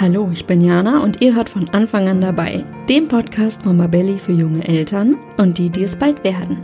Hallo, 0.00 0.30
ich 0.32 0.46
bin 0.46 0.60
Jana 0.60 1.02
und 1.02 1.22
ihr 1.22 1.34
hört 1.34 1.48
von 1.48 1.68
Anfang 1.70 2.06
an 2.06 2.20
dabei, 2.20 2.64
dem 2.88 3.08
Podcast 3.08 3.64
Mama 3.64 3.88
Belly 3.88 4.20
für 4.20 4.30
junge 4.30 4.64
Eltern 4.68 5.16
und 5.38 5.58
die, 5.58 5.70
die 5.70 5.82
es 5.82 5.96
bald 5.96 6.22
werden. 6.22 6.58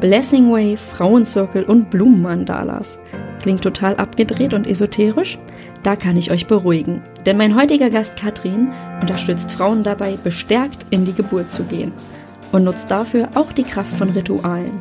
Blessing 0.00 0.50
Way, 0.50 0.76
Frauenzirkel 0.76 1.62
und 1.62 1.88
Blumenmandalas. 1.88 3.00
Klingt 3.40 3.62
total 3.62 3.94
abgedreht 3.94 4.54
und 4.54 4.66
esoterisch? 4.66 5.38
Da 5.84 5.94
kann 5.94 6.16
ich 6.16 6.32
euch 6.32 6.48
beruhigen, 6.48 7.00
denn 7.26 7.36
mein 7.36 7.54
heutiger 7.54 7.90
Gast 7.90 8.16
Katrin 8.16 8.72
unterstützt 9.00 9.52
Frauen 9.52 9.84
dabei, 9.84 10.16
bestärkt 10.16 10.84
in 10.90 11.04
die 11.04 11.14
Geburt 11.14 11.52
zu 11.52 11.62
gehen 11.62 11.92
und 12.50 12.64
nutzt 12.64 12.90
dafür 12.90 13.28
auch 13.36 13.52
die 13.52 13.62
Kraft 13.62 13.94
von 13.94 14.10
Ritualen. 14.10 14.80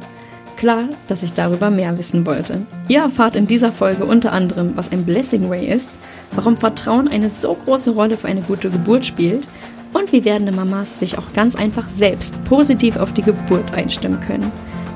Klar, 0.58 0.89
dass 1.08 1.21
ich 1.21 1.34
darüber 1.34 1.70
mehr 1.70 1.96
wissen 2.00 2.26
wollte. 2.26 2.64
Ihr 2.88 3.02
erfahrt 3.02 3.36
in 3.36 3.46
dieser 3.46 3.71
Folge 3.71 4.06
unter 4.06 4.34
anderem, 4.34 4.71
was 4.76 4.92
ein 4.92 5.06
Blessing 5.06 5.50
Way 5.52 5.68
ist, 5.68 5.92
warum 6.32 6.57
Vertrauen 6.57 7.07
eine 7.07 7.30
so 7.30 7.54
große 7.54 7.92
Rolle 7.92 8.18
für 8.18 8.28
eine 8.28 8.42
gute 8.42 8.71
Geburt 8.71 9.06
spielt 9.06 9.47
und 9.93 10.11
wie 10.11 10.25
werdende 10.25 10.52
Mamas 10.52 10.97
sich 10.97 11.20
auch 11.20 11.32
ganz 11.33 11.56
einfach 11.56 11.88
selbst 11.88 12.43
positiv 12.46 12.97
auf 12.97 13.14
die 13.14 13.21
Geburt 13.21 13.71
einstimmen 13.74 14.20
können. 14.20 14.52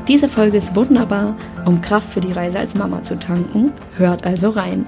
Diese 0.08 0.28
Folge 0.28 0.58
ist 0.58 0.76
wunderbar, 0.76 1.38
um 1.66 1.80
Kraft 1.80 2.12
für 2.12 2.22
die 2.22 2.34
Reise 2.34 2.58
als 2.58 2.74
Mama 2.74 3.04
zu 3.04 3.20
tanken. 3.20 3.72
Hört 3.98 4.26
also 4.26 4.50
rein. 4.50 4.88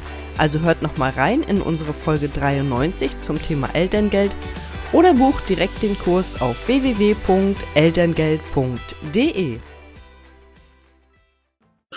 Also 0.41 0.59
hört 0.61 0.81
nochmal 0.81 1.11
rein 1.11 1.43
in 1.43 1.61
unsere 1.61 1.93
Folge 1.93 2.27
93 2.27 3.19
zum 3.19 3.39
Thema 3.39 3.69
Elterngeld 3.75 4.31
oder 4.91 5.13
bucht 5.13 5.47
direkt 5.47 5.83
den 5.83 5.95
Kurs 5.99 6.41
auf 6.41 6.67
www.elterngeld.de. 6.67 9.59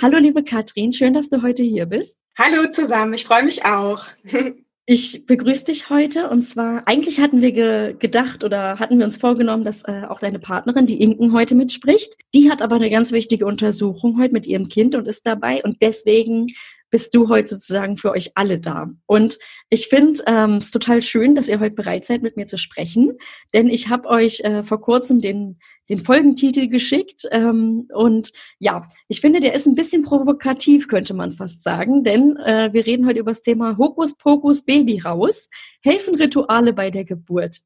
Hallo 0.03 0.19
liebe 0.19 0.45
Katrin, 0.45 0.93
schön, 0.93 1.15
dass 1.15 1.31
du 1.31 1.41
heute 1.41 1.63
hier 1.63 1.87
bist. 1.87 2.21
Hallo 2.39 2.69
zusammen, 2.71 3.15
ich 3.15 3.25
freue 3.25 3.45
mich 3.45 3.65
auch. 3.65 4.05
Ich 4.87 5.25
begrüße 5.25 5.65
dich 5.65 5.89
heute 5.89 6.29
und 6.29 6.43
zwar, 6.43 6.87
eigentlich 6.87 7.19
hatten 7.19 7.41
wir 7.41 7.53
ge 7.53 7.97
gedacht 7.99 8.45
oder 8.45 8.79
hatten 8.79 8.99
wir 8.99 9.07
uns 9.07 9.17
vorgenommen, 9.17 9.65
dass 9.65 9.83
äh, 9.85 10.03
auch 10.07 10.19
deine 10.19 10.39
Partnerin, 10.39 10.85
die 10.85 11.01
Inken, 11.01 11.33
heute 11.33 11.55
mitspricht. 11.55 12.19
Die 12.35 12.51
hat 12.51 12.61
aber 12.61 12.77
eine 12.77 12.91
ganz 12.91 13.11
wichtige 13.11 13.47
Untersuchung 13.47 14.21
heute 14.21 14.35
mit 14.35 14.47
ihrem 14.47 14.69
Kind 14.69 14.95
und 14.95 15.09
ist 15.09 15.27
dabei 15.27 15.65
und 15.65 15.81
deswegen 15.81 16.49
bist 16.95 17.13
du 17.13 17.29
heute 17.29 17.49
sozusagen 17.49 17.97
für 17.97 18.13
euch 18.13 18.31
alle 18.37 18.61
da. 18.61 18.89
Und 19.07 19.41
ich 19.69 19.89
finde 19.89 20.23
ähm, 20.29 20.59
es 20.59 20.71
total 20.71 21.03
schön, 21.03 21.35
dass 21.35 21.49
ihr 21.49 21.59
heute 21.59 21.75
bereit 21.75 22.07
seid, 22.07 22.23
mit 22.23 22.37
mir 22.37 22.47
zu 22.47 22.57
sprechen, 22.57 23.19
denn 23.53 23.69
ich 23.69 23.89
habe 23.89 24.09
euch 24.09 24.43
äh, 24.45 24.63
vor 24.63 24.81
kurzem 24.81 25.21
den 25.21 25.59
den 25.89 25.99
Folgentitel 25.99 26.69
geschickt. 26.69 27.25
Ähm, 27.31 27.89
und 27.93 28.33
ja, 28.59 28.87
ich 29.09 29.21
finde, 29.21 29.41
der 29.41 29.55
ist 29.55 29.67
ein 29.67 29.75
bisschen 29.75 30.03
provokativ, 30.03 30.89
könnte 30.89 31.15
man 31.15 31.33
fast 31.33 31.63
sagen, 31.63 32.05
denn 32.05 32.37
äh, 32.37 32.71
wir 32.73 32.87
reden 32.87 33.07
heute 33.07 33.21
über 33.21 33.31
das 33.31 33.43
Thema 33.43 33.77
Hokuspokus 33.77 34.63
Baby 34.63 35.01
raus. 35.01 35.51
Helfen 35.83 36.15
Rituale 36.15 36.73
bei 36.73 36.91
der 36.91 37.05
Geburt? 37.05 37.59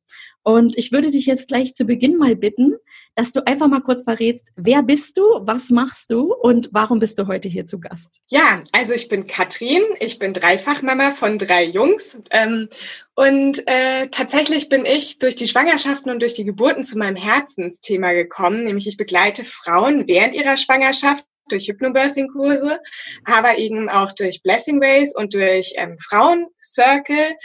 Und 0.48 0.78
ich 0.78 0.92
würde 0.92 1.10
dich 1.10 1.26
jetzt 1.26 1.48
gleich 1.48 1.74
zu 1.74 1.84
Beginn 1.84 2.16
mal 2.16 2.34
bitten, 2.34 2.78
dass 3.14 3.32
du 3.32 3.46
einfach 3.46 3.68
mal 3.68 3.82
kurz 3.82 4.04
verrätst, 4.04 4.46
wer 4.56 4.82
bist 4.82 5.18
du, 5.18 5.22
was 5.42 5.68
machst 5.68 6.10
du 6.10 6.32
und 6.32 6.70
warum 6.72 7.00
bist 7.00 7.18
du 7.18 7.26
heute 7.26 7.50
hier 7.50 7.66
zu 7.66 7.78
Gast? 7.78 8.22
Ja, 8.28 8.62
also 8.72 8.94
ich 8.94 9.10
bin 9.10 9.26
Katrin, 9.26 9.82
ich 10.00 10.18
bin 10.18 10.32
Dreifachmama 10.32 11.10
von 11.10 11.36
drei 11.36 11.64
Jungs 11.64 12.18
ähm, 12.30 12.70
und 13.14 13.62
äh, 13.66 14.08
tatsächlich 14.10 14.70
bin 14.70 14.86
ich 14.86 15.18
durch 15.18 15.36
die 15.36 15.46
Schwangerschaften 15.46 16.10
und 16.10 16.22
durch 16.22 16.32
die 16.32 16.46
Geburten 16.46 16.82
zu 16.82 16.96
meinem 16.96 17.16
Herzensthema 17.16 18.14
gekommen, 18.14 18.64
nämlich 18.64 18.86
ich 18.86 18.96
begleite 18.96 19.44
Frauen 19.44 20.08
während 20.08 20.34
ihrer 20.34 20.56
Schwangerschaft 20.56 21.26
durch 21.50 21.68
Hypnobirthing-Kurse, 21.68 22.80
aber 23.24 23.58
eben 23.58 23.88
auch 23.88 24.12
durch 24.12 24.42
Blessing 24.42 24.80
Ways 24.80 25.14
und 25.14 25.34
durch 25.34 25.74
ähm, 25.76 25.98
Frauen-Circle. 25.98 27.36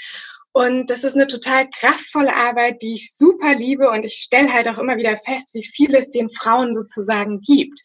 Und 0.53 0.91
das 0.91 1.03
ist 1.03 1.15
eine 1.15 1.27
total 1.27 1.67
kraftvolle 1.69 2.35
Arbeit, 2.35 2.81
die 2.83 2.93
ich 2.93 3.15
super 3.15 3.55
liebe. 3.55 3.89
Und 3.89 4.05
ich 4.05 4.13
stelle 4.13 4.53
halt 4.53 4.69
auch 4.69 4.77
immer 4.77 4.97
wieder 4.97 5.17
fest, 5.17 5.53
wie 5.53 5.63
viel 5.63 5.93
es 5.95 6.11
den 6.11 6.29
Frauen 6.29 6.73
sozusagen 6.75 7.41
gibt. 7.41 7.81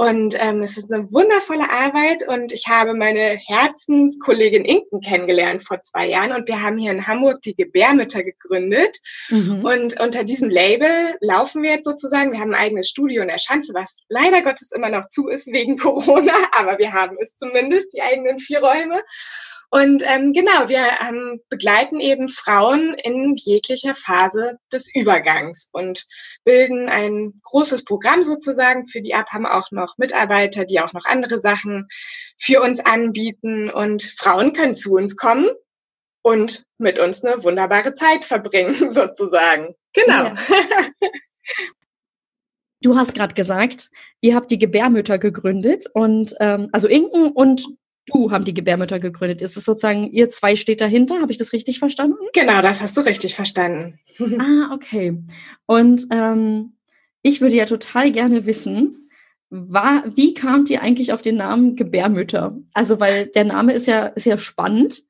Und 0.00 0.36
ähm, 0.38 0.62
es 0.62 0.76
ist 0.76 0.92
eine 0.92 1.12
wundervolle 1.12 1.68
Arbeit 1.70 2.26
und 2.28 2.52
ich 2.52 2.68
habe 2.68 2.94
meine 2.94 3.36
Herzenskollegin 3.48 4.64
Inken 4.64 5.00
kennengelernt 5.00 5.64
vor 5.66 5.82
zwei 5.82 6.06
Jahren 6.06 6.30
und 6.30 6.46
wir 6.46 6.62
haben 6.62 6.78
hier 6.78 6.92
in 6.92 7.08
Hamburg 7.08 7.42
die 7.42 7.56
Gebärmütter 7.56 8.22
gegründet. 8.22 8.96
Mhm. 9.28 9.64
Und 9.64 10.00
unter 10.00 10.22
diesem 10.22 10.50
Label 10.50 11.16
laufen 11.20 11.64
wir 11.64 11.70
jetzt 11.70 11.84
sozusagen. 11.84 12.30
Wir 12.30 12.38
haben 12.38 12.54
ein 12.54 12.62
eigenes 12.62 12.88
Studio 12.88 13.22
in 13.22 13.28
der 13.28 13.38
Schanze, 13.38 13.74
was 13.74 13.98
leider 14.08 14.42
Gottes 14.42 14.70
immer 14.70 14.88
noch 14.88 15.08
zu 15.08 15.26
ist 15.26 15.52
wegen 15.52 15.76
Corona, 15.78 16.34
aber 16.56 16.78
wir 16.78 16.92
haben 16.92 17.16
es 17.20 17.36
zumindest, 17.36 17.92
die 17.92 18.00
eigenen 18.00 18.38
vier 18.38 18.60
Räume. 18.60 19.02
Und 19.70 20.02
ähm, 20.06 20.32
genau, 20.32 20.68
wir 20.68 20.80
ähm, 21.06 21.40
begleiten 21.50 22.00
eben 22.00 22.28
Frauen 22.28 22.94
in 22.94 23.34
jeglicher 23.36 23.94
Phase 23.94 24.58
des 24.72 24.94
Übergangs 24.94 25.68
und 25.72 26.06
bilden 26.44 26.88
ein 26.88 27.34
großes 27.42 27.84
Programm 27.84 28.24
sozusagen 28.24 28.86
für 28.86 29.02
die 29.02 29.14
ab, 29.14 29.30
haben 29.30 29.44
auch 29.44 29.70
noch 29.70 29.98
Mitarbeiter, 29.98 30.64
die 30.64 30.80
auch 30.80 30.94
noch 30.94 31.04
andere 31.04 31.38
Sachen 31.38 31.86
für 32.38 32.62
uns 32.62 32.80
anbieten 32.80 33.70
und 33.70 34.02
Frauen 34.02 34.54
können 34.54 34.74
zu 34.74 34.94
uns 34.94 35.16
kommen 35.16 35.50
und 36.22 36.64
mit 36.78 36.98
uns 36.98 37.22
eine 37.22 37.42
wunderbare 37.44 37.94
Zeit 37.94 38.24
verbringen 38.24 38.74
sozusagen. 38.90 39.74
Genau. 39.92 40.24
Ja. 40.24 40.36
Du 42.80 42.96
hast 42.96 43.14
gerade 43.14 43.34
gesagt, 43.34 43.90
ihr 44.20 44.36
habt 44.36 44.50
die 44.52 44.58
Gebärmütter 44.58 45.18
gegründet 45.18 45.86
und 45.92 46.34
ähm, 46.38 46.68
also 46.72 46.86
Inken 46.86 47.32
und 47.32 47.66
du 48.12 48.30
haben 48.30 48.44
die 48.44 48.54
Gebärmütter 48.54 48.98
gegründet. 48.98 49.42
Ist 49.42 49.56
es 49.56 49.64
sozusagen, 49.64 50.04
ihr 50.04 50.28
zwei 50.28 50.56
steht 50.56 50.80
dahinter? 50.80 51.20
Habe 51.20 51.32
ich 51.32 51.38
das 51.38 51.52
richtig 51.52 51.78
verstanden? 51.78 52.18
Genau, 52.32 52.62
das 52.62 52.80
hast 52.80 52.96
du 52.96 53.02
richtig 53.02 53.34
verstanden. 53.34 53.98
ah, 54.38 54.74
okay. 54.74 55.18
Und 55.66 56.06
ähm, 56.10 56.72
ich 57.22 57.40
würde 57.40 57.56
ja 57.56 57.66
total 57.66 58.10
gerne 58.10 58.46
wissen, 58.46 58.96
war, 59.50 60.04
wie 60.14 60.34
kamt 60.34 60.68
ihr 60.70 60.82
eigentlich 60.82 61.12
auf 61.12 61.22
den 61.22 61.36
Namen 61.36 61.74
Gebärmütter? 61.74 62.56
Also, 62.74 63.00
weil 63.00 63.26
der 63.26 63.44
Name 63.44 63.72
ist 63.72 63.86
ja, 63.86 64.06
ist 64.06 64.26
ja 64.26 64.36
spannend. 64.36 65.04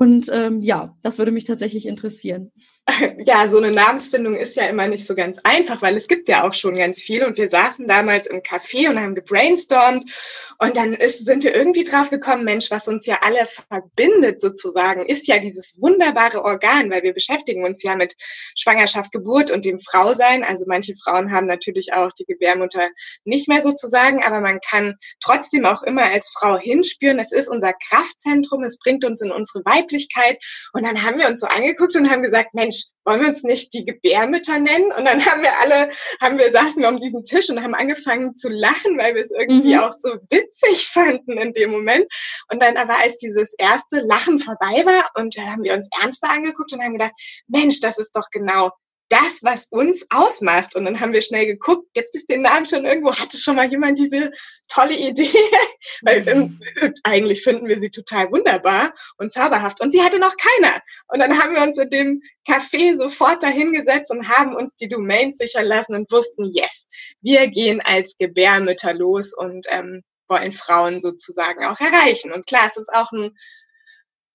Und 0.00 0.30
ähm, 0.32 0.62
ja, 0.62 0.96
das 1.02 1.18
würde 1.18 1.30
mich 1.30 1.44
tatsächlich 1.44 1.84
interessieren. 1.84 2.52
Ja, 3.24 3.46
so 3.46 3.58
eine 3.58 3.70
Namensfindung 3.70 4.34
ist 4.34 4.56
ja 4.56 4.66
immer 4.66 4.88
nicht 4.88 5.06
so 5.06 5.14
ganz 5.14 5.38
einfach, 5.44 5.80
weil 5.80 5.96
es 5.96 6.08
gibt 6.08 6.28
ja 6.28 6.42
auch 6.42 6.54
schon 6.54 6.74
ganz 6.74 7.00
viel. 7.00 7.24
Und 7.24 7.36
wir 7.36 7.48
saßen 7.48 7.86
damals 7.86 8.26
im 8.26 8.40
Café 8.40 8.88
und 8.88 8.98
haben 8.98 9.14
gebrainstormt. 9.14 10.04
Und 10.58 10.76
dann 10.76 10.94
ist, 10.94 11.24
sind 11.24 11.44
wir 11.44 11.54
irgendwie 11.54 11.84
drauf 11.84 12.10
gekommen, 12.10 12.44
Mensch, 12.44 12.70
was 12.70 12.88
uns 12.88 13.06
ja 13.06 13.20
alle 13.22 13.46
verbindet 13.46 14.40
sozusagen, 14.40 15.06
ist 15.06 15.28
ja 15.28 15.38
dieses 15.38 15.78
wunderbare 15.80 16.44
Organ, 16.44 16.90
weil 16.90 17.02
wir 17.02 17.14
beschäftigen 17.14 17.64
uns 17.64 17.82
ja 17.82 17.94
mit 17.94 18.16
Schwangerschaft, 18.58 19.12
Geburt 19.12 19.50
und 19.50 19.64
dem 19.64 19.78
Frausein. 19.80 20.42
Also 20.42 20.64
manche 20.66 20.94
Frauen 20.96 21.30
haben 21.30 21.46
natürlich 21.46 21.92
auch 21.92 22.10
die 22.12 22.24
Gebärmutter 22.24 22.88
nicht 23.24 23.48
mehr 23.48 23.62
sozusagen, 23.62 24.22
aber 24.24 24.40
man 24.40 24.58
kann 24.68 24.96
trotzdem 25.22 25.64
auch 25.64 25.82
immer 25.82 26.04
als 26.04 26.30
Frau 26.30 26.58
hinspüren. 26.58 27.18
Es 27.18 27.32
ist 27.32 27.48
unser 27.48 27.72
Kraftzentrum, 27.72 28.64
es 28.64 28.78
bringt 28.78 29.04
uns 29.04 29.20
in 29.20 29.30
unsere 29.30 29.64
Weiblichkeit 29.64 29.89
Weiblichkeit. 29.90 30.42
Und 30.72 30.84
dann 30.84 31.02
haben 31.02 31.18
wir 31.18 31.28
uns 31.28 31.40
so 31.40 31.46
angeguckt 31.46 31.96
und 31.96 32.10
haben 32.10 32.22
gesagt, 32.22 32.54
Mensch, 32.54 32.84
wollen 33.04 33.20
wir 33.20 33.28
uns 33.28 33.42
nicht 33.42 33.72
die 33.72 33.84
Gebärmütter 33.84 34.58
nennen? 34.58 34.92
Und 34.92 35.04
dann 35.04 35.24
haben 35.24 35.42
wir 35.42 35.58
alle, 35.58 35.90
haben 36.20 36.38
wir, 36.38 36.52
saßen 36.52 36.82
wir 36.82 36.88
um 36.88 36.98
diesen 36.98 37.24
Tisch 37.24 37.48
und 37.50 37.62
haben 37.62 37.74
angefangen 37.74 38.34
zu 38.36 38.48
lachen, 38.48 38.98
weil 38.98 39.14
wir 39.14 39.22
es 39.22 39.30
irgendwie 39.30 39.74
mhm. 39.74 39.80
auch 39.80 39.92
so 39.92 40.16
witzig 40.28 40.88
fanden 40.88 41.38
in 41.38 41.52
dem 41.52 41.70
Moment. 41.70 42.06
Und 42.52 42.62
dann 42.62 42.76
aber 42.76 42.98
als 43.00 43.18
dieses 43.18 43.54
erste 43.58 44.00
Lachen 44.00 44.38
vorbei 44.38 44.84
war 44.84 45.10
und 45.14 45.36
da 45.36 45.42
haben 45.42 45.64
wir 45.64 45.74
uns 45.74 45.88
ernster 46.00 46.30
angeguckt 46.30 46.72
und 46.72 46.82
haben 46.82 46.94
gedacht, 46.94 47.12
Mensch, 47.48 47.80
das 47.80 47.98
ist 47.98 48.12
doch 48.14 48.28
genau 48.30 48.70
das, 49.10 49.42
was 49.42 49.66
uns 49.66 50.06
ausmacht. 50.08 50.76
Und 50.76 50.84
dann 50.84 51.00
haben 51.00 51.12
wir 51.12 51.20
schnell 51.20 51.44
geguckt, 51.46 51.92
gibt 51.94 52.14
es 52.14 52.26
den 52.26 52.42
Namen 52.42 52.64
schon 52.64 52.86
irgendwo? 52.86 53.12
Hatte 53.12 53.36
schon 53.36 53.56
mal 53.56 53.68
jemand 53.68 53.98
diese 53.98 54.30
tolle 54.68 54.96
Idee? 54.96 55.30
Weil 56.02 56.26
ähm, 56.28 56.60
eigentlich 57.02 57.42
finden 57.42 57.66
wir 57.66 57.78
sie 57.78 57.90
total 57.90 58.30
wunderbar 58.30 58.94
und 59.18 59.32
zauberhaft. 59.32 59.80
Und 59.80 59.90
sie 59.90 60.02
hatte 60.02 60.18
noch 60.18 60.34
keiner. 60.36 60.80
Und 61.08 61.20
dann 61.20 61.38
haben 61.38 61.54
wir 61.54 61.62
uns 61.62 61.76
in 61.76 61.90
dem 61.90 62.22
Café 62.48 62.96
sofort 62.96 63.42
dahingesetzt 63.42 64.10
und 64.10 64.28
haben 64.28 64.54
uns 64.54 64.76
die 64.76 64.88
Domains 64.88 65.38
sichern 65.38 65.66
lassen 65.66 65.94
und 65.94 66.10
wussten, 66.10 66.50
yes, 66.54 66.86
wir 67.20 67.48
gehen 67.48 67.80
als 67.80 68.16
Gebärmütter 68.16 68.94
los 68.94 69.34
und 69.34 69.66
ähm, 69.70 70.02
wollen 70.28 70.52
Frauen 70.52 71.00
sozusagen 71.00 71.64
auch 71.64 71.80
erreichen. 71.80 72.32
Und 72.32 72.46
klar, 72.46 72.66
es 72.68 72.76
ist 72.76 72.92
auch 72.92 73.10
ein 73.12 73.36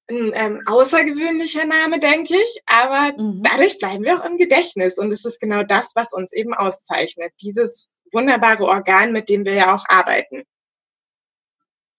ein 0.10 0.32
ähm, 0.36 0.62
außergewöhnlicher 0.66 1.66
Name, 1.66 2.00
denke 2.00 2.36
ich, 2.36 2.62
aber 2.68 3.22
mhm. 3.22 3.42
dadurch 3.42 3.80
bleiben 3.80 4.04
wir 4.04 4.20
auch 4.20 4.26
im 4.26 4.38
Gedächtnis 4.38 5.00
und 5.00 5.12
es 5.12 5.26
ist 5.26 5.40
genau 5.40 5.64
das, 5.64 5.94
was 5.96 6.14
uns 6.14 6.32
eben 6.34 6.54
auszeichnet, 6.54 7.34
dieses 7.42 7.88
wunderbare 8.12 8.64
Organ, 8.64 9.12
mit 9.12 9.30
dem 9.30 9.46
wir 9.46 9.54
ja 9.54 9.74
auch 9.74 9.84
arbeiten. 9.88 10.44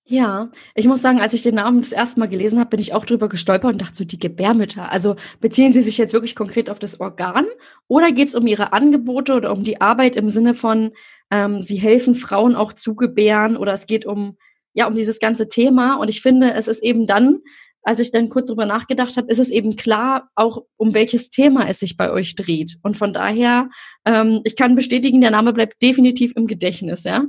Ja, 0.08 0.50
ich 0.76 0.86
muss 0.86 1.02
sagen, 1.02 1.20
als 1.20 1.34
ich 1.34 1.42
den 1.42 1.56
Namen 1.56 1.80
das 1.80 1.90
erste 1.90 2.20
Mal 2.20 2.28
gelesen 2.28 2.60
habe, 2.60 2.70
bin 2.70 2.78
ich 2.78 2.94
auch 2.94 3.04
drüber 3.04 3.28
gestolpert 3.28 3.72
und 3.72 3.82
dachte 3.82 3.96
so, 3.96 4.04
die 4.04 4.20
Gebärmütter. 4.20 4.92
Also 4.92 5.16
beziehen 5.40 5.72
Sie 5.72 5.82
sich 5.82 5.98
jetzt 5.98 6.12
wirklich 6.12 6.36
konkret 6.36 6.70
auf 6.70 6.78
das 6.78 7.00
Organ 7.00 7.44
oder 7.88 8.12
geht 8.12 8.28
es 8.28 8.36
um 8.36 8.46
Ihre 8.46 8.72
Angebote 8.72 9.34
oder 9.34 9.50
um 9.50 9.64
die 9.64 9.80
Arbeit 9.80 10.14
im 10.14 10.28
Sinne 10.28 10.54
von, 10.54 10.92
ähm, 11.32 11.60
Sie 11.60 11.74
helfen 11.74 12.14
Frauen 12.14 12.54
auch 12.54 12.72
zu 12.72 12.94
gebären 12.94 13.56
oder 13.56 13.72
es 13.72 13.88
geht 13.88 14.06
um, 14.06 14.36
ja, 14.74 14.86
um 14.86 14.94
dieses 14.94 15.18
ganze 15.18 15.48
Thema. 15.48 15.96
Und 15.96 16.08
ich 16.08 16.22
finde, 16.22 16.54
es 16.54 16.68
ist 16.68 16.84
eben 16.84 17.08
dann 17.08 17.40
als 17.86 18.00
ich 18.00 18.10
dann 18.10 18.28
kurz 18.28 18.48
drüber 18.48 18.66
nachgedacht 18.66 19.16
habe, 19.16 19.30
ist 19.30 19.38
es 19.38 19.48
eben 19.48 19.76
klar, 19.76 20.28
auch 20.34 20.64
um 20.76 20.92
welches 20.92 21.30
Thema 21.30 21.68
es 21.68 21.78
sich 21.78 21.96
bei 21.96 22.10
euch 22.10 22.34
dreht. 22.34 22.78
Und 22.82 22.96
von 22.96 23.12
daher, 23.12 23.68
ähm, 24.04 24.40
ich 24.42 24.56
kann 24.56 24.74
bestätigen, 24.74 25.20
der 25.20 25.30
Name 25.30 25.52
bleibt 25.52 25.80
definitiv 25.80 26.32
im 26.34 26.48
Gedächtnis, 26.48 27.04
ja. 27.04 27.24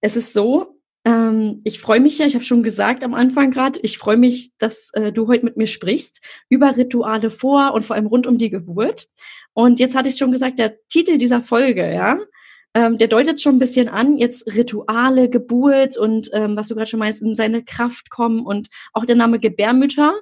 Es 0.00 0.16
ist 0.16 0.32
so, 0.32 0.80
ähm, 1.04 1.60
ich 1.64 1.78
freue 1.78 2.00
mich 2.00 2.16
ja, 2.16 2.24
ich 2.24 2.34
habe 2.34 2.44
schon 2.44 2.62
gesagt 2.62 3.04
am 3.04 3.12
Anfang 3.12 3.50
gerade, 3.50 3.78
ich 3.82 3.98
freue 3.98 4.16
mich, 4.16 4.52
dass 4.56 4.90
äh, 4.94 5.12
du 5.12 5.28
heute 5.28 5.44
mit 5.44 5.58
mir 5.58 5.66
sprichst 5.66 6.24
über 6.48 6.74
Rituale 6.74 7.28
vor 7.28 7.74
und 7.74 7.84
vor 7.84 7.96
allem 7.96 8.06
rund 8.06 8.26
um 8.26 8.38
die 8.38 8.50
Geburt. 8.50 9.08
Und 9.52 9.78
jetzt 9.78 9.94
hatte 9.94 10.08
ich 10.08 10.16
schon 10.16 10.32
gesagt, 10.32 10.58
der 10.58 10.78
Titel 10.88 11.18
dieser 11.18 11.42
Folge, 11.42 11.92
ja, 11.92 12.16
ähm, 12.76 12.98
der 12.98 13.08
deutet 13.08 13.40
schon 13.40 13.56
ein 13.56 13.58
bisschen 13.58 13.88
an, 13.88 14.18
jetzt 14.18 14.54
Rituale, 14.54 15.30
Geburt 15.30 15.96
und 15.96 16.28
ähm, 16.34 16.56
was 16.58 16.68
du 16.68 16.74
gerade 16.74 16.90
schon 16.90 17.00
meinst, 17.00 17.22
in 17.22 17.34
seine 17.34 17.64
Kraft 17.64 18.10
kommen 18.10 18.44
und 18.44 18.68
auch 18.92 19.06
der 19.06 19.16
Name 19.16 19.38
Gebärmütter. 19.38 20.14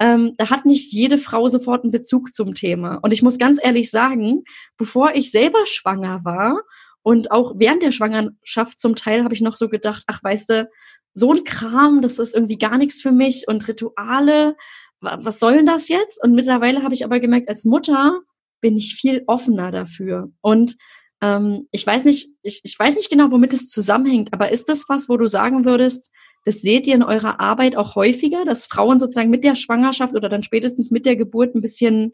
Ähm, 0.00 0.34
da 0.36 0.50
hat 0.50 0.66
nicht 0.66 0.92
jede 0.92 1.18
Frau 1.18 1.46
sofort 1.46 1.84
einen 1.84 1.92
Bezug 1.92 2.34
zum 2.34 2.54
Thema. 2.54 2.96
Und 3.02 3.12
ich 3.12 3.22
muss 3.22 3.38
ganz 3.38 3.60
ehrlich 3.62 3.92
sagen, 3.92 4.42
bevor 4.76 5.12
ich 5.14 5.30
selber 5.30 5.64
schwanger 5.66 6.24
war 6.24 6.60
und 7.02 7.30
auch 7.30 7.54
während 7.58 7.84
der 7.84 7.92
Schwangerschaft 7.92 8.80
zum 8.80 8.96
Teil 8.96 9.22
habe 9.22 9.34
ich 9.34 9.40
noch 9.40 9.54
so 9.54 9.68
gedacht, 9.68 10.02
ach 10.08 10.20
weißt 10.20 10.50
du, 10.50 10.68
so 11.14 11.32
ein 11.32 11.44
Kram, 11.44 12.02
das 12.02 12.18
ist 12.18 12.34
irgendwie 12.34 12.58
gar 12.58 12.76
nichts 12.76 13.00
für 13.00 13.12
mich 13.12 13.46
und 13.46 13.68
Rituale, 13.68 14.56
was 15.00 15.38
soll 15.38 15.58
denn 15.58 15.66
das 15.66 15.86
jetzt? 15.86 16.20
Und 16.24 16.34
mittlerweile 16.34 16.82
habe 16.82 16.94
ich 16.94 17.04
aber 17.04 17.20
gemerkt, 17.20 17.48
als 17.48 17.64
Mutter 17.64 18.18
bin 18.60 18.76
ich 18.76 18.96
viel 18.96 19.22
offener 19.28 19.70
dafür. 19.70 20.32
Und 20.40 20.76
ähm, 21.20 21.68
ich 21.70 21.86
weiß 21.86 22.04
nicht, 22.04 22.30
ich, 22.42 22.60
ich 22.64 22.78
weiß 22.78 22.96
nicht 22.96 23.10
genau, 23.10 23.30
womit 23.30 23.52
es 23.52 23.68
zusammenhängt, 23.68 24.32
aber 24.32 24.50
ist 24.50 24.68
das 24.68 24.88
was, 24.88 25.08
wo 25.08 25.16
du 25.16 25.26
sagen 25.26 25.64
würdest, 25.64 26.10
das 26.44 26.62
seht 26.62 26.86
ihr 26.86 26.94
in 26.94 27.02
eurer 27.02 27.40
Arbeit 27.40 27.76
auch 27.76 27.94
häufiger, 27.94 28.44
dass 28.44 28.66
Frauen 28.66 28.98
sozusagen 28.98 29.30
mit 29.30 29.44
der 29.44 29.54
Schwangerschaft 29.54 30.14
oder 30.14 30.28
dann 30.28 30.42
spätestens 30.42 30.90
mit 30.90 31.04
der 31.04 31.16
Geburt 31.16 31.54
ein 31.54 31.60
bisschen 31.60 32.12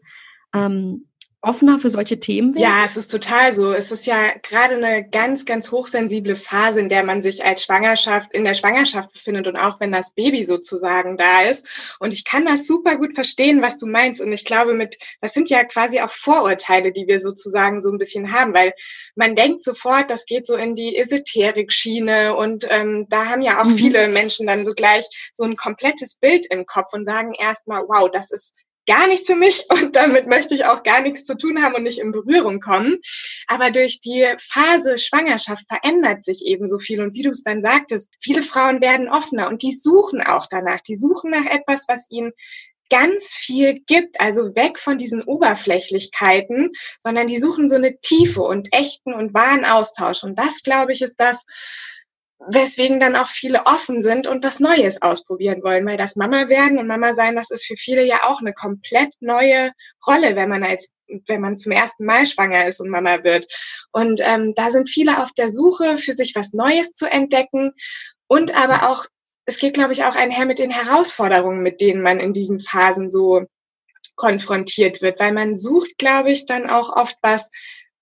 ähm, 0.53 1.07
offener 1.41 1.79
für 1.79 1.89
solche 1.89 2.19
Themen 2.19 2.55
werden? 2.55 2.63
Ja, 2.63 2.83
es 2.85 2.97
ist 2.97 3.09
total 3.09 3.53
so. 3.53 3.71
Es 3.71 3.91
ist 3.91 4.05
ja 4.07 4.17
gerade 4.41 4.75
eine 4.75 5.07
ganz, 5.07 5.45
ganz 5.45 5.71
hochsensible 5.71 6.35
Phase, 6.35 6.79
in 6.79 6.89
der 6.89 7.03
man 7.03 7.21
sich 7.21 7.45
als 7.45 7.63
Schwangerschaft, 7.63 8.33
in 8.33 8.43
der 8.43 8.55
Schwangerschaft 8.55 9.13
befindet 9.13 9.47
und 9.47 9.55
auch 9.55 9.79
wenn 9.79 9.91
das 9.91 10.11
Baby 10.11 10.45
sozusagen 10.45 11.15
da 11.15 11.43
ist. 11.43 11.95
Und 11.99 12.13
ich 12.13 12.25
kann 12.25 12.45
das 12.45 12.65
super 12.65 12.97
gut 12.97 13.13
verstehen, 13.13 13.61
was 13.61 13.77
du 13.77 13.85
meinst. 13.85 14.19
Und 14.19 14.33
ich 14.33 14.45
glaube, 14.45 14.73
mit, 14.73 14.97
das 15.21 15.33
sind 15.33 15.49
ja 15.49 15.63
quasi 15.63 15.99
auch 15.99 16.09
Vorurteile, 16.09 16.91
die 16.91 17.07
wir 17.07 17.19
sozusagen 17.19 17.81
so 17.81 17.91
ein 17.91 17.99
bisschen 17.99 18.33
haben, 18.33 18.53
weil 18.53 18.73
man 19.15 19.35
denkt 19.35 19.63
sofort, 19.63 20.09
das 20.09 20.25
geht 20.25 20.47
so 20.47 20.55
in 20.55 20.75
die 20.75 20.97
Esoterik-Schiene 20.97 22.35
und 22.35 22.67
ähm, 22.69 23.05
da 23.09 23.27
haben 23.27 23.41
ja 23.41 23.61
auch 23.61 23.65
mhm. 23.65 23.77
viele 23.77 24.07
Menschen 24.07 24.47
dann 24.47 24.65
so 24.65 24.73
gleich 24.73 25.05
so 25.33 25.43
ein 25.43 25.55
komplettes 25.55 26.15
Bild 26.15 26.47
im 26.49 26.65
Kopf 26.65 26.93
und 26.93 27.05
sagen 27.05 27.33
erstmal, 27.33 27.83
wow, 27.87 28.09
das 28.11 28.31
ist 28.31 28.53
gar 28.87 29.07
nichts 29.07 29.27
für 29.27 29.35
mich 29.35 29.65
und 29.69 29.95
damit 29.95 30.27
möchte 30.27 30.55
ich 30.55 30.65
auch 30.65 30.83
gar 30.83 31.01
nichts 31.01 31.25
zu 31.25 31.37
tun 31.37 31.61
haben 31.61 31.75
und 31.75 31.83
nicht 31.83 31.99
in 31.99 32.11
Berührung 32.11 32.59
kommen. 32.59 32.97
Aber 33.47 33.69
durch 33.69 33.99
die 33.99 34.25
Phase 34.39 34.97
Schwangerschaft 34.97 35.65
verändert 35.67 36.23
sich 36.23 36.45
eben 36.45 36.67
so 36.67 36.79
viel. 36.79 37.01
Und 37.01 37.13
wie 37.13 37.21
du 37.21 37.29
es 37.29 37.43
dann 37.43 37.61
sagtest, 37.61 38.09
viele 38.19 38.41
Frauen 38.41 38.81
werden 38.81 39.09
offener 39.09 39.47
und 39.47 39.61
die 39.61 39.73
suchen 39.73 40.21
auch 40.21 40.47
danach. 40.49 40.81
Die 40.81 40.95
suchen 40.95 41.31
nach 41.31 41.45
etwas, 41.45 41.85
was 41.87 42.07
ihnen 42.09 42.31
ganz 42.89 43.33
viel 43.33 43.81
gibt, 43.85 44.19
also 44.21 44.55
weg 44.55 44.79
von 44.79 44.97
diesen 44.97 45.21
Oberflächlichkeiten, 45.21 46.71
sondern 46.99 47.27
die 47.27 47.39
suchen 47.39 47.67
so 47.67 47.75
eine 47.75 47.99
Tiefe 47.99 48.41
und 48.41 48.69
echten 48.71 49.13
und 49.13 49.33
wahren 49.33 49.65
Austausch. 49.65 50.23
Und 50.23 50.39
das, 50.39 50.63
glaube 50.63 50.93
ich, 50.93 51.01
ist 51.01 51.19
das, 51.19 51.45
weswegen 52.39 52.99
dann 52.99 53.15
auch 53.15 53.27
viele 53.27 53.65
offen 53.65 53.99
sind 53.99 54.27
und 54.27 54.43
das 54.43 54.59
Neues 54.59 55.01
ausprobieren 55.01 55.63
wollen, 55.63 55.85
weil 55.85 55.97
das 55.97 56.15
Mama 56.15 56.49
werden 56.49 56.77
und 56.77 56.87
Mama 56.87 57.13
sein, 57.13 57.35
das 57.35 57.51
ist 57.51 57.65
für 57.65 57.75
viele 57.75 58.03
ja 58.03 58.23
auch 58.23 58.39
eine 58.39 58.53
komplett 58.53 59.13
neue 59.19 59.71
Rolle, 60.05 60.35
wenn 60.35 60.49
man 60.49 60.63
als 60.63 60.89
wenn 61.27 61.41
man 61.41 61.55
zum 61.55 61.71
ersten 61.71 62.05
Mal 62.05 62.25
schwanger 62.25 62.67
ist 62.67 62.81
und 62.81 62.89
Mama 62.89 63.23
wird. 63.23 63.47
Und 63.93 64.19
ähm, 64.23 64.53
da 64.55 64.71
sind 64.71 64.89
viele 64.89 65.23
auf 65.23 65.31
der 65.31 65.51
Suche, 65.51 65.97
für 65.97 66.11
sich 66.11 66.33
was 66.35 66.51
Neues 66.51 66.91
zu 66.93 67.09
entdecken 67.09 67.71
und 68.27 68.55
aber 68.55 68.89
auch, 68.89 69.05
es 69.45 69.57
geht, 69.57 69.73
glaube 69.73 69.93
ich, 69.93 70.03
auch 70.03 70.15
einher 70.15 70.45
mit 70.45 70.59
den 70.59 70.71
Herausforderungen, 70.71 71.63
mit 71.63 71.79
denen 71.79 72.01
man 72.01 72.19
in 72.19 72.33
diesen 72.33 72.59
Phasen 72.59 73.09
so 73.09 73.45
konfrontiert 74.15 75.01
wird, 75.01 75.19
weil 75.19 75.31
man 75.31 75.55
sucht, 75.55 75.97
glaube 75.97 76.31
ich, 76.31 76.45
dann 76.45 76.69
auch 76.69 76.93
oft 76.95 77.15
was, 77.21 77.49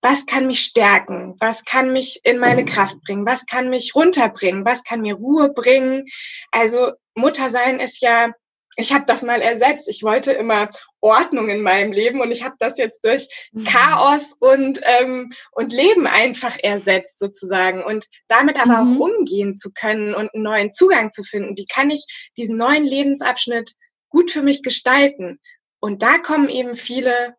was 0.06 0.28
kann 0.28 0.46
mich 0.46 0.60
stärken, 0.60 1.34
was 1.40 1.66
kann 1.66 1.92
mich 1.92 2.19
in 2.24 2.38
meine 2.38 2.62
mhm. 2.62 2.68
Kraft 2.68 3.02
bringen, 3.02 3.26
was 3.26 3.47
kann 3.47 3.71
mich 3.71 3.95
runterbringen, 3.95 4.64
was 4.64 4.83
kann 4.83 5.02
mir 5.02 5.16
Ruhe 5.16 5.52
bringen. 5.52 6.06
Also 6.52 6.92
Muttersein 7.16 7.80
ist 7.80 8.04
ja, 8.04 8.31
ich 8.78 8.94
habe 8.94 9.06
das 9.07 9.24
mal 9.24 9.42
ersetzt. 9.42 9.88
Ich 9.90 10.04
wollte 10.04 10.31
immer 10.31 10.69
Ordnung 11.02 11.50
in 11.50 11.62
meinem 11.62 11.92
Leben 11.92 12.21
und 12.21 12.31
ich 12.31 12.44
habe 12.44 12.54
das 12.59 12.78
jetzt 12.78 13.04
durch 13.04 13.28
mhm. 13.52 13.64
Chaos 13.64 14.35
und 14.40 14.80
ähm, 14.83 15.31
und 15.54 15.74
Leben 15.74 16.06
einfach 16.06 16.56
ersetzt 16.62 17.18
sozusagen 17.18 17.83
und 17.83 18.06
damit 18.28 18.62
aber 18.62 18.83
mhm. 18.83 18.97
auch 18.97 19.06
umgehen 19.07 19.56
zu 19.56 19.71
können 19.71 20.14
und 20.14 20.31
einen 20.35 20.44
neuen 20.44 20.71
Zugang 20.71 21.14
zu 21.14 21.24
finden. 21.24 21.57
Wie 21.57 21.66
kann 21.66 21.90
ich 21.90 22.06
diesen 22.38 22.57
neuen 22.57 22.85
Lebensabschnitt 22.85 23.71
gut 24.09 24.30
für 24.30 24.44
mich 24.44 24.62
gestalten? 24.62 25.40
Und 25.80 26.04
da 26.04 26.19
kommen 26.19 26.50
eben 26.50 26.76
viele 26.76 27.35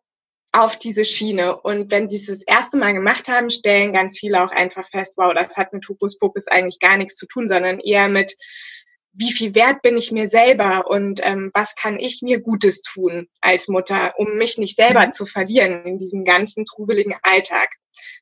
auf 0.57 0.77
diese 0.77 1.05
Schiene. 1.05 1.59
Und 1.59 1.91
wenn 1.91 2.09
sie 2.09 2.17
es 2.17 2.27
das 2.27 2.43
erste 2.43 2.77
Mal 2.77 2.93
gemacht 2.93 3.27
haben, 3.27 3.49
stellen 3.49 3.93
ganz 3.93 4.17
viele 4.17 4.43
auch 4.43 4.51
einfach 4.51 4.87
fest, 4.89 5.13
wow, 5.15 5.33
das 5.33 5.55
hat 5.57 5.73
mit 5.73 5.87
Hokuspokus 5.87 6.47
eigentlich 6.47 6.79
gar 6.79 6.97
nichts 6.97 7.15
zu 7.15 7.27
tun, 7.27 7.47
sondern 7.47 7.79
eher 7.79 8.09
mit, 8.09 8.35
wie 9.13 9.31
viel 9.31 9.55
wert 9.55 9.81
bin 9.81 9.97
ich 9.97 10.11
mir 10.11 10.29
selber 10.29 10.87
und 10.87 11.21
ähm, 11.23 11.51
was 11.53 11.75
kann 11.75 11.99
ich 11.99 12.21
mir 12.21 12.39
Gutes 12.39 12.81
tun 12.81 13.27
als 13.41 13.67
Mutter, 13.67 14.13
um 14.17 14.35
mich 14.35 14.57
nicht 14.57 14.75
selber 14.75 15.07
mhm. 15.07 15.13
zu 15.13 15.25
verlieren 15.25 15.85
in 15.85 15.97
diesem 15.97 16.23
ganzen 16.23 16.65
trubeligen 16.65 17.15
Alltag. 17.23 17.69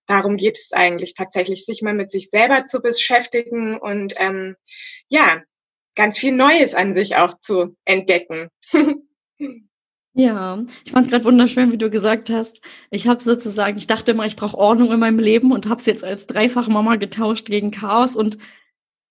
Darum 0.05 0.37
geht 0.37 0.57
es 0.57 0.71
eigentlich 0.71 1.13
tatsächlich, 1.15 1.65
sich 1.65 1.81
mal 1.81 1.93
mit 1.93 2.11
sich 2.11 2.29
selber 2.29 2.65
zu 2.65 2.81
beschäftigen 2.81 3.77
und 3.77 4.13
ähm, 4.17 4.55
ja, 5.09 5.41
ganz 5.95 6.17
viel 6.17 6.31
Neues 6.31 6.75
an 6.75 6.93
sich 6.93 7.15
auch 7.15 7.37
zu 7.39 7.75
entdecken. 7.85 8.49
Ja, 10.17 10.63
ich 10.85 10.93
fand 10.93 11.05
es 11.05 11.11
gerade 11.11 11.25
wunderschön, 11.25 11.73
wie 11.73 11.77
du 11.77 11.89
gesagt 11.89 12.29
hast. 12.29 12.61
Ich 12.89 13.05
habe 13.05 13.21
sozusagen, 13.21 13.77
ich 13.77 13.85
dachte 13.85 14.11
immer, 14.11 14.25
ich 14.25 14.37
brauche 14.37 14.57
Ordnung 14.57 14.93
in 14.93 14.99
meinem 14.99 15.19
Leben 15.19 15.51
und 15.51 15.67
habe 15.67 15.79
es 15.81 15.85
jetzt 15.85 16.05
als 16.05 16.25
Dreifachmama 16.25 16.95
getauscht 16.95 17.47
gegen 17.47 17.69
Chaos 17.71 18.15
und 18.15 18.37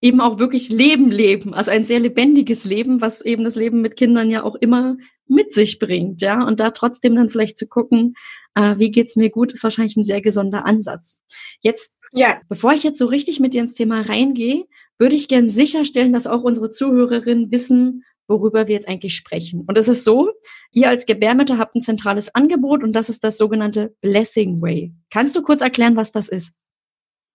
eben 0.00 0.22
auch 0.22 0.38
wirklich 0.38 0.70
Leben 0.70 1.10
leben, 1.10 1.52
also 1.52 1.70
ein 1.70 1.84
sehr 1.84 2.00
lebendiges 2.00 2.64
Leben, 2.64 3.02
was 3.02 3.22
eben 3.22 3.44
das 3.44 3.56
Leben 3.56 3.82
mit 3.82 3.96
Kindern 3.96 4.30
ja 4.30 4.42
auch 4.42 4.54
immer 4.54 4.96
mit 5.26 5.52
sich 5.52 5.78
bringt, 5.78 6.22
ja. 6.22 6.42
Und 6.46 6.60
da 6.60 6.70
trotzdem 6.70 7.14
dann 7.16 7.28
vielleicht 7.28 7.58
zu 7.58 7.66
gucken, 7.66 8.14
äh, 8.54 8.78
wie 8.78 8.90
geht's 8.90 9.16
mir 9.16 9.30
gut, 9.30 9.52
ist 9.52 9.62
wahrscheinlich 9.62 9.96
ein 9.96 10.04
sehr 10.04 10.20
gesunder 10.22 10.64
Ansatz. 10.64 11.22
Jetzt, 11.60 11.96
ja. 12.12 12.40
bevor 12.48 12.72
ich 12.72 12.82
jetzt 12.82 12.98
so 12.98 13.06
richtig 13.06 13.40
mit 13.40 13.52
dir 13.54 13.62
ins 13.62 13.74
Thema 13.74 14.02
reingehe, 14.02 14.64
würde 14.98 15.16
ich 15.16 15.28
gern 15.28 15.48
sicherstellen, 15.48 16.12
dass 16.12 16.26
auch 16.26 16.42
unsere 16.42 16.70
Zuhörerinnen 16.70 17.50
wissen, 17.50 18.04
worüber 18.28 18.66
wir 18.68 18.74
jetzt 18.74 18.88
eigentlich 18.88 19.14
sprechen. 19.14 19.64
Und 19.66 19.76
es 19.78 19.88
ist 19.88 20.04
so, 20.04 20.30
ihr 20.72 20.88
als 20.88 21.06
Gebärmutter 21.06 21.58
habt 21.58 21.74
ein 21.74 21.82
zentrales 21.82 22.34
Angebot 22.34 22.82
und 22.82 22.92
das 22.92 23.08
ist 23.08 23.24
das 23.24 23.36
sogenannte 23.36 23.94
Blessing 24.00 24.60
Way. 24.60 24.94
Kannst 25.10 25.36
du 25.36 25.42
kurz 25.42 25.60
erklären, 25.60 25.96
was 25.96 26.12
das 26.12 26.28
ist? 26.28 26.54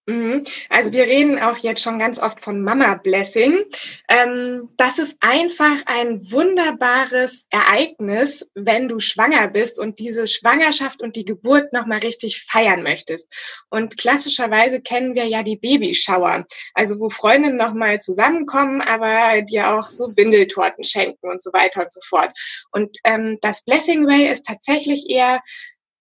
Mhm. 0.09 0.43
Also 0.69 0.91
wir 0.91 1.03
reden 1.03 1.37
auch 1.37 1.57
jetzt 1.57 1.83
schon 1.83 1.99
ganz 1.99 2.19
oft 2.19 2.41
von 2.41 2.63
Mama 2.63 2.95
Blessing. 2.95 3.63
Ähm, 4.09 4.69
das 4.75 4.97
ist 4.97 5.17
einfach 5.19 5.75
ein 5.85 6.31
wunderbares 6.31 7.45
Ereignis, 7.51 8.49
wenn 8.55 8.87
du 8.87 8.99
schwanger 8.99 9.47
bist 9.49 9.79
und 9.79 9.99
diese 9.99 10.25
Schwangerschaft 10.25 11.03
und 11.03 11.15
die 11.15 11.25
Geburt 11.25 11.73
nochmal 11.73 11.99
richtig 11.99 12.43
feiern 12.43 12.81
möchtest. 12.81 13.31
Und 13.69 13.99
klassischerweise 13.99 14.81
kennen 14.81 15.13
wir 15.13 15.25
ja 15.25 15.43
die 15.43 15.57
Babyschauer, 15.57 16.47
also 16.73 16.99
wo 16.99 17.11
Freundinnen 17.11 17.57
nochmal 17.57 18.01
zusammenkommen, 18.01 18.81
aber 18.81 19.43
dir 19.43 19.75
auch 19.75 19.83
so 19.83 20.07
Bindeltorten 20.07 20.83
schenken 20.83 21.29
und 21.29 21.43
so 21.43 21.53
weiter 21.53 21.83
und 21.83 21.93
so 21.93 22.01
fort. 22.03 22.31
Und 22.71 22.97
ähm, 23.03 23.37
das 23.41 23.63
Blessing 23.63 24.07
Way 24.07 24.31
ist 24.31 24.45
tatsächlich 24.45 25.07
eher 25.07 25.39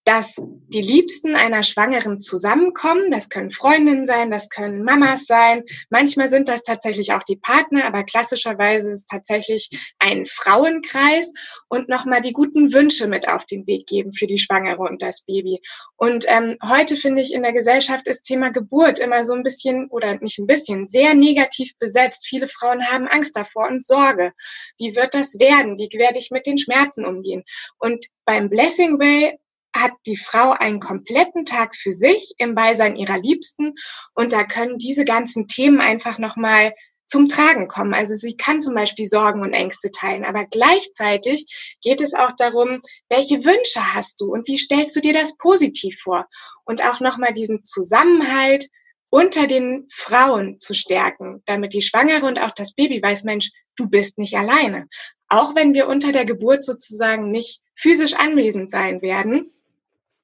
dass 0.09 0.41
die 0.69 0.81
Liebsten 0.81 1.37
einer 1.37 1.62
Schwangeren 1.62 2.19
zusammenkommen. 2.19 3.11
Das 3.11 3.29
können 3.29 3.50
Freundinnen 3.50 4.07
sein, 4.07 4.31
das 4.31 4.49
können 4.49 4.83
Mamas 4.83 5.27
sein. 5.27 5.65
Manchmal 5.91 6.31
sind 6.31 6.49
das 6.49 6.62
tatsächlich 6.62 7.12
auch 7.12 7.23
die 7.25 7.37
Partner, 7.37 7.85
aber 7.85 8.05
klassischerweise 8.05 8.88
ist 8.88 9.00
es 9.00 9.05
tatsächlich 9.05 9.69
ein 9.99 10.25
Frauenkreis 10.25 11.31
und 11.69 11.91
nochmal 11.91 12.23
die 12.23 12.33
guten 12.33 12.73
Wünsche 12.73 13.07
mit 13.07 13.29
auf 13.29 13.45
den 13.45 13.67
Weg 13.67 13.87
geben 13.87 14.15
für 14.15 14.27
die 14.27 14.38
Schwangere 14.38 14.81
und 14.81 15.03
das 15.03 15.27
Baby. 15.27 15.61
Und 15.99 16.25
ähm, 16.27 16.57
heute 16.67 16.97
finde 16.97 17.21
ich 17.21 17.35
in 17.35 17.43
der 17.43 17.53
Gesellschaft 17.53 18.07
ist 18.07 18.23
Thema 18.23 18.49
Geburt 18.50 19.00
immer 19.00 19.25
so 19.25 19.35
ein 19.35 19.43
bisschen 19.43 19.88
oder 19.91 20.19
nicht 20.21 20.38
ein 20.38 20.47
bisschen 20.47 20.88
sehr 20.88 21.12
negativ 21.12 21.77
besetzt. 21.79 22.27
Viele 22.27 22.49
Frauen 22.49 22.83
haben 22.87 23.09
Angst 23.09 23.37
davor 23.37 23.69
und 23.69 23.85
Sorge. 23.85 24.33
Wie 24.79 24.97
wird 24.97 25.12
das 25.12 25.38
werden? 25.38 25.77
Wie 25.77 25.91
werde 25.99 26.19
ich 26.19 26.31
mit 26.31 26.47
den 26.47 26.57
Schmerzen 26.57 27.05
umgehen? 27.05 27.45
Und 27.79 28.07
beim 28.25 28.49
Blessing 28.49 28.99
Way 28.99 29.38
hat 29.75 29.92
die 30.06 30.16
Frau 30.16 30.50
einen 30.52 30.80
kompletten 30.80 31.44
Tag 31.44 31.76
für 31.76 31.92
sich 31.92 32.34
im 32.38 32.54
Beisein 32.54 32.96
ihrer 32.96 33.18
Liebsten 33.18 33.75
und 34.14 34.32
da 34.32 34.44
können 34.44 34.78
diese 34.78 35.04
ganzen 35.04 35.46
Themen 35.46 35.80
einfach 35.80 36.18
nochmal 36.18 36.72
zum 37.08 37.28
Tragen 37.28 37.68
kommen. 37.68 37.94
Also 37.94 38.14
sie 38.14 38.37
kann 38.37 38.60
zum 38.60 38.75
Beispiel 38.75 39.06
Sorgen 39.06 39.40
und 39.40 39.54
Ängste 39.54 39.90
teilen, 39.90 40.25
aber 40.25 40.44
gleichzeitig 40.44 41.76
geht 41.82 42.00
es 42.00 42.14
auch 42.14 42.32
darum, 42.37 42.82
welche 43.08 43.44
Wünsche 43.44 43.94
hast 43.94 44.20
du 44.20 44.32
und 44.32 44.46
wie 44.46 44.58
stellst 44.58 44.94
du 44.94 45.00
dir 45.00 45.14
das 45.14 45.37
positiv 45.37 45.98
vor? 46.00 46.26
Und 46.64 46.84
auch 46.84 47.00
nochmal 47.00 47.32
diesen 47.32 47.64
Zusammenhalt 47.64 48.68
unter 49.10 49.46
den 49.46 49.88
Frauen 49.90 50.58
zu 50.58 50.75
stärken, 50.75 51.42
damit 51.46 51.72
die 51.72 51.80
Schwangere 51.80 52.26
und 52.26 52.38
auch 52.38 52.50
das 52.50 52.75
Baby 52.75 53.02
weiß, 53.02 53.25
Mensch, 53.25 53.50
du 53.76 53.88
bist 53.88 54.18
nicht 54.18 54.37
alleine. 54.37 54.87
Auch 55.28 55.54
wenn 55.54 55.72
wir 55.72 55.88
unter 55.88 56.12
der 56.12 56.26
Geburt 56.26 56.62
sozusagen 56.62 57.30
nicht 57.30 57.62
physisch 57.75 58.14
anwesend 58.14 58.70
sein 58.70 59.00
werden, 59.00 59.50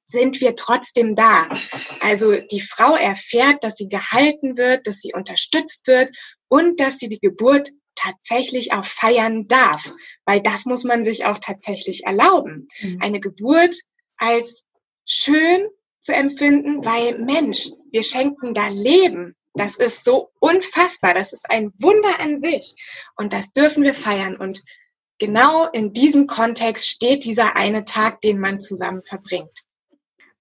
sind 0.05 0.39
wir 0.39 0.55
trotzdem 0.55 1.15
da. 1.15 1.49
Also 1.99 2.39
die 2.39 2.61
Frau 2.61 2.95
erfährt, 2.95 3.63
dass 3.63 3.75
sie 3.75 3.89
gehalten 3.89 4.57
wird, 4.57 4.87
dass 4.87 5.01
sie 5.01 5.13
unterstützt 5.13 5.87
wird 5.87 6.15
und 6.47 6.79
dass 6.79 6.99
sie 6.99 7.09
die 7.09 7.19
Geburt 7.19 7.71
tatsächlich 7.95 8.73
auch 8.73 8.85
feiern 8.85 9.47
darf, 9.47 9.93
weil 10.25 10.41
das 10.41 10.65
muss 10.65 10.83
man 10.83 11.03
sich 11.03 11.25
auch 11.25 11.39
tatsächlich 11.39 12.05
erlauben. 12.05 12.67
Mhm. 12.81 13.01
Eine 13.01 13.19
Geburt 13.19 13.75
als 14.17 14.65
schön 15.05 15.67
zu 15.99 16.13
empfinden, 16.13 16.85
weil 16.85 17.17
Mensch, 17.17 17.69
wir 17.91 18.03
schenken 18.03 18.53
da 18.53 18.67
Leben. 18.67 19.35
Das 19.53 19.77
ist 19.77 20.03
so 20.03 20.31
unfassbar. 20.39 21.13
Das 21.13 21.33
ist 21.33 21.49
ein 21.49 21.71
Wunder 21.79 22.19
an 22.19 22.37
sich. 22.37 22.75
Und 23.15 23.33
das 23.33 23.53
dürfen 23.53 23.83
wir 23.83 23.93
feiern. 23.93 24.35
Und 24.35 24.61
genau 25.17 25.67
in 25.71 25.93
diesem 25.93 26.27
Kontext 26.27 26.89
steht 26.89 27.23
dieser 27.23 27.55
eine 27.55 27.85
Tag, 27.85 28.19
den 28.21 28.39
man 28.39 28.59
zusammen 28.59 29.01
verbringt 29.01 29.65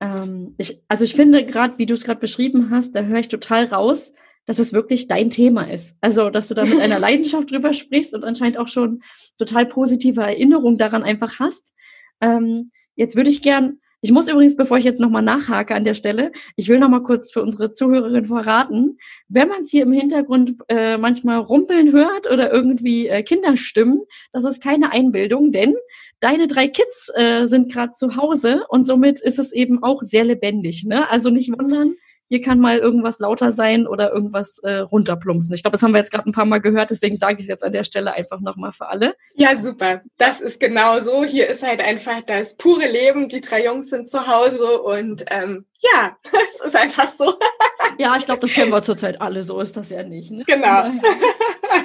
ähm, 0.04 0.54
ich, 0.58 0.82
also 0.86 1.04
ich 1.04 1.14
finde 1.14 1.46
gerade, 1.46 1.78
wie 1.78 1.86
du 1.86 1.94
es 1.94 2.04
gerade 2.04 2.20
beschrieben 2.20 2.68
hast, 2.70 2.94
da 2.94 3.02
höre 3.02 3.20
ich 3.20 3.28
total 3.28 3.64
raus, 3.64 4.12
dass 4.44 4.58
es 4.58 4.74
wirklich 4.74 5.08
dein 5.08 5.30
Thema 5.30 5.70
ist. 5.70 5.96
Also, 6.02 6.28
dass 6.28 6.48
du 6.48 6.54
da 6.54 6.66
mit 6.66 6.78
einer 6.80 6.98
Leidenschaft 7.00 7.50
drüber 7.50 7.72
sprichst 7.72 8.12
und 8.12 8.22
anscheinend 8.22 8.58
auch 8.58 8.68
schon 8.68 9.02
total 9.38 9.64
positive 9.64 10.20
Erinnerungen 10.20 10.76
daran 10.76 11.02
einfach 11.02 11.38
hast. 11.40 11.72
Ähm, 12.20 12.70
jetzt 12.96 13.16
würde 13.16 13.30
ich 13.30 13.40
gern 13.40 13.78
ich 14.04 14.12
muss 14.12 14.28
übrigens, 14.28 14.54
bevor 14.54 14.76
ich 14.76 14.84
jetzt 14.84 15.00
nochmal 15.00 15.22
nachhake 15.22 15.74
an 15.74 15.86
der 15.86 15.94
Stelle, 15.94 16.30
ich 16.56 16.68
will 16.68 16.78
nochmal 16.78 17.02
kurz 17.02 17.32
für 17.32 17.40
unsere 17.40 17.72
Zuhörerinnen 17.72 18.26
verraten, 18.26 18.98
wenn 19.28 19.48
man 19.48 19.62
es 19.62 19.70
hier 19.70 19.84
im 19.84 19.92
Hintergrund 19.92 20.56
äh, 20.68 20.98
manchmal 20.98 21.38
rumpeln 21.38 21.90
hört 21.90 22.30
oder 22.30 22.52
irgendwie 22.52 23.08
äh, 23.08 23.22
Kinderstimmen, 23.22 24.02
das 24.30 24.44
ist 24.44 24.62
keine 24.62 24.92
Einbildung, 24.92 25.52
denn 25.52 25.74
deine 26.20 26.48
drei 26.48 26.68
Kids 26.68 27.10
äh, 27.14 27.46
sind 27.46 27.72
gerade 27.72 27.92
zu 27.92 28.14
Hause 28.16 28.66
und 28.68 28.84
somit 28.84 29.22
ist 29.22 29.38
es 29.38 29.52
eben 29.52 29.82
auch 29.82 30.02
sehr 30.02 30.24
lebendig. 30.24 30.84
Ne? 30.84 31.08
Also 31.08 31.30
nicht 31.30 31.50
wundern, 31.50 31.94
hier 32.28 32.40
kann 32.40 32.58
mal 32.58 32.78
irgendwas 32.78 33.18
lauter 33.18 33.52
sein 33.52 33.86
oder 33.86 34.12
irgendwas 34.12 34.58
äh, 34.58 34.78
runterplumpsen. 34.78 35.54
Ich 35.54 35.62
glaube, 35.62 35.72
das 35.72 35.82
haben 35.82 35.92
wir 35.92 35.98
jetzt 35.98 36.10
gerade 36.10 36.28
ein 36.28 36.32
paar 36.32 36.44
Mal 36.44 36.60
gehört, 36.60 36.90
deswegen 36.90 37.16
sage 37.16 37.34
ich 37.34 37.42
es 37.42 37.48
jetzt 37.48 37.64
an 37.64 37.72
der 37.72 37.84
Stelle 37.84 38.12
einfach 38.12 38.40
nochmal 38.40 38.72
für 38.72 38.88
alle. 38.88 39.14
Ja, 39.34 39.56
super. 39.56 40.02
Das 40.16 40.40
ist 40.40 40.60
genau 40.60 41.00
so. 41.00 41.24
Hier 41.24 41.48
ist 41.48 41.62
halt 41.62 41.80
einfach 41.80 42.22
das 42.22 42.56
pure 42.56 42.90
Leben. 42.90 43.28
Die 43.28 43.40
drei 43.40 43.64
Jungs 43.64 43.90
sind 43.90 44.08
zu 44.08 44.26
Hause 44.26 44.80
und 44.82 45.24
ähm, 45.30 45.66
ja, 45.80 46.16
es 46.48 46.64
ist 46.64 46.76
einfach 46.76 47.08
so. 47.08 47.34
ja, 47.98 48.16
ich 48.16 48.26
glaube, 48.26 48.40
das 48.40 48.52
kennen 48.52 48.72
wir 48.72 48.82
zurzeit 48.82 49.20
alle. 49.20 49.42
So 49.42 49.60
ist 49.60 49.76
das 49.76 49.90
ja 49.90 50.02
nicht. 50.02 50.30
Ne? 50.30 50.44
Genau. 50.46 50.84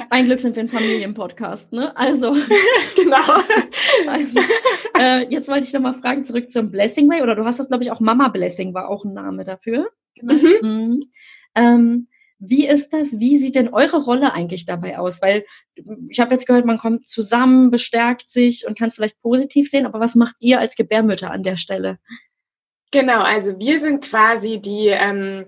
Ein 0.10 0.26
Glück 0.26 0.42
sind 0.42 0.56
wir 0.56 0.64
ein 0.64 0.70
Familienpodcast, 0.70 1.74
ne? 1.74 1.96
Also. 1.96 2.32
genau. 2.96 3.18
Also, 4.08 4.40
äh, 5.00 5.26
jetzt 5.30 5.50
wollte 5.50 5.66
ich 5.66 5.74
noch 5.74 5.82
mal 5.82 5.94
fragen, 5.94 6.26
zurück 6.26 6.50
zum 6.50 6.72
Blessing 6.72 7.10
Way, 7.10 7.22
oder 7.22 7.36
du 7.36 7.46
hast 7.46 7.60
das, 7.60 7.68
glaube 7.68 7.84
ich, 7.84 7.92
auch 7.92 8.00
Mama 8.00 8.30
Blessing 8.30 8.74
war 8.74 8.90
auch 8.90 9.04
ein 9.04 9.14
Name 9.14 9.44
dafür. 9.44 9.90
Mhm. 10.22 10.56
Mhm. 10.62 11.00
Ähm, 11.56 12.08
wie 12.40 12.68
ist 12.68 12.94
das? 12.94 13.20
Wie 13.20 13.38
sieht 13.38 13.56
denn 13.56 13.74
eure 13.74 14.02
Rolle 14.02 14.34
eigentlich 14.34 14.66
dabei 14.66 14.98
aus? 14.98 15.22
Weil 15.22 15.46
ich 16.10 16.20
habe 16.20 16.32
jetzt 16.32 16.48
gehört, 16.48 16.66
man 16.66 16.78
kommt 16.78 17.08
zusammen, 17.08 17.70
bestärkt 17.70 18.30
sich 18.30 18.66
und 18.66 18.78
kann 18.78 18.88
es 18.88 18.96
vielleicht 18.96 19.22
positiv 19.22 19.70
sehen, 19.70 19.86
aber 19.86 20.00
was 20.00 20.16
macht 20.16 20.36
ihr 20.40 20.60
als 20.60 20.76
Gebärmütter 20.76 21.32
an 21.32 21.44
der 21.44 21.58
Stelle? 21.58 22.00
Genau, 22.92 23.22
also 23.22 23.60
wir 23.60 23.80
sind 23.80 24.04
quasi 24.04 24.60
die 24.60 24.88
ähm, 24.88 25.46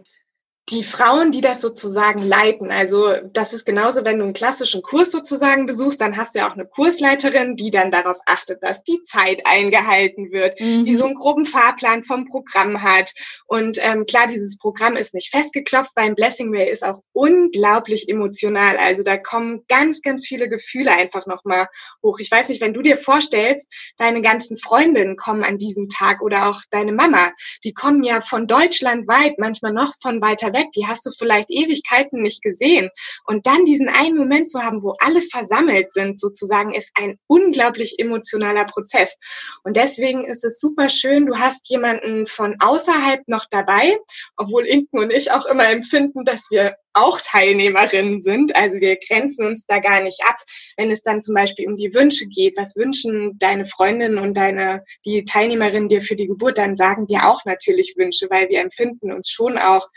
die 0.69 0.83
Frauen, 0.83 1.31
die 1.31 1.41
das 1.41 1.59
sozusagen 1.59 2.23
leiten, 2.23 2.71
also 2.71 3.15
das 3.33 3.51
ist 3.51 3.65
genauso, 3.65 4.05
wenn 4.05 4.19
du 4.19 4.25
einen 4.25 4.33
klassischen 4.33 4.81
Kurs 4.81 5.11
sozusagen 5.11 5.65
besuchst, 5.65 5.99
dann 5.99 6.15
hast 6.15 6.33
du 6.33 6.39
ja 6.39 6.47
auch 6.47 6.53
eine 6.53 6.65
Kursleiterin, 6.65 7.55
die 7.55 7.71
dann 7.71 7.91
darauf 7.91 8.17
achtet, 8.25 8.63
dass 8.63 8.83
die 8.83 9.01
Zeit 9.03 9.41
eingehalten 9.45 10.31
wird, 10.31 10.59
mhm. 10.61 10.85
die 10.85 10.95
so 10.95 11.05
einen 11.05 11.15
groben 11.15 11.45
Fahrplan 11.45 12.03
vom 12.03 12.25
Programm 12.25 12.81
hat. 12.81 13.13
Und 13.47 13.79
ähm, 13.81 14.05
klar, 14.05 14.27
dieses 14.27 14.57
Programm 14.57 14.95
ist 14.95 15.13
nicht 15.13 15.31
festgeklopft, 15.31 15.93
beim 15.95 16.15
Blessing 16.15 16.53
Way 16.53 16.71
ist 16.71 16.83
auch 16.83 17.01
unglaublich 17.11 18.07
emotional. 18.07 18.77
Also 18.77 19.03
da 19.03 19.17
kommen 19.17 19.63
ganz, 19.67 20.01
ganz 20.01 20.25
viele 20.25 20.47
Gefühle 20.47 20.91
einfach 20.91 21.25
nochmal 21.25 21.67
hoch. 22.03 22.19
Ich 22.19 22.31
weiß 22.31 22.49
nicht, 22.49 22.61
wenn 22.61 22.73
du 22.73 22.81
dir 22.81 22.97
vorstellst, 22.97 23.67
deine 23.97 24.21
ganzen 24.21 24.57
Freundinnen 24.57 25.17
kommen 25.17 25.43
an 25.43 25.57
diesem 25.57 25.89
Tag 25.89 26.21
oder 26.21 26.47
auch 26.47 26.61
deine 26.69 26.93
Mama, 26.93 27.31
die 27.63 27.73
kommen 27.73 28.03
ja 28.03 28.21
von 28.21 28.47
Deutschland 28.47 29.07
weit, 29.07 29.37
manchmal 29.37 29.73
noch 29.73 29.93
von 29.99 30.21
weiter 30.21 30.50
weg, 30.53 30.67
die 30.75 30.87
hast 30.87 31.05
du 31.05 31.11
vielleicht 31.17 31.49
Ewigkeiten 31.49 32.21
nicht 32.21 32.41
gesehen. 32.41 32.89
Und 33.25 33.45
dann 33.47 33.65
diesen 33.65 33.89
einen 33.89 34.17
Moment 34.17 34.49
zu 34.49 34.61
haben, 34.61 34.83
wo 34.83 34.93
alle 34.99 35.21
versammelt 35.21 35.93
sind, 35.93 36.19
sozusagen, 36.19 36.73
ist 36.73 36.91
ein 36.95 37.17
unglaublich 37.27 37.95
emotionaler 37.99 38.65
Prozess. 38.65 39.17
Und 39.63 39.77
deswegen 39.77 40.25
ist 40.25 40.43
es 40.43 40.59
super 40.59 40.89
schön, 40.89 41.25
du 41.25 41.37
hast 41.37 41.69
jemanden 41.69 42.27
von 42.27 42.55
außerhalb 42.59 43.27
noch 43.27 43.45
dabei, 43.49 43.97
obwohl 44.37 44.65
Inken 44.65 44.99
und 44.99 45.11
ich 45.11 45.31
auch 45.31 45.45
immer 45.45 45.69
empfinden, 45.69 46.25
dass 46.25 46.47
wir 46.49 46.75
auch 46.93 47.21
Teilnehmerinnen 47.21 48.21
sind. 48.21 48.55
Also 48.55 48.79
wir 48.79 48.97
grenzen 48.97 49.45
uns 49.45 49.65
da 49.65 49.79
gar 49.79 50.01
nicht 50.01 50.21
ab. 50.25 50.37
Wenn 50.77 50.91
es 50.91 51.03
dann 51.03 51.21
zum 51.21 51.35
Beispiel 51.35 51.67
um 51.67 51.75
die 51.75 51.93
Wünsche 51.93 52.27
geht, 52.27 52.57
was 52.57 52.75
wünschen 52.75 53.37
deine 53.39 53.65
Freundinnen 53.65 54.17
und 54.17 54.35
deine, 54.35 54.83
die 55.05 55.23
Teilnehmerinnen 55.23 55.89
dir 55.89 56.01
für 56.01 56.15
die 56.15 56.27
Geburt, 56.27 56.57
dann 56.57 56.75
sagen 56.75 57.07
wir 57.07 57.27
auch 57.27 57.45
natürlich 57.45 57.95
Wünsche, 57.97 58.27
weil 58.29 58.49
wir 58.49 58.61
empfinden 58.61 59.11
uns 59.11 59.29
schon 59.29 59.57
auch 59.57 59.87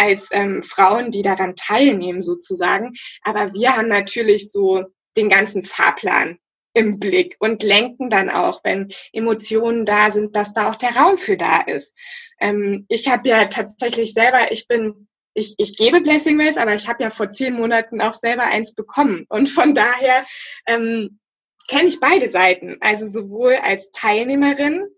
als 0.00 0.30
ähm, 0.32 0.62
Frauen, 0.62 1.10
die 1.10 1.22
daran 1.22 1.54
teilnehmen 1.56 2.22
sozusagen. 2.22 2.94
Aber 3.22 3.52
wir 3.52 3.76
haben 3.76 3.88
natürlich 3.88 4.50
so 4.50 4.84
den 5.16 5.28
ganzen 5.28 5.62
Fahrplan 5.62 6.38
im 6.72 6.98
Blick 6.98 7.36
und 7.40 7.62
lenken 7.62 8.10
dann 8.10 8.30
auch, 8.30 8.60
wenn 8.64 8.92
Emotionen 9.12 9.84
da 9.84 10.10
sind, 10.10 10.36
dass 10.36 10.52
da 10.52 10.70
auch 10.70 10.76
der 10.76 10.96
Raum 10.96 11.18
für 11.18 11.36
da 11.36 11.60
ist. 11.60 11.94
Ähm, 12.40 12.86
ich 12.88 13.08
habe 13.08 13.28
ja 13.28 13.44
tatsächlich 13.46 14.14
selber, 14.14 14.52
ich 14.52 14.66
bin 14.68 15.08
ich, 15.34 15.54
ich 15.58 15.76
gebe 15.76 16.00
Blessing 16.00 16.38
Ways, 16.38 16.56
aber 16.56 16.74
ich 16.74 16.88
habe 16.88 17.04
ja 17.04 17.10
vor 17.10 17.30
zehn 17.30 17.54
Monaten 17.54 18.00
auch 18.00 18.14
selber 18.14 18.44
eins 18.44 18.74
bekommen. 18.74 19.26
Und 19.28 19.48
von 19.48 19.74
daher 19.74 20.24
ähm, 20.66 21.20
kenne 21.68 21.88
ich 21.88 22.00
beide 22.00 22.30
Seiten. 22.30 22.76
Also 22.80 23.06
sowohl 23.06 23.54
als 23.54 23.92
Teilnehmerin, 23.92 24.88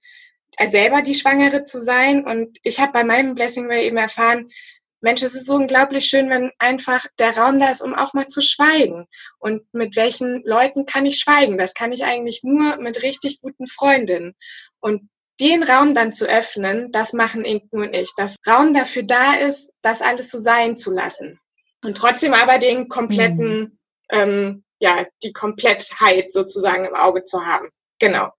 als 0.57 0.73
selber 0.73 1.03
die 1.03 1.15
Schwangere 1.15 1.65
zu 1.65 1.81
sein. 1.81 2.25
Und 2.25 2.59
ich 2.63 2.81
habe 2.81 2.93
bei 2.93 3.05
meinem 3.05 3.35
Blessing 3.35 3.69
Way 3.69 3.87
eben 3.87 3.99
erfahren, 3.99 4.49
Mensch, 5.03 5.23
es 5.23 5.35
ist 5.35 5.47
so 5.47 5.57
unglaublich 5.57 6.07
schön, 6.07 6.31
wenn 6.31 6.53
einfach 6.59 7.05
der 7.19 7.37
Raum 7.37 7.59
da 7.59 7.71
ist, 7.71 7.83
um 7.83 7.93
auch 7.93 8.15
mal 8.15 8.29
zu 8.29 8.41
schweigen. 8.41 9.07
Und 9.39 9.63
mit 9.73 9.97
welchen 9.97 10.43
Leuten 10.45 10.87
kann 10.87 11.05
ich 11.07 11.19
schweigen? 11.19 11.59
Das 11.59 11.75
kann 11.75 11.93
ich 11.93 12.05
eigentlich 12.05 12.43
nur 12.45 12.77
mit 12.77 13.03
richtig 13.03 13.41
guten 13.41 13.67
Freundinnen. 13.67 14.35
Und 14.81 15.11
den 15.41 15.65
Raum 15.65 15.93
dann 15.93 16.13
zu 16.13 16.27
öffnen, 16.27 16.93
das 16.93 17.13
machen 17.13 17.45
Inken 17.45 17.81
und 17.81 17.97
ich. 17.97 18.13
Dass 18.17 18.37
Raum 18.47 18.73
dafür 18.73 19.03
da 19.03 19.35
ist, 19.35 19.73
das 19.83 20.03
alles 20.03 20.31
so 20.31 20.41
sein 20.41 20.77
zu 20.77 20.93
lassen. 20.93 21.41
Und 21.85 21.97
trotzdem 21.97 22.33
aber 22.33 22.59
den 22.59 22.89
kompletten, 22.89 23.59
mhm. 23.61 23.79
ähm, 24.13 24.65
ja, 24.79 25.05
die 25.25 25.33
Komplettheit 25.33 26.33
sozusagen 26.33 26.85
im 26.85 26.95
Auge 26.95 27.25
zu 27.25 27.45
haben. 27.45 27.71
Genau. 27.99 28.31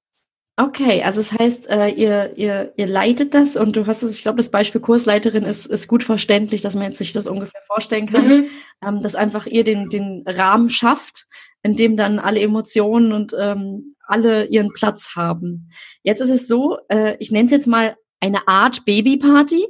Okay, 0.56 1.02
also 1.02 1.20
das 1.20 1.32
heißt, 1.32 1.68
äh, 1.68 1.88
ihr, 1.90 2.38
ihr, 2.38 2.74
ihr 2.76 2.86
leitet 2.86 3.34
das 3.34 3.58
und 3.58 3.76
du 3.76 3.88
hast 3.88 4.04
es, 4.04 4.16
ich 4.16 4.22
glaube, 4.22 4.38
das 4.38 4.52
Beispiel 4.52 4.82
Kursleiterin 4.82 5.46
ist, 5.46 5.66
ist 5.66 5.88
gut 5.88 6.04
verständlich, 6.04 6.62
dass 6.62 6.76
man 6.76 6.84
jetzt 6.84 7.00
sich 7.00 7.12
das 7.12 7.26
ungefähr 7.26 7.62
vorstellen 7.66 8.06
kann, 8.06 8.28
mhm. 8.28 8.46
ähm, 8.86 9.02
dass 9.02 9.16
einfach 9.16 9.48
ihr 9.48 9.64
den, 9.64 9.90
den 9.90 10.24
Rahmen 10.28 10.70
schafft, 10.70 11.26
in 11.64 11.76
dem 11.76 11.98
dann 11.98 12.20
alle 12.20 12.40
Emotionen 12.40 13.14
und 13.14 13.34
ähm, 13.40 13.96
alle 14.06 14.46
ihren 14.46 14.72
Platz 14.74 15.16
haben. 15.16 15.70
Jetzt 16.04 16.20
ist 16.20 16.30
es 16.30 16.48
so, 16.48 16.78
äh, 16.88 17.16
ich 17.20 17.32
nenne 17.32 17.46
es 17.46 17.52
jetzt 17.52 17.68
mal 17.68 17.96
eine 18.20 18.48
Art 18.48 18.86
Babyparty. 18.86 19.68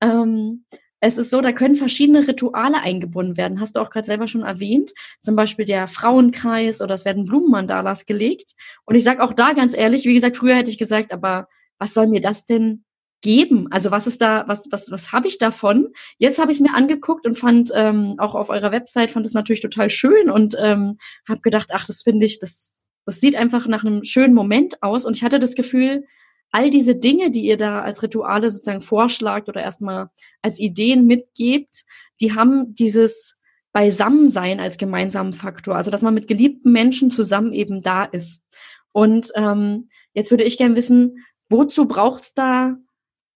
Ähm, 0.00 0.64
es 1.04 1.18
ist 1.18 1.30
so, 1.30 1.42
da 1.42 1.52
können 1.52 1.74
verschiedene 1.74 2.26
Rituale 2.26 2.80
eingebunden 2.80 3.36
werden. 3.36 3.60
Hast 3.60 3.76
du 3.76 3.80
auch 3.80 3.90
gerade 3.90 4.06
selber 4.06 4.26
schon 4.26 4.40
erwähnt. 4.40 4.92
Zum 5.20 5.36
Beispiel 5.36 5.66
der 5.66 5.86
Frauenkreis 5.86 6.80
oder 6.80 6.94
es 6.94 7.04
werden 7.04 7.26
Blumenmandalas 7.26 8.06
gelegt. 8.06 8.54
Und 8.86 8.94
ich 8.94 9.04
sage 9.04 9.22
auch 9.22 9.34
da 9.34 9.52
ganz 9.52 9.76
ehrlich, 9.76 10.06
wie 10.06 10.14
gesagt, 10.14 10.38
früher 10.38 10.56
hätte 10.56 10.70
ich 10.70 10.78
gesagt, 10.78 11.12
aber 11.12 11.46
was 11.78 11.92
soll 11.92 12.06
mir 12.06 12.22
das 12.22 12.46
denn 12.46 12.84
geben? 13.20 13.68
Also 13.70 13.90
was 13.90 14.06
ist 14.06 14.22
da, 14.22 14.44
was, 14.46 14.64
was, 14.70 14.90
was 14.90 15.12
habe 15.12 15.28
ich 15.28 15.36
davon? 15.36 15.88
Jetzt 16.16 16.38
habe 16.38 16.50
ich 16.50 16.56
es 16.56 16.62
mir 16.62 16.74
angeguckt 16.74 17.26
und 17.26 17.38
fand 17.38 17.70
ähm, 17.74 18.14
auch 18.16 18.34
auf 18.34 18.48
eurer 18.48 18.72
Website 18.72 19.10
fand 19.10 19.26
es 19.26 19.34
natürlich 19.34 19.60
total 19.60 19.90
schön 19.90 20.30
und 20.30 20.56
ähm, 20.58 20.96
habe 21.28 21.42
gedacht, 21.42 21.68
ach, 21.74 21.86
das 21.86 22.00
finde 22.00 22.24
ich, 22.24 22.38
das, 22.38 22.72
das 23.04 23.20
sieht 23.20 23.36
einfach 23.36 23.66
nach 23.66 23.84
einem 23.84 24.04
schönen 24.04 24.32
Moment 24.32 24.82
aus. 24.82 25.04
Und 25.04 25.18
ich 25.18 25.22
hatte 25.22 25.38
das 25.38 25.54
Gefühl, 25.54 26.06
all 26.50 26.70
diese 26.70 26.94
Dinge, 26.94 27.30
die 27.30 27.44
ihr 27.44 27.56
da 27.56 27.82
als 27.82 28.02
Rituale 28.02 28.50
sozusagen 28.50 28.82
vorschlagt 28.82 29.48
oder 29.48 29.60
erstmal 29.60 30.10
als 30.40 30.60
Ideen 30.60 31.06
mitgebt, 31.06 31.84
die 32.20 32.34
haben 32.34 32.74
dieses 32.74 33.38
Beisammensein 33.72 34.60
als 34.60 34.78
gemeinsamen 34.78 35.32
Faktor. 35.32 35.74
Also 35.74 35.90
dass 35.90 36.02
man 36.02 36.14
mit 36.14 36.28
geliebten 36.28 36.70
Menschen 36.70 37.10
zusammen 37.10 37.52
eben 37.52 37.80
da 37.82 38.04
ist. 38.04 38.42
Und 38.92 39.32
ähm, 39.34 39.88
jetzt 40.12 40.30
würde 40.30 40.44
ich 40.44 40.56
gerne 40.56 40.76
wissen, 40.76 41.24
wozu 41.48 41.86
braucht's 41.86 42.34
da 42.34 42.76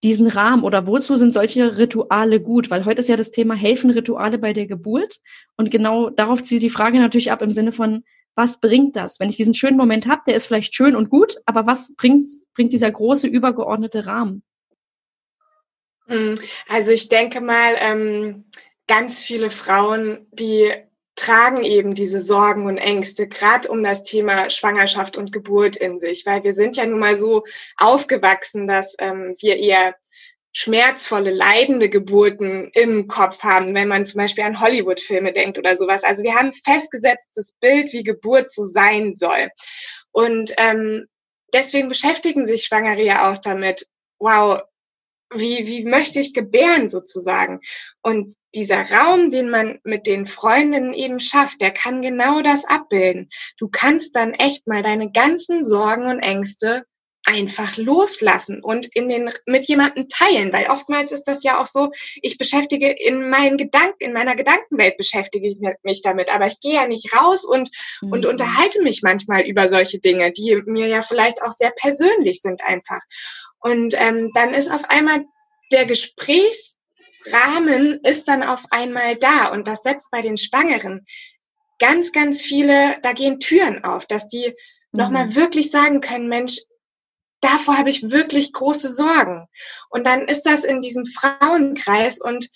diesen 0.05 0.29
Rahmen 0.29 0.63
oder 0.63 0.87
wozu 0.87 1.17
sind 1.17 1.33
solche 1.33 1.77
Rituale 1.77 2.41
gut? 2.41 2.71
Weil 2.71 2.85
heute 2.85 3.01
ist 3.01 3.09
ja 3.09 3.17
das 3.17 3.33
Thema 3.33 3.55
helfen 3.55 3.91
Rituale 3.91 4.39
bei 4.39 4.53
der 4.53 4.69
Geburt 4.69 5.19
und 5.57 5.73
genau 5.73 6.11
darauf 6.11 6.45
zielt 6.45 6.63
die 6.63 6.71
Frage 6.71 6.99
natürlich 6.99 7.33
ab 7.33 7.43
im 7.43 7.51
Sinne 7.51 7.73
von 7.73 8.05
was 8.39 8.61
bringt 8.61 8.95
das? 8.95 9.19
Wenn 9.19 9.29
ich 9.29 9.37
diesen 9.37 9.53
schönen 9.53 9.77
Moment 9.77 10.07
habe, 10.07 10.23
der 10.29 10.37
ist 10.37 10.47
vielleicht 10.47 10.73
schön 10.73 10.95
und 10.95 11.11
gut, 11.11 11.39
aber 11.45 11.67
was 11.67 11.97
bringt, 11.97 12.25
bringt 12.55 12.73
dieser 12.73 12.91
große 12.91 13.27
übergeordnete 13.27 14.07
Rahmen? 14.07 14.45
Hm, 16.07 16.37
also 16.69 16.93
ich 16.93 17.09
denke 17.09 17.41
mal, 17.41 17.75
ähm, 17.81 18.45
ganz 18.87 19.25
viele 19.25 19.51
Frauen, 19.51 20.29
die 20.31 20.71
tragen 21.17 21.65
eben 21.65 21.95
diese 21.95 22.21
Sorgen 22.21 22.67
und 22.67 22.79
Ängste, 22.79 23.27
gerade 23.27 23.69
um 23.69 23.83
das 23.83 24.05
Thema 24.05 24.51
Schwangerschaft 24.51 25.17
und 25.17 25.33
Geburt 25.33 25.75
in 25.75 25.99
sich, 25.99 26.25
weil 26.25 26.45
wir 26.45 26.55
sind 26.55 26.77
ja 26.77 26.87
nun 26.87 27.01
mal 27.01 27.17
so 27.17 27.43
aufgewachsen, 27.77 28.69
dass 28.69 28.95
ähm, 29.01 29.35
wir 29.41 29.57
eher 29.57 29.97
schmerzvolle, 30.53 31.31
leidende 31.31 31.89
Geburten 31.89 32.71
im 32.75 33.07
Kopf 33.07 33.43
haben, 33.43 33.75
wenn 33.75 33.89
man 33.89 34.07
zum 34.07 34.19
Beispiel 34.19 34.45
an 34.45 34.61
Hollywood-Filme 34.61 35.33
denkt 35.33 35.59
oder 35.59 35.77
sowas. 35.77 36.05
Also 36.05 36.23
wir 36.23 36.35
haben 36.35 36.53
festgesetztes 36.53 37.53
Bild, 37.61 37.93
wie 37.93 38.03
Geburt 38.03 38.51
so 38.53 38.65
sein 38.65 39.15
soll. 39.15 39.49
Und 40.11 40.53
ähm, 40.57 41.07
deswegen 41.53 41.89
beschäftigen 41.89 42.47
sich 42.47 42.65
Schwangere 42.65 43.03
ja 43.03 43.31
auch 43.31 43.39
damit, 43.39 43.87
wow, 44.19 44.61
wie, 45.35 45.67
wie 45.67 45.85
möchte 45.85 46.21
ich 46.21 46.33
gebären 46.33 46.89
sozusagen? 46.89 47.61
Und 48.03 48.35
dieser 48.55 48.91
Raum, 48.91 49.31
den 49.31 49.51
man 49.51 49.79
mit 49.85 50.07
den 50.07 50.27
Freundinnen 50.27 50.95
eben 50.95 51.21
schafft, 51.21 51.61
der 51.61 51.71
kann 51.71 52.01
genau 52.01 52.41
das 52.41 52.65
abbilden. 52.65 53.29
Du 53.59 53.69
kannst 53.69 54.17
dann 54.17 54.33
echt 54.33 54.67
mal 54.67 54.83
deine 54.83 55.13
ganzen 55.13 55.65
Sorgen 55.65 56.07
und 56.07 56.21
Ängste 56.21 56.85
einfach 57.29 57.77
loslassen 57.77 58.63
und 58.63 58.87
in 58.95 59.09
den 59.09 59.31
mit 59.45 59.67
jemandem 59.69 60.09
teilen, 60.09 60.51
weil 60.53 60.71
oftmals 60.71 61.11
ist 61.13 61.25
das 61.25 61.43
ja 61.43 61.61
auch 61.61 61.67
so, 61.67 61.91
ich 62.23 62.39
beschäftige 62.39 62.91
in 62.91 63.29
meinen 63.29 63.59
Gedanken, 63.59 63.99
in 63.99 64.15
meiner 64.15 64.35
Gedankenwelt 64.35 64.97
beschäftige 64.97 65.47
ich 65.49 65.59
mich 65.83 66.01
damit, 66.03 66.35
aber 66.35 66.47
ich 66.47 66.59
gehe 66.61 66.77
ja 66.77 66.87
nicht 66.87 67.15
raus 67.15 67.45
und 67.45 67.69
mhm. 68.01 68.13
und 68.13 68.25
unterhalte 68.25 68.81
mich 68.83 69.03
manchmal 69.03 69.43
über 69.43 69.69
solche 69.69 69.99
Dinge, 69.99 70.33
die 70.33 70.63
mir 70.65 70.87
ja 70.87 71.03
vielleicht 71.03 71.43
auch 71.43 71.53
sehr 71.53 71.71
persönlich 71.71 72.41
sind 72.41 72.65
einfach. 72.65 73.03
Und 73.61 73.93
ähm, 73.99 74.31
dann 74.33 74.55
ist 74.55 74.71
auf 74.71 74.89
einmal 74.89 75.27
der 75.71 75.85
Gesprächsrahmen 75.85 78.01
ist 78.05 78.27
dann 78.27 78.43
auf 78.43 78.65
einmal 78.71 79.17
da 79.17 79.49
und 79.49 79.69
das 79.69 79.83
setzt 79.83 80.11
bei 80.11 80.23
den 80.23 80.39
Schwangeren 80.39 81.05
ganz, 81.79 82.13
ganz 82.13 82.41
viele, 82.41 82.97
da 83.03 83.13
gehen 83.13 83.39
Türen 83.39 83.85
auf, 83.85 84.07
dass 84.07 84.29
die 84.29 84.47
mhm. 84.47 85.01
nochmal 85.01 85.37
wirklich 85.37 85.71
sagen 85.71 86.01
können, 86.01 86.29
Mensch, 86.29 86.63
davor 87.41 87.79
habe 87.79 87.91
ich 87.91 88.11
wirklich 88.11 88.53
große 88.53 88.93
Sorgen. 88.93 89.47
Und 89.91 90.07
dann 90.07 90.27
ist 90.27 90.43
das 90.43 90.65
in 90.65 90.81
diesem 90.81 91.05
Frauenkreis 91.07 92.21
und 92.21 92.49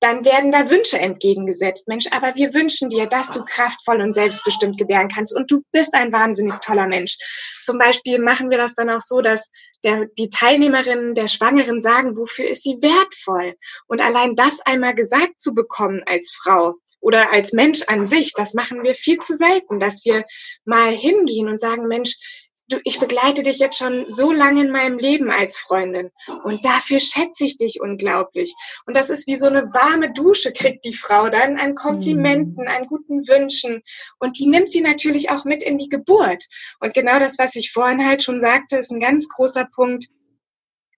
dann 0.00 0.24
werden 0.24 0.52
da 0.52 0.70
Wünsche 0.70 0.98
entgegengesetzt. 0.98 1.88
Mensch, 1.88 2.06
aber 2.12 2.34
wir 2.36 2.54
wünschen 2.54 2.88
dir, 2.88 3.06
dass 3.06 3.30
du 3.30 3.44
kraftvoll 3.44 4.00
und 4.00 4.14
selbstbestimmt 4.14 4.78
gebären 4.78 5.08
kannst 5.08 5.34
und 5.34 5.50
du 5.50 5.62
bist 5.72 5.94
ein 5.94 6.12
wahnsinnig 6.12 6.60
toller 6.60 6.86
Mensch. 6.86 7.16
Zum 7.64 7.78
Beispiel 7.78 8.20
machen 8.20 8.50
wir 8.50 8.58
das 8.58 8.74
dann 8.74 8.90
auch 8.90 9.00
so, 9.00 9.20
dass 9.20 9.50
der, 9.84 10.06
die 10.16 10.30
Teilnehmerinnen 10.30 11.14
der 11.14 11.26
Schwangeren 11.26 11.80
sagen, 11.80 12.16
wofür 12.16 12.46
ist 12.48 12.62
sie 12.62 12.76
wertvoll? 12.80 13.54
Und 13.88 14.00
allein 14.00 14.36
das 14.36 14.60
einmal 14.64 14.94
gesagt 14.94 15.40
zu 15.40 15.52
bekommen 15.52 16.02
als 16.06 16.30
Frau, 16.30 16.74
oder 17.00 17.32
als 17.32 17.52
Mensch 17.52 17.82
an 17.86 18.06
sich, 18.06 18.32
das 18.34 18.54
machen 18.54 18.82
wir 18.82 18.94
viel 18.94 19.18
zu 19.18 19.34
selten, 19.34 19.78
dass 19.78 20.04
wir 20.04 20.24
mal 20.64 20.90
hingehen 20.90 21.48
und 21.48 21.60
sagen, 21.60 21.86
Mensch, 21.86 22.47
du, 22.68 22.78
ich 22.84 23.00
begleite 23.00 23.42
dich 23.42 23.58
jetzt 23.58 23.78
schon 23.78 24.04
so 24.08 24.32
lange 24.32 24.62
in 24.62 24.70
meinem 24.70 24.98
Leben 24.98 25.30
als 25.30 25.58
Freundin 25.58 26.10
und 26.44 26.64
dafür 26.64 27.00
schätze 27.00 27.44
ich 27.44 27.58
dich 27.58 27.80
unglaublich. 27.80 28.54
Und 28.86 28.96
das 28.96 29.10
ist 29.10 29.26
wie 29.26 29.36
so 29.36 29.46
eine 29.46 29.72
warme 29.72 30.12
Dusche, 30.12 30.52
kriegt 30.52 30.84
die 30.84 30.94
Frau 30.94 31.28
dann 31.28 31.58
an 31.58 31.74
Komplimenten, 31.74 32.64
mhm. 32.64 32.68
an 32.68 32.86
guten 32.86 33.26
Wünschen 33.28 33.82
und 34.18 34.38
die 34.38 34.46
nimmt 34.46 34.70
sie 34.70 34.80
natürlich 34.80 35.30
auch 35.30 35.44
mit 35.44 35.62
in 35.62 35.78
die 35.78 35.88
Geburt. 35.88 36.44
Und 36.80 36.94
genau 36.94 37.18
das, 37.18 37.38
was 37.38 37.56
ich 37.56 37.72
vorhin 37.72 38.06
halt 38.06 38.22
schon 38.22 38.40
sagte, 38.40 38.76
ist 38.76 38.90
ein 38.90 39.00
ganz 39.00 39.28
großer 39.28 39.66
Punkt, 39.74 40.06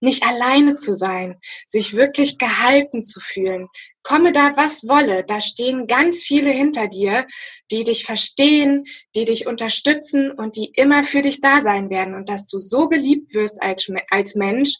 nicht 0.01 0.23
alleine 0.23 0.75
zu 0.75 0.93
sein, 0.93 1.39
sich 1.67 1.95
wirklich 1.95 2.37
gehalten 2.37 3.05
zu 3.05 3.19
fühlen. 3.19 3.67
Komme 4.03 4.31
da, 4.31 4.57
was 4.57 4.87
wolle. 4.87 5.23
Da 5.23 5.39
stehen 5.39 5.87
ganz 5.87 6.23
viele 6.23 6.49
hinter 6.49 6.87
dir, 6.87 7.25
die 7.69 7.83
dich 7.83 8.05
verstehen, 8.05 8.85
die 9.15 9.25
dich 9.25 9.47
unterstützen 9.47 10.31
und 10.31 10.57
die 10.57 10.71
immer 10.75 11.03
für 11.03 11.21
dich 11.21 11.39
da 11.39 11.61
sein 11.61 11.89
werden 11.89 12.15
und 12.15 12.27
dass 12.27 12.47
du 12.47 12.57
so 12.57 12.87
geliebt 12.87 13.33
wirst 13.33 13.61
als, 13.61 13.89
als 14.09 14.35
Mensch, 14.35 14.77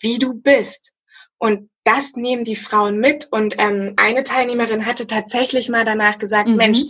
wie 0.00 0.18
du 0.18 0.34
bist. 0.34 0.92
Und 1.38 1.70
das 1.84 2.14
nehmen 2.14 2.44
die 2.44 2.56
Frauen 2.56 2.98
mit. 2.98 3.28
Und 3.30 3.54
ähm, 3.58 3.94
eine 3.96 4.24
Teilnehmerin 4.24 4.86
hatte 4.86 5.06
tatsächlich 5.06 5.68
mal 5.68 5.84
danach 5.84 6.18
gesagt, 6.18 6.48
mhm. 6.48 6.56
Mensch, 6.56 6.80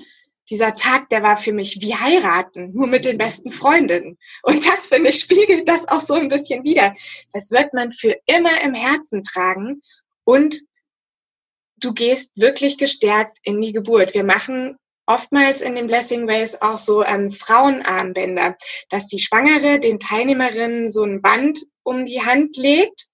dieser 0.51 0.75
Tag, 0.75 1.09
der 1.09 1.23
war 1.23 1.37
für 1.37 1.53
mich 1.53 1.81
wie 1.81 1.95
heiraten, 1.95 2.73
nur 2.75 2.87
mit 2.87 3.05
den 3.05 3.19
besten 3.19 3.51
Freundinnen. 3.51 4.19
Und 4.43 4.67
das, 4.67 4.89
finde 4.89 5.11
ich, 5.11 5.21
spiegelt 5.21 5.69
das 5.69 5.89
auch 5.89 6.01
so 6.01 6.15
ein 6.15 6.29
bisschen 6.29 6.65
wider. 6.65 6.95
Das 7.33 7.51
wird 7.51 7.73
man 7.73 7.93
für 7.93 8.17
immer 8.27 8.61
im 8.63 8.75
Herzen 8.75 9.23
tragen 9.23 9.81
und 10.25 10.63
du 11.77 11.93
gehst 11.93 12.31
wirklich 12.37 12.79
gestärkt 12.79 13.39
in 13.43 13.61
die 13.61 13.73
Geburt. 13.73 14.15
Wir 14.15 14.25
machen 14.25 14.77
oftmals 15.07 15.61
in 15.61 15.75
den 15.75 15.87
Blessing 15.87 16.27
Ways 16.27 16.57
auch 16.61 16.79
so 16.79 17.05
ähm, 17.05 17.31
Frauenarmbänder, 17.31 18.57
dass 18.91 19.07
die 19.07 19.19
Schwangere 19.19 19.79
den 19.79 20.01
Teilnehmerinnen 20.01 20.89
so 20.89 21.05
ein 21.05 21.21
Band 21.21 21.67
um 21.83 22.07
die 22.07 22.23
Hand 22.23 22.57
legt 22.57 23.09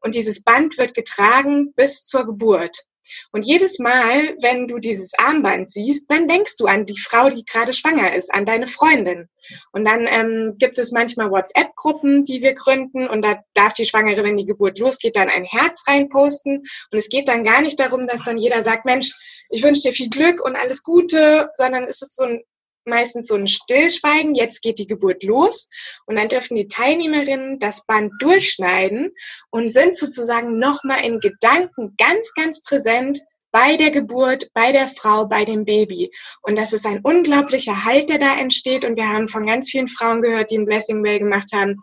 und 0.00 0.14
dieses 0.14 0.42
Band 0.42 0.78
wird 0.78 0.94
getragen 0.94 1.72
bis 1.74 2.04
zur 2.04 2.24
Geburt. 2.24 2.84
Und 3.32 3.46
jedes 3.46 3.78
Mal, 3.78 4.36
wenn 4.40 4.68
du 4.68 4.78
dieses 4.78 5.12
Armband 5.18 5.70
siehst, 5.70 6.10
dann 6.10 6.28
denkst 6.28 6.56
du 6.56 6.66
an 6.66 6.86
die 6.86 6.98
Frau, 6.98 7.30
die 7.30 7.44
gerade 7.44 7.72
schwanger 7.72 8.14
ist, 8.14 8.32
an 8.32 8.46
deine 8.46 8.66
Freundin. 8.66 9.28
Und 9.72 9.84
dann 9.84 10.06
ähm, 10.06 10.56
gibt 10.58 10.78
es 10.78 10.92
manchmal 10.92 11.30
WhatsApp-Gruppen, 11.30 12.24
die 12.24 12.42
wir 12.42 12.54
gründen. 12.54 13.08
Und 13.08 13.24
da 13.24 13.40
darf 13.54 13.74
die 13.74 13.84
Schwangere, 13.84 14.24
wenn 14.24 14.36
die 14.36 14.46
Geburt 14.46 14.78
losgeht, 14.78 15.16
dann 15.16 15.28
ein 15.28 15.44
Herz 15.44 15.84
reinposten. 15.86 16.58
Und 16.90 16.98
es 16.98 17.08
geht 17.08 17.28
dann 17.28 17.44
gar 17.44 17.62
nicht 17.62 17.78
darum, 17.78 18.06
dass 18.06 18.22
dann 18.22 18.38
jeder 18.38 18.62
sagt, 18.62 18.84
Mensch, 18.84 19.12
ich 19.50 19.62
wünsche 19.62 19.82
dir 19.82 19.92
viel 19.92 20.08
Glück 20.08 20.44
und 20.44 20.56
alles 20.56 20.82
Gute, 20.82 21.50
sondern 21.54 21.84
es 21.84 22.02
ist 22.02 22.16
so 22.16 22.24
ein 22.24 22.42
meistens 22.84 23.28
so 23.28 23.34
ein 23.34 23.46
Stillschweigen, 23.46 24.34
jetzt 24.34 24.62
geht 24.62 24.78
die 24.78 24.86
Geburt 24.86 25.22
los 25.22 25.68
und 26.06 26.16
dann 26.16 26.28
dürfen 26.28 26.56
die 26.56 26.68
Teilnehmerinnen 26.68 27.58
das 27.58 27.84
Band 27.84 28.12
durchschneiden 28.20 29.12
und 29.50 29.70
sind 29.70 29.96
sozusagen 29.96 30.58
nochmal 30.58 31.04
in 31.04 31.20
Gedanken 31.20 31.94
ganz, 31.96 32.32
ganz 32.34 32.62
präsent 32.62 33.20
bei 33.52 33.76
der 33.76 33.90
Geburt, 33.90 34.48
bei 34.54 34.72
der 34.72 34.88
Frau, 34.88 35.26
bei 35.26 35.44
dem 35.44 35.64
Baby. 35.64 36.10
Und 36.40 36.56
das 36.56 36.72
ist 36.72 36.86
ein 36.86 37.00
unglaublicher 37.02 37.84
Halt, 37.84 38.08
der 38.08 38.18
da 38.18 38.38
entsteht. 38.38 38.84
Und 38.84 38.96
wir 38.96 39.08
haben 39.08 39.28
von 39.28 39.46
ganz 39.46 39.70
vielen 39.70 39.88
Frauen 39.88 40.22
gehört, 40.22 40.50
die 40.50 40.58
ein 40.58 40.64
Blessing 40.64 41.04
Way 41.04 41.18
gemacht 41.18 41.52
haben, 41.52 41.76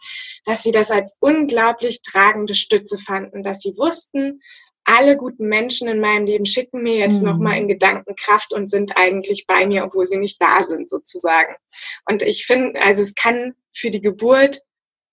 dass 0.46 0.64
sie 0.64 0.72
das 0.72 0.90
als 0.90 1.16
unglaublich 1.20 2.02
tragende 2.02 2.56
Stütze 2.56 2.98
fanden, 2.98 3.44
dass 3.44 3.62
sie 3.62 3.78
wussten, 3.78 4.42
alle 4.90 5.18
guten 5.18 5.48
Menschen 5.48 5.88
in 5.88 6.00
meinem 6.00 6.26
Leben 6.26 6.46
schicken 6.46 6.82
mir 6.82 6.96
jetzt 6.96 7.20
mhm. 7.20 7.30
nochmal 7.30 7.58
in 7.58 7.68
Gedanken 7.68 8.16
Kraft 8.16 8.54
und 8.54 8.70
sind 8.70 8.98
eigentlich 8.98 9.46
bei 9.46 9.68
mir, 9.68 9.84
obwohl 9.86 10.08
sie 10.08 10.18
nicht 10.18 10.42
da 10.42 10.64
sind, 10.64 10.90
sozusagen. 10.90 11.56
Und 12.06 12.24
ich 12.24 12.46
finde, 12.46 12.82
also 12.82 13.04
es 13.04 13.14
kann 13.14 13.54
für 13.72 13.92
die 13.92 14.02
Geburt 14.02 14.62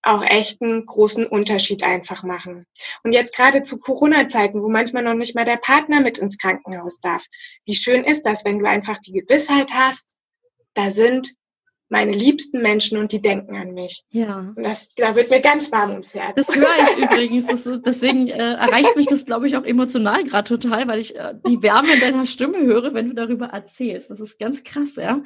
auch 0.01 0.23
echt 0.23 0.61
einen 0.61 0.85
großen 0.85 1.27
Unterschied 1.27 1.83
einfach 1.83 2.23
machen. 2.23 2.65
Und 3.03 3.13
jetzt 3.13 3.35
gerade 3.35 3.61
zu 3.61 3.77
Corona-Zeiten, 3.77 4.63
wo 4.63 4.69
manchmal 4.69 5.03
noch 5.03 5.13
nicht 5.13 5.35
mal 5.35 5.45
der 5.45 5.57
Partner 5.57 6.01
mit 6.01 6.17
ins 6.17 6.37
Krankenhaus 6.37 6.99
darf. 6.99 7.23
Wie 7.65 7.75
schön 7.75 8.03
ist 8.03 8.25
das, 8.25 8.45
wenn 8.45 8.59
du 8.59 8.67
einfach 8.67 8.97
die 8.99 9.11
Gewissheit 9.11 9.71
hast, 9.73 10.15
da 10.73 10.89
sind 10.89 11.35
meine 11.89 12.11
liebsten 12.11 12.61
Menschen 12.61 12.97
und 12.97 13.11
die 13.11 13.21
denken 13.21 13.55
an 13.55 13.73
mich. 13.73 14.03
Ja. 14.09 14.53
Das, 14.57 14.93
da 14.95 15.15
wird 15.15 15.29
mir 15.29 15.39
ganz 15.39 15.71
warm 15.71 15.91
ums 15.91 16.13
Herz. 16.13 16.35
Das 16.35 16.55
höre 16.55 16.67
ich 16.67 16.97
übrigens. 17.03 17.47
Das, 17.47 17.69
deswegen 17.85 18.27
äh, 18.27 18.53
erreicht 18.53 18.95
mich 18.95 19.07
das, 19.07 19.25
glaube 19.25 19.47
ich, 19.47 19.55
auch 19.55 19.63
emotional 19.63 20.23
gerade 20.23 20.57
total, 20.57 20.87
weil 20.87 20.99
ich 20.99 21.15
äh, 21.15 21.33
die 21.47 21.61
Wärme 21.63 21.93
in 21.93 21.99
deiner 21.99 22.25
Stimme 22.25 22.59
höre, 22.59 22.93
wenn 22.93 23.09
du 23.09 23.15
darüber 23.15 23.47
erzählst. 23.47 24.09
Das 24.09 24.19
ist 24.19 24.37
ganz 24.37 24.63
krass, 24.63 24.97
ja. 24.97 25.21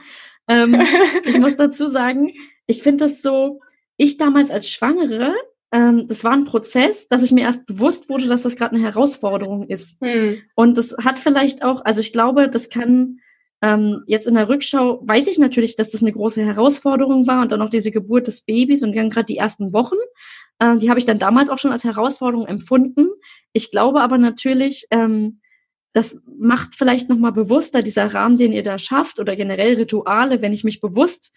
Ähm, 0.47 0.79
ich 1.25 1.39
muss 1.39 1.55
dazu 1.55 1.87
sagen, 1.87 2.31
ich 2.67 2.83
finde 2.83 3.05
das 3.05 3.21
so, 3.21 3.59
ich 3.97 4.17
damals 4.17 4.51
als 4.51 4.69
Schwangere, 4.69 5.33
ähm, 5.71 6.07
das 6.07 6.23
war 6.23 6.33
ein 6.33 6.45
Prozess, 6.45 7.07
dass 7.07 7.23
ich 7.23 7.31
mir 7.31 7.41
erst 7.41 7.65
bewusst 7.65 8.09
wurde, 8.09 8.27
dass 8.27 8.43
das 8.43 8.55
gerade 8.55 8.75
eine 8.75 8.83
Herausforderung 8.83 9.67
ist. 9.67 9.99
Hm. 10.01 10.41
Und 10.53 10.77
das 10.77 10.95
hat 11.03 11.17
vielleicht 11.17 11.63
auch, 11.63 11.83
also 11.85 12.01
ich 12.01 12.13
glaube, 12.13 12.49
das 12.49 12.69
kann 12.69 13.19
ähm, 13.61 14.03
jetzt 14.07 14.27
in 14.27 14.33
der 14.33 14.49
Rückschau 14.49 15.01
weiß 15.03 15.27
ich 15.27 15.37
natürlich, 15.37 15.75
dass 15.75 15.91
das 15.91 16.01
eine 16.01 16.11
große 16.11 16.43
Herausforderung 16.43 17.27
war 17.27 17.41
und 17.41 17.51
dann 17.51 17.61
auch 17.61 17.69
diese 17.69 17.91
Geburt 17.91 18.27
des 18.27 18.41
Babys 18.41 18.81
und 18.81 18.95
dann 18.95 19.09
gerade 19.09 19.25
die 19.25 19.37
ersten 19.37 19.71
Wochen. 19.71 19.97
Äh, 20.59 20.77
die 20.77 20.89
habe 20.89 20.99
ich 20.99 21.05
dann 21.05 21.19
damals 21.19 21.49
auch 21.49 21.59
schon 21.59 21.71
als 21.71 21.83
Herausforderung 21.83 22.47
empfunden. 22.47 23.07
Ich 23.53 23.69
glaube 23.69 24.01
aber 24.01 24.17
natürlich, 24.17 24.87
ähm, 24.89 25.41
das 25.93 26.19
macht 26.39 26.75
vielleicht 26.75 27.09
nochmal 27.09 27.33
bewusster 27.33 27.81
dieser 27.81 28.13
Rahmen, 28.13 28.37
den 28.37 28.51
ihr 28.51 28.63
da 28.63 28.77
schafft 28.79 29.19
oder 29.19 29.35
generell 29.35 29.75
Rituale, 29.75 30.41
wenn 30.41 30.53
ich 30.53 30.63
mich 30.63 30.81
bewusst 30.81 31.31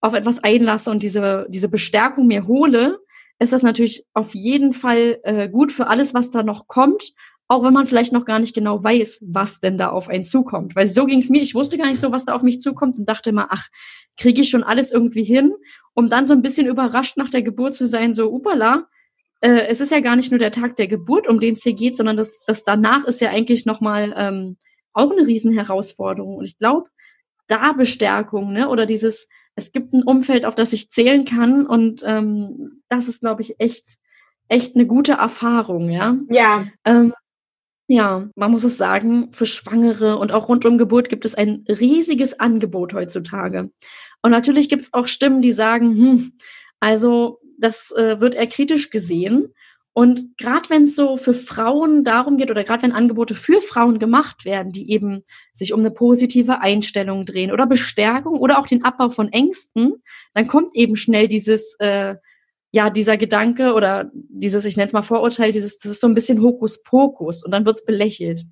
auf 0.00 0.14
etwas 0.14 0.42
einlasse 0.42 0.90
und 0.90 1.02
diese, 1.02 1.46
diese 1.48 1.68
Bestärkung 1.68 2.26
mir 2.26 2.46
hole, 2.46 2.98
ist 3.38 3.52
das 3.52 3.62
natürlich 3.62 4.04
auf 4.12 4.34
jeden 4.34 4.74
Fall 4.74 5.18
äh, 5.22 5.48
gut 5.48 5.72
für 5.72 5.86
alles, 5.86 6.12
was 6.12 6.30
da 6.30 6.42
noch 6.42 6.66
kommt 6.66 7.14
auch 7.50 7.64
wenn 7.64 7.72
man 7.72 7.88
vielleicht 7.88 8.12
noch 8.12 8.26
gar 8.26 8.38
nicht 8.38 8.54
genau 8.54 8.84
weiß, 8.84 9.24
was 9.26 9.58
denn 9.58 9.76
da 9.76 9.88
auf 9.90 10.08
einen 10.08 10.22
zukommt. 10.22 10.76
Weil 10.76 10.86
so 10.86 11.04
ging 11.04 11.18
es 11.18 11.30
mir, 11.30 11.42
ich 11.42 11.56
wusste 11.56 11.78
gar 11.78 11.88
nicht 11.88 11.98
so, 11.98 12.12
was 12.12 12.24
da 12.24 12.32
auf 12.32 12.44
mich 12.44 12.60
zukommt 12.60 13.00
und 13.00 13.08
dachte 13.08 13.30
immer, 13.30 13.48
ach, 13.50 13.66
kriege 14.16 14.40
ich 14.40 14.50
schon 14.50 14.62
alles 14.62 14.92
irgendwie 14.92 15.24
hin, 15.24 15.54
um 15.92 16.08
dann 16.08 16.26
so 16.26 16.34
ein 16.34 16.42
bisschen 16.42 16.68
überrascht 16.68 17.16
nach 17.16 17.28
der 17.28 17.42
Geburt 17.42 17.74
zu 17.74 17.88
sein, 17.88 18.12
so, 18.12 18.32
upala, 18.32 18.86
äh, 19.40 19.66
es 19.66 19.80
ist 19.80 19.90
ja 19.90 19.98
gar 19.98 20.14
nicht 20.14 20.30
nur 20.30 20.38
der 20.38 20.52
Tag 20.52 20.76
der 20.76 20.86
Geburt, 20.86 21.26
um 21.26 21.40
den 21.40 21.54
es 21.54 21.64
hier 21.64 21.74
geht, 21.74 21.96
sondern 21.96 22.16
das, 22.16 22.40
das 22.46 22.62
danach 22.62 23.02
ist 23.02 23.20
ja 23.20 23.30
eigentlich 23.30 23.66
nochmal 23.66 24.14
ähm, 24.16 24.56
auch 24.92 25.10
eine 25.10 25.26
Riesenherausforderung. 25.26 26.36
Und 26.36 26.44
ich 26.44 26.56
glaube, 26.56 26.88
da 27.48 27.72
Bestärkung, 27.72 28.52
ne, 28.52 28.68
oder 28.68 28.86
dieses, 28.86 29.28
es 29.56 29.72
gibt 29.72 29.92
ein 29.92 30.04
Umfeld, 30.04 30.46
auf 30.46 30.54
das 30.54 30.72
ich 30.72 30.88
zählen 30.88 31.24
kann 31.24 31.66
und 31.66 32.04
ähm, 32.06 32.80
das 32.88 33.08
ist, 33.08 33.22
glaube 33.22 33.42
ich, 33.42 33.58
echt 33.58 33.98
echt 34.50 34.74
eine 34.74 34.86
gute 34.86 35.12
Erfahrung, 35.12 35.90
ja. 35.90 36.16
Ja. 36.28 36.66
Ähm, 36.84 37.14
ja, 37.90 38.28
man 38.36 38.52
muss 38.52 38.62
es 38.62 38.78
sagen, 38.78 39.32
für 39.32 39.46
Schwangere 39.46 40.16
und 40.16 40.30
auch 40.30 40.48
rund 40.48 40.64
um 40.64 40.78
Geburt 40.78 41.08
gibt 41.08 41.24
es 41.24 41.34
ein 41.34 41.64
riesiges 41.68 42.38
Angebot 42.38 42.94
heutzutage. 42.94 43.72
Und 44.22 44.30
natürlich 44.30 44.68
gibt 44.68 44.82
es 44.82 44.92
auch 44.92 45.08
Stimmen, 45.08 45.42
die 45.42 45.50
sagen, 45.50 45.96
hm, 45.96 46.32
also 46.78 47.40
das 47.58 47.90
äh, 47.90 48.20
wird 48.20 48.36
eher 48.36 48.46
kritisch 48.46 48.90
gesehen. 48.90 49.52
Und 49.92 50.38
gerade 50.38 50.70
wenn 50.70 50.84
es 50.84 50.94
so 50.94 51.16
für 51.16 51.34
Frauen 51.34 52.04
darum 52.04 52.36
geht 52.36 52.52
oder 52.52 52.62
gerade 52.62 52.84
wenn 52.84 52.92
Angebote 52.92 53.34
für 53.34 53.60
Frauen 53.60 53.98
gemacht 53.98 54.44
werden, 54.44 54.70
die 54.70 54.92
eben 54.92 55.24
sich 55.52 55.72
um 55.72 55.80
eine 55.80 55.90
positive 55.90 56.60
Einstellung 56.60 57.24
drehen 57.24 57.50
oder 57.50 57.66
Bestärkung 57.66 58.38
oder 58.38 58.60
auch 58.60 58.68
den 58.68 58.84
Abbau 58.84 59.10
von 59.10 59.32
Ängsten, 59.32 59.94
dann 60.32 60.46
kommt 60.46 60.76
eben 60.76 60.94
schnell 60.94 61.26
dieses 61.26 61.74
äh, 61.80 62.14
ja, 62.72 62.88
dieser 62.90 63.16
Gedanke 63.16 63.74
oder 63.74 64.10
dieses, 64.12 64.64
ich 64.64 64.76
nenne 64.76 64.86
es 64.86 64.92
mal 64.92 65.02
Vorurteil, 65.02 65.52
dieses, 65.52 65.78
das 65.78 65.90
ist 65.92 66.00
so 66.00 66.06
ein 66.06 66.14
bisschen 66.14 66.40
Hokuspokus 66.40 67.44
und 67.44 67.50
dann 67.50 67.66
wird's 67.66 67.84
belächelt. 67.84 68.44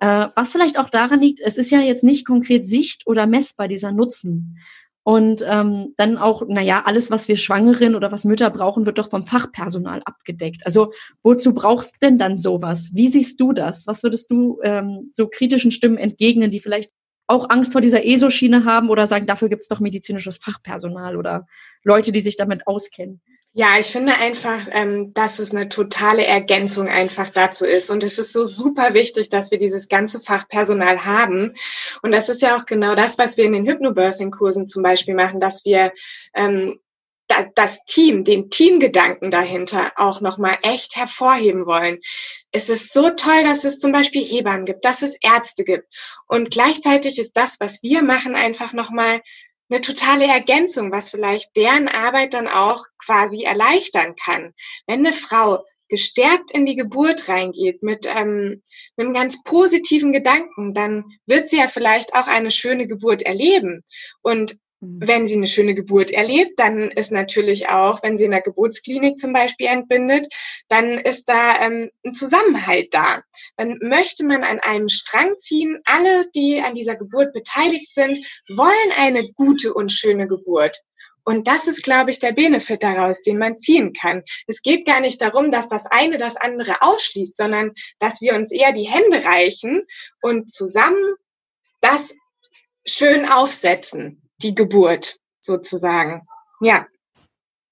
Äh, 0.00 0.28
was 0.36 0.52
vielleicht 0.52 0.78
auch 0.78 0.90
daran 0.90 1.20
liegt, 1.20 1.40
es 1.40 1.56
ist 1.56 1.70
ja 1.70 1.80
jetzt 1.80 2.04
nicht 2.04 2.26
konkret 2.26 2.66
sicht- 2.66 3.06
oder 3.06 3.26
messbar, 3.26 3.68
dieser 3.68 3.92
Nutzen. 3.92 4.58
Und 5.06 5.44
ähm, 5.46 5.92
dann 5.98 6.16
auch, 6.16 6.44
naja, 6.48 6.82
alles, 6.86 7.10
was 7.10 7.28
wir 7.28 7.36
Schwangeren 7.36 7.94
oder 7.94 8.10
was 8.10 8.24
Mütter 8.24 8.48
brauchen, 8.48 8.86
wird 8.86 8.96
doch 8.96 9.10
vom 9.10 9.26
Fachpersonal 9.26 10.00
abgedeckt. 10.06 10.64
Also 10.64 10.92
wozu 11.22 11.52
braucht's 11.52 11.98
denn 11.98 12.16
dann 12.16 12.38
sowas? 12.38 12.90
Wie 12.94 13.08
siehst 13.08 13.38
du 13.38 13.52
das? 13.52 13.86
Was 13.86 14.02
würdest 14.02 14.30
du 14.30 14.60
ähm, 14.62 15.10
so 15.12 15.28
kritischen 15.28 15.72
Stimmen 15.72 15.98
entgegnen, 15.98 16.50
die 16.50 16.60
vielleicht 16.60 16.90
auch 17.26 17.50
Angst 17.50 17.72
vor 17.72 17.82
dieser 17.82 18.04
ESO-Schiene 18.06 18.64
haben 18.64 18.88
oder 18.88 19.06
sagen, 19.06 19.26
dafür 19.26 19.50
gibt's 19.50 19.68
doch 19.68 19.80
medizinisches 19.80 20.38
Fachpersonal 20.38 21.16
oder 21.16 21.46
Leute, 21.82 22.10
die 22.10 22.20
sich 22.20 22.38
damit 22.38 22.66
auskennen? 22.66 23.20
Ja, 23.56 23.78
ich 23.78 23.86
finde 23.86 24.14
einfach, 24.14 24.66
ähm, 24.72 25.14
dass 25.14 25.38
es 25.38 25.52
eine 25.52 25.68
totale 25.68 26.26
Ergänzung 26.26 26.88
einfach 26.88 27.30
dazu 27.30 27.64
ist. 27.64 27.88
Und 27.88 28.02
es 28.02 28.18
ist 28.18 28.32
so 28.32 28.44
super 28.44 28.94
wichtig, 28.94 29.28
dass 29.28 29.52
wir 29.52 29.58
dieses 29.58 29.88
ganze 29.88 30.20
Fachpersonal 30.20 31.04
haben. 31.04 31.54
Und 32.02 32.10
das 32.10 32.28
ist 32.28 32.42
ja 32.42 32.56
auch 32.56 32.66
genau 32.66 32.96
das, 32.96 33.16
was 33.16 33.36
wir 33.36 33.44
in 33.44 33.52
den 33.52 33.64
Hypnobirthing-Kursen 33.64 34.66
zum 34.66 34.82
Beispiel 34.82 35.14
machen, 35.14 35.38
dass 35.38 35.64
wir 35.64 35.92
ähm, 36.34 36.80
da, 37.28 37.46
das 37.54 37.84
Team, 37.84 38.24
den 38.24 38.50
Teamgedanken 38.50 39.30
dahinter 39.30 39.92
auch 39.94 40.20
nochmal 40.20 40.58
echt 40.62 40.96
hervorheben 40.96 41.64
wollen. 41.64 41.98
Es 42.50 42.68
ist 42.68 42.92
so 42.92 43.10
toll, 43.10 43.44
dass 43.44 43.62
es 43.62 43.78
zum 43.78 43.92
Beispiel 43.92 44.24
Hebammen 44.24 44.64
gibt, 44.64 44.84
dass 44.84 45.02
es 45.02 45.16
Ärzte 45.20 45.62
gibt. 45.62 45.86
Und 46.26 46.50
gleichzeitig 46.50 47.20
ist 47.20 47.36
das, 47.36 47.58
was 47.60 47.84
wir 47.84 48.02
machen, 48.02 48.34
einfach 48.34 48.72
nochmal 48.72 49.20
eine 49.70 49.80
totale 49.80 50.26
Ergänzung, 50.26 50.92
was 50.92 51.10
vielleicht 51.10 51.56
deren 51.56 51.88
Arbeit 51.88 52.34
dann 52.34 52.48
auch 52.48 52.84
quasi 52.98 53.44
erleichtern 53.44 54.14
kann. 54.16 54.52
Wenn 54.86 55.00
eine 55.00 55.12
Frau 55.12 55.64
gestärkt 55.88 56.50
in 56.50 56.66
die 56.66 56.76
Geburt 56.76 57.28
reingeht 57.28 57.82
mit 57.82 58.06
ähm, 58.06 58.62
einem 58.96 59.12
ganz 59.12 59.42
positiven 59.42 60.12
Gedanken, 60.12 60.74
dann 60.74 61.04
wird 61.26 61.48
sie 61.48 61.58
ja 61.58 61.68
vielleicht 61.68 62.14
auch 62.14 62.26
eine 62.26 62.50
schöne 62.50 62.86
Geburt 62.86 63.22
erleben. 63.22 63.84
Und. 64.22 64.58
Wenn 64.86 65.26
sie 65.26 65.36
eine 65.36 65.46
schöne 65.46 65.74
Geburt 65.74 66.10
erlebt, 66.10 66.58
dann 66.58 66.90
ist 66.90 67.10
natürlich 67.10 67.68
auch, 67.70 68.02
wenn 68.02 68.18
sie 68.18 68.24
in 68.24 68.32
der 68.32 68.42
Geburtsklinik 68.42 69.18
zum 69.18 69.32
Beispiel 69.32 69.66
entbindet, 69.66 70.28
dann 70.68 70.98
ist 70.98 71.28
da 71.28 71.60
ähm, 71.60 71.90
ein 72.04 72.14
Zusammenhalt 72.14 72.92
da. 72.92 73.22
Dann 73.56 73.78
möchte 73.82 74.24
man 74.24 74.44
an 74.44 74.60
einem 74.60 74.88
Strang 74.88 75.38
ziehen. 75.38 75.78
Alle, 75.84 76.26
die 76.34 76.60
an 76.60 76.74
dieser 76.74 76.96
Geburt 76.96 77.32
beteiligt 77.32 77.94
sind, 77.94 78.18
wollen 78.56 78.92
eine 78.96 79.26
gute 79.32 79.72
und 79.72 79.90
schöne 79.90 80.28
Geburt. 80.28 80.76
Und 81.24 81.48
das 81.48 81.68
ist, 81.68 81.82
glaube 81.82 82.10
ich, 82.10 82.18
der 82.18 82.32
Benefit 82.32 82.82
daraus, 82.82 83.22
den 83.22 83.38
man 83.38 83.58
ziehen 83.58 83.94
kann. 83.94 84.22
Es 84.46 84.60
geht 84.60 84.86
gar 84.86 85.00
nicht 85.00 85.22
darum, 85.22 85.50
dass 85.50 85.68
das 85.68 85.86
eine 85.86 86.18
das 86.18 86.36
andere 86.36 86.82
ausschließt, 86.82 87.36
sondern 87.36 87.72
dass 87.98 88.20
wir 88.20 88.34
uns 88.34 88.52
eher 88.52 88.72
die 88.72 88.88
Hände 88.88 89.24
reichen 89.24 89.86
und 90.20 90.50
zusammen 90.50 91.14
das 91.80 92.14
schön 92.86 93.26
aufsetzen 93.26 94.23
die 94.42 94.54
Geburt 94.54 95.18
sozusagen. 95.40 96.26
Ja. 96.60 96.86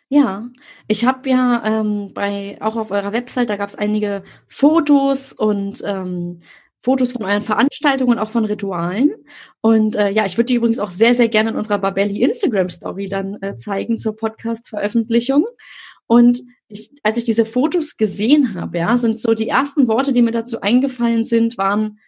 Ja, 0.09 0.51
ich 0.89 1.07
habe 1.07 1.31
ja 1.31 1.63
ähm, 1.65 2.13
bei 2.13 2.59
auch 2.61 2.77
auf 2.77 2.91
eurer 2.91 3.13
Website, 3.13 3.49
da 3.49 3.57
gab 3.57 3.71
es 3.71 3.77
einige 3.77 4.25
Fotos 4.47 5.33
und 5.33 5.83
ähm, 5.87 6.41
Fotos 6.83 7.13
von 7.13 7.25
euren 7.25 7.43
Veranstaltungen 7.43 8.13
und 8.13 8.19
auch 8.19 8.29
von 8.29 8.45
Ritualen. 8.45 9.15
Und 9.61 9.97
äh, 9.97 10.11
ja, 10.11 10.27
ich 10.27 10.37
würde 10.37 10.47
die 10.47 10.57
übrigens 10.57 10.81
auch 10.81 10.91
sehr, 10.91 11.15
sehr 11.15 11.29
gerne 11.29 11.51
in 11.51 11.57
unserer 11.57 11.79
Babelli 11.79 12.21
Instagram 12.21 12.69
Story 12.69 13.07
dann 13.07 13.41
äh, 13.41 13.57
zeigen 13.57 13.97
zur 13.97 14.17
Podcast-Veröffentlichung. 14.17 15.47
Und 16.07 16.43
ich, 16.69 16.91
als 17.03 17.19
ich 17.19 17.25
diese 17.25 17.47
Fotos 17.47 17.97
gesehen 17.97 18.55
habe, 18.55 18.79
ja, 18.79 18.97
sind 18.97 19.19
so 19.19 19.33
die 19.33 19.49
ersten 19.49 19.89
Worte, 19.89 20.13
die 20.13 20.23
mir 20.23 20.33
dazu 20.33 20.61
eingefallen 20.61 21.25
sind, 21.25 21.57
waren 21.57 22.01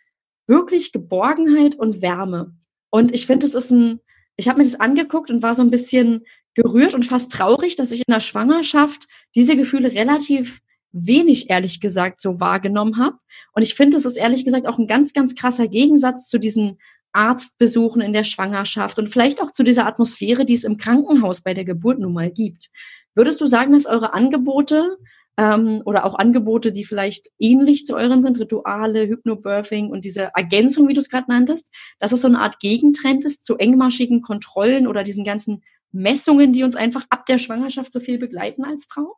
wirklich 0.47 0.93
Geborgenheit 0.93 1.77
und 1.77 2.03
Wärme. 2.03 2.55
Und 2.91 3.15
ich 3.15 3.27
finde, 3.27 3.47
es 3.47 3.55
ist 3.55 3.71
ein 3.71 4.01
ich 4.37 4.49
habe 4.49 4.59
mir 4.59 4.65
das 4.65 4.81
angeguckt 4.81 5.31
und 5.31 5.43
war 5.43 5.55
so 5.55 5.63
ein 5.63 5.71
bisschen 5.71 6.25
gerührt 6.55 6.95
und 6.95 7.05
fast 7.05 7.33
traurig, 7.33 7.77
dass 7.77 7.91
ich 7.91 8.01
in 8.07 8.13
der 8.13 8.21
Schwangerschaft 8.21 9.07
diese 9.35 9.57
Gefühle 9.57 9.93
relativ 9.93 10.61
wenig, 10.93 11.51
ehrlich 11.51 11.81
gesagt, 11.81 12.21
so 12.21 12.41
wahrgenommen 12.41 12.99
habe. 12.99 13.17
Und 13.53 13.63
ich 13.63 13.75
finde, 13.75 13.97
es 13.97 14.05
ist 14.05 14.17
ehrlich 14.17 14.45
gesagt 14.45 14.67
auch 14.67 14.79
ein 14.79 14.87
ganz, 14.87 15.13
ganz 15.13 15.35
krasser 15.35 15.67
Gegensatz 15.67 16.29
zu 16.29 16.39
diesen 16.39 16.79
Arztbesuchen 17.13 18.01
in 18.01 18.13
der 18.13 18.25
Schwangerschaft 18.25 18.99
und 18.99 19.09
vielleicht 19.09 19.41
auch 19.41 19.51
zu 19.51 19.63
dieser 19.63 19.87
Atmosphäre, 19.87 20.45
die 20.45 20.55
es 20.55 20.65
im 20.65 20.77
Krankenhaus 20.77 21.43
bei 21.43 21.55
der 21.55 21.65
Geburt 21.65 21.99
nun 21.99 22.13
mal 22.13 22.31
gibt. 22.31 22.71
Würdest 23.15 23.41
du 23.41 23.47
sagen, 23.47 23.73
dass 23.73 23.87
eure 23.87 24.13
Angebote 24.15 24.97
ähm, 25.37 25.83
oder 25.85 26.05
auch 26.05 26.15
Angebote, 26.15 26.73
die 26.73 26.85
vielleicht 26.85 27.31
ähnlich 27.39 27.85
zu 27.85 27.95
euren 27.95 28.23
sind, 28.23 28.39
Rituale, 28.39 29.07
Hypnobirthing 29.07 29.91
und 29.91 30.05
diese 30.05 30.31
Ergänzung, 30.35 30.89
wie 30.89 30.95
du 30.95 31.01
es 31.01 31.09
gerade 31.09 31.31
nanntest, 31.31 31.75
dass 31.99 32.13
es 32.13 32.23
so 32.23 32.29
eine 32.29 32.41
Art 32.41 32.61
Gegentrend 32.61 33.25
ist 33.25 33.45
zu 33.45 33.57
engmaschigen 33.57 34.23
Kontrollen 34.23 34.87
oder 34.87 35.03
diesen 35.05 35.25
ganzen 35.25 35.63
Messungen, 35.93 36.53
die 36.53 36.65
uns 36.65 36.77
einfach 36.77 37.05
ab 37.11 37.27
der 37.27 37.39
Schwangerschaft 37.39 37.93
so 37.93 38.01
viel 38.01 38.19
begleiten 38.19 38.65
als 38.65 38.85
Frau? 38.85 39.17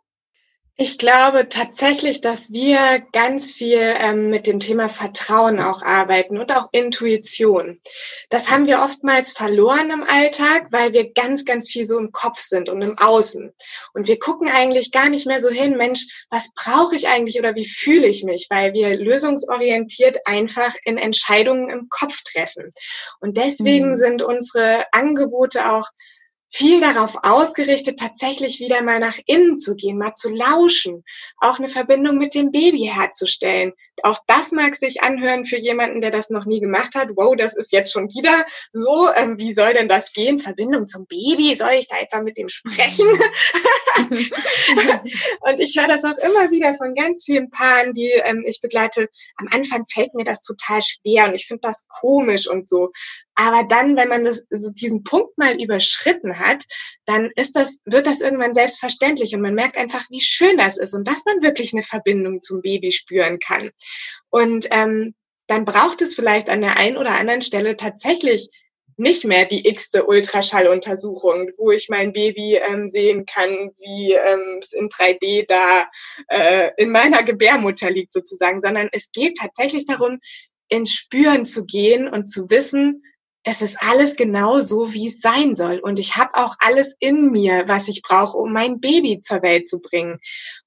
Ich 0.79 0.99
glaube 0.99 1.49
tatsächlich, 1.49 2.21
dass 2.21 2.53
wir 2.53 3.03
ganz 3.12 3.51
viel 3.51 3.81
ähm, 3.81 4.29
mit 4.29 4.47
dem 4.47 4.61
Thema 4.61 4.91
Vertrauen 4.91 5.59
auch 5.59 5.81
arbeiten 5.81 6.37
und 6.37 6.55
auch 6.55 6.69
Intuition. 6.71 7.81
Das 8.29 8.51
haben 8.51 8.67
wir 8.67 8.83
oftmals 8.83 9.33
verloren 9.33 9.91
im 9.91 10.03
Alltag, 10.03 10.67
weil 10.73 10.93
wir 10.93 11.15
ganz, 11.15 11.47
ganz 11.47 11.71
viel 11.71 11.87
so 11.87 11.99
im 11.99 12.12
Kopf 12.12 12.41
sind 12.41 12.69
und 12.69 12.83
im 12.83 12.99
Außen. 12.99 13.55
Und 13.95 14.07
wir 14.07 14.19
gucken 14.19 14.51
eigentlich 14.51 14.93
gar 14.93 15.09
nicht 15.09 15.27
mehr 15.27 15.41
so 15.41 15.49
hin, 15.49 15.79
Mensch, 15.79 16.27
was 16.29 16.53
brauche 16.53 16.95
ich 16.95 17.09
eigentlich 17.09 17.39
oder 17.39 17.55
wie 17.55 17.67
fühle 17.67 18.07
ich 18.07 18.23
mich? 18.25 18.49
Weil 18.51 18.75
wir 18.75 18.99
lösungsorientiert 18.99 20.27
einfach 20.27 20.75
in 20.85 20.99
Entscheidungen 20.99 21.71
im 21.71 21.89
Kopf 21.89 22.23
treffen. 22.23 22.71
Und 23.21 23.39
deswegen 23.39 23.93
mhm. 23.93 23.97
sind 23.97 24.23
unsere 24.23 24.85
Angebote 24.93 25.73
auch 25.73 25.89
viel 26.49 26.81
darauf 26.81 27.17
ausgerichtet, 27.23 27.99
tatsächlich 27.99 28.61
wieder 28.61 28.83
mal 28.83 29.01
nach 29.01 29.19
innen 29.27 29.59
zu 29.59 29.75
gehen, 29.75 29.99
mal 29.99 30.15
zu 30.15 30.31
lauschen, 30.31 31.05
auch 31.39 31.59
eine 31.59 31.69
Verbindung 31.69 32.19
mit 32.19 32.35
dem 32.35 32.51
Baby 32.51 32.91
herzustellen. 32.93 33.73
Auch 34.03 34.19
das 34.27 34.53
mag 34.53 34.77
sich 34.77 35.03
anhören 35.03 35.45
für 35.45 35.59
jemanden, 35.59 36.01
der 36.01 36.11
das 36.11 36.31
noch 36.31 36.45
nie 36.45 36.61
gemacht 36.61 36.95
hat. 36.95 37.11
Wow, 37.17 37.35
das 37.37 37.57
ist 37.57 37.73
jetzt 37.73 37.93
schon 37.93 38.09
wieder 38.11 38.45
so. 38.71 39.09
Ähm, 39.15 39.39
wie 39.39 39.55
soll 39.55 39.73
denn 39.75 39.89
das 39.89 40.13
gehen? 40.13 40.39
Verbindung 40.39 40.87
zum 40.87 41.07
Baby? 41.07 41.55
Soll 41.57 41.73
ich 41.79 41.89
da 41.89 41.97
etwa 41.99 42.21
mit 42.23 42.37
dem 42.37 42.49
sprechen? 42.49 43.07
und 45.41 45.61
ich 45.61 45.77
höre 45.79 45.89
das 45.89 46.05
auch 46.05 46.19
immer 46.19 46.51
wieder 46.51 46.75
von 46.75 46.95
ganz 46.95 47.25
vielen 47.25 47.51
Paaren, 47.51 47.95
die 47.95 48.11
ähm, 48.25 48.45
ich 48.47 48.61
begleite. 48.61 49.09
Am 49.37 49.49
Anfang 49.51 49.87
fällt 49.91 50.15
mir 50.15 50.25
das 50.25 50.43
total 50.43 50.83
schwer 50.83 51.25
und 51.25 51.35
ich 51.35 51.47
finde 51.47 51.63
das 51.63 51.87
komisch 51.89 52.49
und 52.49 52.69
so. 52.69 52.91
Aber 53.37 53.64
dann, 53.68 53.96
wenn 53.96 54.09
man 54.09 54.25
das, 54.25 54.42
so 54.51 54.72
diesen 54.72 55.05
Punkt 55.05 55.37
mal 55.37 55.61
überschritten 55.61 56.38
hat, 56.38 56.64
dann 57.05 57.31
ist 57.37 57.55
das, 57.55 57.79
wird 57.85 58.07
das 58.07 58.20
irgendwann 58.22 58.55
selbstverständlich 58.55 59.35
und 59.35 59.42
man 59.42 59.55
merkt 59.55 59.77
einfach, 59.77 60.05
wie 60.11 60.22
schön 60.22 60.57
das 60.57 60.79
ist 60.79 60.94
und 60.94 61.07
dass 61.07 61.25
man 61.27 61.42
wirklich 61.42 61.72
eine 61.72 61.83
Verbindung 61.83 62.40
zum 62.42 62.62
Baby 62.62 62.90
spüren 62.90 63.38
kann. 63.38 63.70
Und 64.31 64.66
ähm, 64.70 65.14
dann 65.46 65.64
braucht 65.64 66.03
es 66.03 66.14
vielleicht 66.14 66.49
an 66.49 66.62
der 66.62 66.79
einen 66.79 66.96
oder 66.96 67.18
anderen 67.18 67.42
Stelle 67.42 67.77
tatsächlich 67.77 68.51
nicht 68.96 69.25
mehr 69.25 69.44
die 69.44 69.68
x-te 69.68 70.07
Ultraschalluntersuchung, 70.07 71.51
wo 71.59 71.70
ich 71.70 71.88
mein 71.90 72.14
Baby 72.14 72.57
ähm, 72.57 72.88
sehen 72.88 73.27
kann, 73.27 73.70
wie 73.79 74.12
ähm, 74.12 74.59
es 74.61 74.72
in 74.72 74.88
3D 74.88 75.46
da 75.46 75.87
äh, 76.29 76.70
in 76.79 76.90
meiner 76.90 77.22
Gebärmutter 77.22 77.90
liegt 77.90 78.12
sozusagen, 78.12 78.61
sondern 78.61 78.88
es 78.92 79.11
geht 79.12 79.37
tatsächlich 79.37 79.85
darum, 79.85 80.18
ins 80.68 80.94
Spüren 80.94 81.44
zu 81.44 81.66
gehen 81.66 82.09
und 82.09 82.29
zu 82.29 82.49
wissen, 82.49 83.05
es 83.49 83.63
ist 83.63 83.77
alles 83.81 84.17
genau 84.17 84.61
so, 84.61 84.93
wie 84.93 85.07
es 85.07 85.21
sein 85.21 85.55
soll. 85.55 85.79
Und 85.79 86.01
ich 86.01 86.17
habe 86.17 86.35
auch 86.35 86.57
alles 86.59 86.97
in 86.99 87.31
mir, 87.31 87.69
was 87.69 87.87
ich 87.87 88.03
brauche, 88.03 88.37
um 88.37 88.53
mein 88.53 88.81
Baby 88.81 89.21
zur 89.21 89.41
Welt 89.41 89.69
zu 89.69 89.79
bringen. 89.79 90.19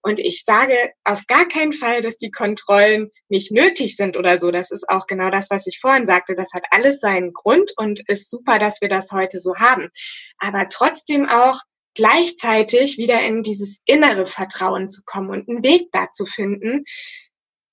Und 0.02 0.18
ich 0.18 0.46
sage 0.46 0.74
auf 1.04 1.28
gar 1.28 1.46
keinen 1.46 1.74
Fall, 1.74 2.02
dass 2.02 2.16
die 2.16 2.32
Kontrollen 2.32 3.12
nicht 3.28 3.52
nötig 3.52 3.98
sind 3.98 4.16
oder 4.16 4.40
so. 4.40 4.50
Das 4.50 4.72
ist 4.72 4.88
auch 4.88 5.08
genau 5.08 5.30
das, 5.30 5.50
was 5.50 5.68
ich 5.68 5.80
vorhin 5.82 6.08
sagte. 6.08 6.36
Das 6.36 6.54
hat 6.54 6.64
alles 6.72 7.02
seinen 7.02 7.34
Grund 7.34 7.74
und 7.76 8.00
ist 8.08 8.30
super, 8.30 8.60
dass 8.60 8.80
wir 8.80 8.88
das 8.88 9.12
heute 9.12 9.42
so 9.42 9.58
haben. 9.58 9.90
Aber 10.38 10.70
trotzdem 10.70 11.28
auch 11.28 11.60
gleichzeitig 11.96 12.98
wieder 12.98 13.22
in 13.22 13.44
dieses 13.44 13.80
innere 13.84 14.26
Vertrauen 14.26 14.88
zu 14.88 15.02
kommen 15.06 15.32
und 15.32 15.50
einen 15.50 15.66
Weg 15.66 15.90
dazu 15.92 16.26
finden, 16.26 16.86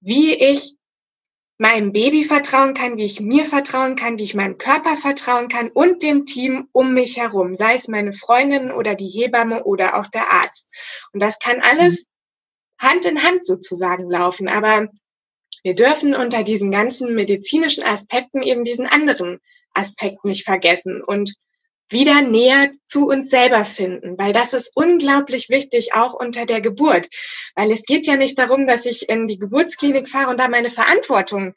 wie 0.00 0.34
ich 0.34 0.74
meinem 1.58 1.92
Baby 1.92 2.24
vertrauen 2.24 2.74
kann, 2.74 2.96
wie 2.96 3.06
ich 3.06 3.20
mir 3.20 3.44
vertrauen 3.44 3.96
kann, 3.96 4.18
wie 4.18 4.24
ich 4.24 4.34
meinem 4.34 4.58
Körper 4.58 4.96
vertrauen 4.96 5.48
kann 5.48 5.70
und 5.70 6.02
dem 6.02 6.26
Team 6.26 6.68
um 6.72 6.92
mich 6.92 7.16
herum, 7.16 7.56
sei 7.56 7.74
es 7.74 7.88
meine 7.88 8.12
Freundin 8.12 8.70
oder 8.70 8.94
die 8.94 9.08
Hebamme 9.08 9.64
oder 9.64 9.96
auch 9.96 10.06
der 10.06 10.30
Arzt. 10.30 10.72
Und 11.12 11.22
das 11.22 11.38
kann 11.38 11.60
alles 11.60 12.06
Hand 12.80 13.06
in 13.06 13.22
Hand 13.22 13.46
sozusagen 13.46 14.10
laufen. 14.10 14.48
Aber 14.48 14.88
wir 15.62 15.74
dürfen 15.74 16.14
unter 16.14 16.42
diesen 16.42 16.70
ganzen 16.70 17.14
medizinischen 17.14 17.84
Aspekten 17.84 18.42
eben 18.42 18.64
diesen 18.64 18.86
anderen 18.86 19.38
Aspekt 19.72 20.24
nicht 20.24 20.44
vergessen. 20.44 21.02
Und 21.02 21.34
wieder 21.88 22.22
näher 22.22 22.70
zu 22.86 23.08
uns 23.08 23.30
selber 23.30 23.64
finden, 23.64 24.18
weil 24.18 24.32
das 24.32 24.52
ist 24.52 24.72
unglaublich 24.74 25.48
wichtig, 25.48 25.94
auch 25.94 26.14
unter 26.14 26.46
der 26.46 26.60
Geburt. 26.60 27.08
Weil 27.54 27.70
es 27.70 27.84
geht 27.84 28.06
ja 28.06 28.16
nicht 28.16 28.38
darum, 28.38 28.66
dass 28.66 28.86
ich 28.86 29.08
in 29.08 29.26
die 29.26 29.38
Geburtsklinik 29.38 30.08
fahre 30.08 30.30
und 30.30 30.40
da 30.40 30.48
meine 30.48 30.70
Verantwortung 30.70 31.54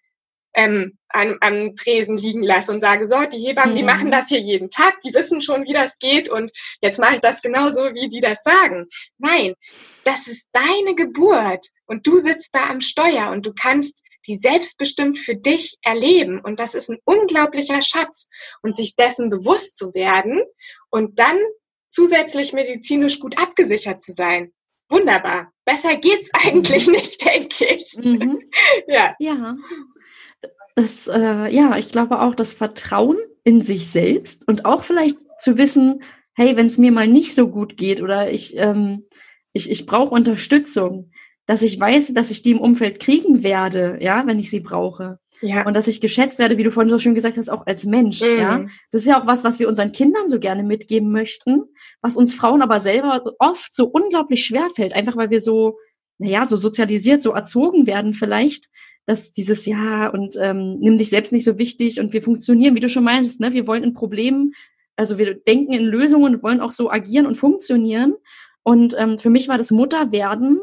ähm, 0.56 0.98
am, 1.10 1.38
am 1.42 1.76
Tresen 1.76 2.18
liegen 2.18 2.44
lasse 2.44 2.72
und 2.72 2.82
sage, 2.82 3.06
so, 3.06 3.24
die 3.26 3.40
Hebammen, 3.40 3.74
mhm. 3.74 3.78
die 3.78 3.84
machen 3.84 4.12
das 4.12 4.28
hier 4.28 4.40
jeden 4.40 4.70
Tag, 4.70 5.00
die 5.02 5.14
wissen 5.14 5.42
schon, 5.42 5.66
wie 5.66 5.74
das 5.74 5.98
geht 6.00 6.30
und 6.30 6.52
jetzt 6.82 7.00
mache 7.00 7.16
ich 7.16 7.22
das 7.22 7.42
genauso, 7.42 7.94
wie 7.94 8.10
die 8.10 8.20
das 8.20 8.44
sagen. 8.44 8.88
Nein, 9.18 9.54
das 10.04 10.28
ist 10.28 10.48
deine 10.52 10.96
Geburt 10.96 11.68
und 11.86 12.06
du 12.06 12.18
sitzt 12.18 12.54
da 12.54 12.70
am 12.70 12.82
Steuer 12.82 13.30
und 13.32 13.46
du 13.46 13.54
kannst 13.54 14.02
die 14.30 14.36
selbstbestimmt 14.36 15.18
für 15.18 15.36
dich 15.36 15.78
erleben. 15.82 16.40
Und 16.40 16.60
das 16.60 16.76
ist 16.76 16.90
ein 16.90 17.00
unglaublicher 17.04 17.82
Schatz. 17.82 18.30
Und 18.62 18.76
sich 18.76 18.96
dessen 18.96 19.30
bewusst 19.30 19.78
zu 19.78 19.94
werden 19.96 20.44
und 20.92 21.18
dann 21.18 21.38
zusätzlich 21.90 22.54
medizinisch 22.54 23.20
gut 23.20 23.42
abgesichert 23.42 24.04
zu 24.04 24.14
sein. 24.14 24.54
Wunderbar. 24.88 25.52
Besser 25.66 25.98
geht's 25.98 26.30
eigentlich 26.34 26.88
mhm. 26.88 26.94
nicht, 26.98 27.26
denke 27.26 27.66
ich. 27.66 27.98
Mhm. 27.98 28.40
ja. 28.88 29.16
Ja. 29.20 29.58
Das, 30.76 31.08
äh, 31.08 31.50
ja, 31.50 31.76
ich 31.78 31.92
glaube 31.92 32.22
auch 32.22 32.36
das 32.36 32.54
Vertrauen 32.54 33.18
in 33.44 33.62
sich 33.62 33.90
selbst 33.90 34.48
und 34.48 34.66
auch 34.66 34.84
vielleicht 34.84 35.20
zu 35.40 35.58
wissen, 35.58 36.04
hey, 36.36 36.56
wenn 36.56 36.68
es 36.68 36.78
mir 36.78 36.92
mal 36.92 37.08
nicht 37.08 37.34
so 37.34 37.50
gut 37.50 37.78
geht 37.78 38.02
oder 38.02 38.32
ich, 38.32 38.56
ähm, 38.58 39.08
ich, 39.54 39.70
ich 39.70 39.86
brauche 39.88 40.14
Unterstützung, 40.14 41.12
dass 41.50 41.64
ich 41.64 41.80
weiß, 41.80 42.14
dass 42.14 42.30
ich 42.30 42.44
die 42.44 42.52
im 42.52 42.62
Umfeld 42.62 43.00
kriegen 43.00 43.42
werde, 43.42 43.98
ja, 44.02 44.28
wenn 44.28 44.38
ich 44.38 44.52
sie 44.52 44.60
brauche. 44.60 45.18
Ja. 45.42 45.66
Und 45.66 45.76
dass 45.76 45.88
ich 45.88 46.00
geschätzt 46.00 46.38
werde, 46.38 46.60
wie 46.60 46.64
du 46.64 46.70
vorhin 46.70 46.92
so 46.92 47.00
schön 47.00 47.16
gesagt 47.16 47.38
hast, 47.38 47.50
auch 47.50 47.66
als 47.66 47.88
Mensch, 47.88 48.22
mhm. 48.22 48.38
ja. 48.38 48.66
Das 48.92 49.02
ist 49.02 49.08
ja 49.08 49.20
auch 49.20 49.26
was, 49.26 49.44
was 49.44 49.58
wir 49.58 49.68
unseren 49.68 49.92
Kindern 49.92 50.28
so 50.28 50.40
gerne 50.40 50.62
mitgeben 50.62 51.12
möchten, 51.12 51.64
was 52.04 52.16
uns 52.18 52.36
Frauen 52.36 52.62
aber 52.62 52.80
selber 52.80 53.24
oft 53.40 53.74
so 53.74 53.88
unglaublich 53.88 54.46
schwer 54.46 54.68
fällt, 54.76 54.94
einfach 54.94 55.18
weil 55.18 55.32
wir 55.32 55.42
so, 55.42 55.80
naja, 56.20 56.46
so 56.46 56.56
sozialisiert, 56.56 57.24
so 57.24 57.32
erzogen 57.32 57.88
werden 57.88 58.14
vielleicht, 58.14 58.68
dass 59.08 59.32
dieses 59.32 59.66
Ja 59.66 60.10
und 60.10 60.36
ähm, 60.40 60.78
nimm 60.80 61.00
dich 61.00 61.10
selbst 61.10 61.32
nicht 61.32 61.46
so 61.46 61.58
wichtig 61.58 62.00
und 62.00 62.14
wir 62.14 62.22
funktionieren, 62.22 62.76
wie 62.76 62.80
du 62.80 62.90
schon 62.90 63.04
meintest, 63.04 63.40
ne, 63.40 63.54
wir 63.54 63.66
wollen 63.66 63.84
in 63.84 63.96
Problemen, 63.96 64.54
also 64.96 65.18
wir 65.18 65.34
denken 65.34 65.74
in 65.74 65.86
Lösungen 65.86 66.36
und 66.36 66.44
wollen 66.44 66.62
auch 66.62 66.72
so 66.72 66.92
agieren 66.92 67.26
und 67.26 67.38
funktionieren. 67.38 68.14
Und 68.62 68.94
ähm, 69.00 69.18
für 69.18 69.32
mich 69.32 69.48
war 69.48 69.58
das 69.58 69.72
Mutterwerden 69.72 70.60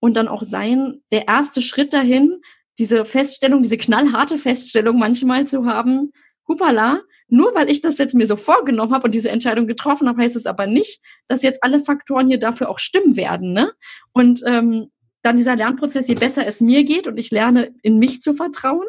und 0.00 0.16
dann 0.16 0.28
auch 0.28 0.42
sein, 0.42 1.02
der 1.10 1.28
erste 1.28 1.62
Schritt 1.62 1.92
dahin, 1.92 2.40
diese 2.78 3.04
Feststellung, 3.04 3.62
diese 3.62 3.78
knallharte 3.78 4.38
Feststellung 4.38 4.98
manchmal 4.98 5.46
zu 5.46 5.66
haben, 5.66 6.10
hupala, 6.46 7.00
nur 7.28 7.54
weil 7.54 7.70
ich 7.70 7.80
das 7.80 7.98
jetzt 7.98 8.14
mir 8.14 8.26
so 8.26 8.36
vorgenommen 8.36 8.92
habe 8.92 9.04
und 9.04 9.14
diese 9.14 9.30
Entscheidung 9.30 9.66
getroffen 9.66 10.08
habe, 10.08 10.22
heißt 10.22 10.36
es 10.36 10.46
aber 10.46 10.66
nicht, 10.66 11.00
dass 11.28 11.42
jetzt 11.42 11.62
alle 11.62 11.80
Faktoren 11.80 12.28
hier 12.28 12.38
dafür 12.38 12.68
auch 12.68 12.78
stimmen 12.78 13.16
werden. 13.16 13.52
Ne? 13.52 13.72
Und 14.12 14.42
ähm, 14.46 14.86
dann 15.22 15.36
dieser 15.36 15.56
Lernprozess, 15.56 16.06
je 16.06 16.14
besser 16.14 16.46
es 16.46 16.60
mir 16.60 16.84
geht 16.84 17.08
und 17.08 17.16
ich 17.18 17.30
lerne, 17.32 17.74
in 17.82 17.98
mich 17.98 18.20
zu 18.20 18.34
vertrauen, 18.34 18.86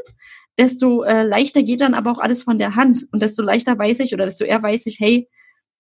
desto 0.59 1.03
äh, 1.03 1.23
leichter 1.23 1.63
geht 1.63 1.81
dann 1.81 1.95
aber 1.95 2.11
auch 2.11 2.19
alles 2.19 2.43
von 2.43 2.59
der 2.59 2.75
Hand 2.75 3.07
und 3.11 3.21
desto 3.21 3.41
leichter 3.41 3.77
weiß 3.77 4.01
ich 4.01 4.13
oder 4.13 4.25
desto 4.25 4.43
eher 4.43 4.61
weiß 4.61 4.85
ich, 4.85 4.99
hey, 4.99 5.27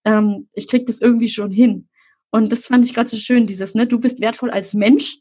ähm, 0.05 0.49
ich 0.53 0.67
krieg 0.67 0.85
das 0.85 0.99
irgendwie 0.99 1.29
schon 1.29 1.51
hin. 1.51 1.89
Und 2.37 2.51
das 2.51 2.67
fand 2.67 2.85
ich 2.85 2.93
gerade 2.93 3.09
so 3.09 3.17
schön, 3.17 3.47
dieses, 3.47 3.73
ne, 3.73 3.87
du 3.87 3.99
bist 3.99 4.21
wertvoll 4.21 4.51
als 4.51 4.75
Mensch. 4.75 5.17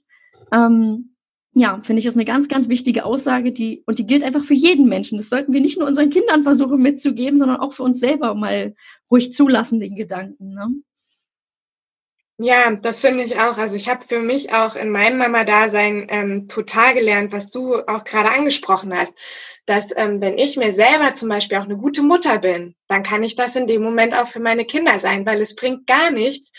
Ähm, 0.52 1.16
ja, 1.54 1.80
finde 1.82 2.00
ich, 2.00 2.06
ist 2.06 2.14
eine 2.14 2.26
ganz, 2.26 2.48
ganz 2.48 2.68
wichtige 2.68 3.06
Aussage, 3.06 3.52
die, 3.52 3.82
und 3.86 3.98
die 3.98 4.04
gilt 4.04 4.22
einfach 4.22 4.44
für 4.44 4.52
jeden 4.52 4.86
Menschen. 4.86 5.16
Das 5.16 5.30
sollten 5.30 5.54
wir 5.54 5.62
nicht 5.62 5.78
nur 5.78 5.88
unseren 5.88 6.10
Kindern 6.10 6.42
versuchen 6.42 6.82
mitzugeben, 6.82 7.38
sondern 7.38 7.56
auch 7.56 7.72
für 7.72 7.82
uns 7.82 7.98
selber 7.98 8.34
mal 8.34 8.74
ruhig 9.10 9.32
zulassen, 9.32 9.80
den 9.80 9.94
Gedanken. 9.94 10.52
Ne? 10.52 10.68
Ja, 12.38 12.70
das 12.76 13.00
finde 13.00 13.24
ich 13.24 13.40
auch. 13.40 13.56
Also 13.56 13.76
ich 13.76 13.88
habe 13.88 14.04
für 14.06 14.20
mich 14.20 14.52
auch 14.52 14.76
in 14.76 14.90
meinem 14.90 15.16
Mama-Dasein 15.16 16.06
ähm, 16.10 16.48
total 16.48 16.92
gelernt, 16.92 17.32
was 17.32 17.48
du 17.48 17.76
auch 17.86 18.04
gerade 18.04 18.30
angesprochen 18.30 18.94
hast, 18.94 19.14
dass 19.64 19.90
ähm, 19.96 20.20
wenn 20.20 20.36
ich 20.36 20.58
mir 20.58 20.70
selber 20.74 21.14
zum 21.14 21.30
Beispiel 21.30 21.56
auch 21.56 21.64
eine 21.64 21.78
gute 21.78 22.02
Mutter 22.02 22.38
bin, 22.38 22.74
dann 22.88 23.02
kann 23.02 23.22
ich 23.22 23.36
das 23.36 23.56
in 23.56 23.66
dem 23.66 23.82
Moment 23.82 24.14
auch 24.14 24.28
für 24.28 24.40
meine 24.40 24.66
Kinder 24.66 24.98
sein, 24.98 25.24
weil 25.24 25.40
es 25.40 25.56
bringt 25.56 25.86
gar 25.86 26.10
nichts, 26.10 26.52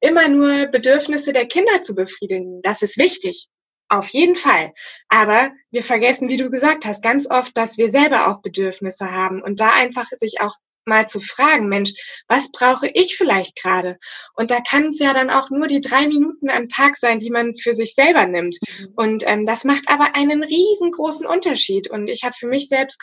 immer 0.00 0.28
nur 0.28 0.66
Bedürfnisse 0.66 1.32
der 1.32 1.46
Kinder 1.46 1.80
zu 1.82 1.94
befriedigen. 1.94 2.60
Das 2.62 2.82
ist 2.82 2.98
wichtig. 2.98 3.46
Auf 3.88 4.08
jeden 4.08 4.36
Fall. 4.36 4.72
Aber 5.08 5.52
wir 5.70 5.84
vergessen, 5.84 6.28
wie 6.28 6.38
du 6.38 6.50
gesagt 6.50 6.84
hast, 6.86 7.02
ganz 7.02 7.30
oft, 7.30 7.56
dass 7.56 7.78
wir 7.78 7.90
selber 7.90 8.28
auch 8.28 8.40
Bedürfnisse 8.40 9.12
haben 9.12 9.42
und 9.42 9.60
da 9.60 9.70
einfach 9.74 10.06
sich 10.06 10.40
auch 10.40 10.54
mal 10.90 11.08
zu 11.08 11.20
fragen, 11.20 11.68
Mensch, 11.68 11.92
was 12.28 12.50
brauche 12.52 12.90
ich 12.92 13.16
vielleicht 13.16 13.56
gerade? 13.56 13.96
Und 14.34 14.50
da 14.50 14.60
kann 14.60 14.88
es 14.88 14.98
ja 14.98 15.14
dann 15.14 15.30
auch 15.30 15.48
nur 15.48 15.66
die 15.66 15.80
drei 15.80 16.06
Minuten 16.06 16.50
am 16.50 16.68
Tag 16.68 16.98
sein, 16.98 17.20
die 17.20 17.30
man 17.30 17.56
für 17.56 17.72
sich 17.72 17.94
selber 17.94 18.26
nimmt. 18.26 18.58
Mhm. 18.60 18.92
Und 18.96 19.24
ähm, 19.26 19.46
das 19.46 19.64
macht 19.64 19.84
aber 19.86 20.14
einen 20.14 20.42
riesengroßen 20.42 21.26
Unterschied. 21.26 21.88
Und 21.88 22.08
ich 22.08 22.24
habe 22.24 22.34
für 22.38 22.48
mich 22.48 22.68
selbst 22.68 23.00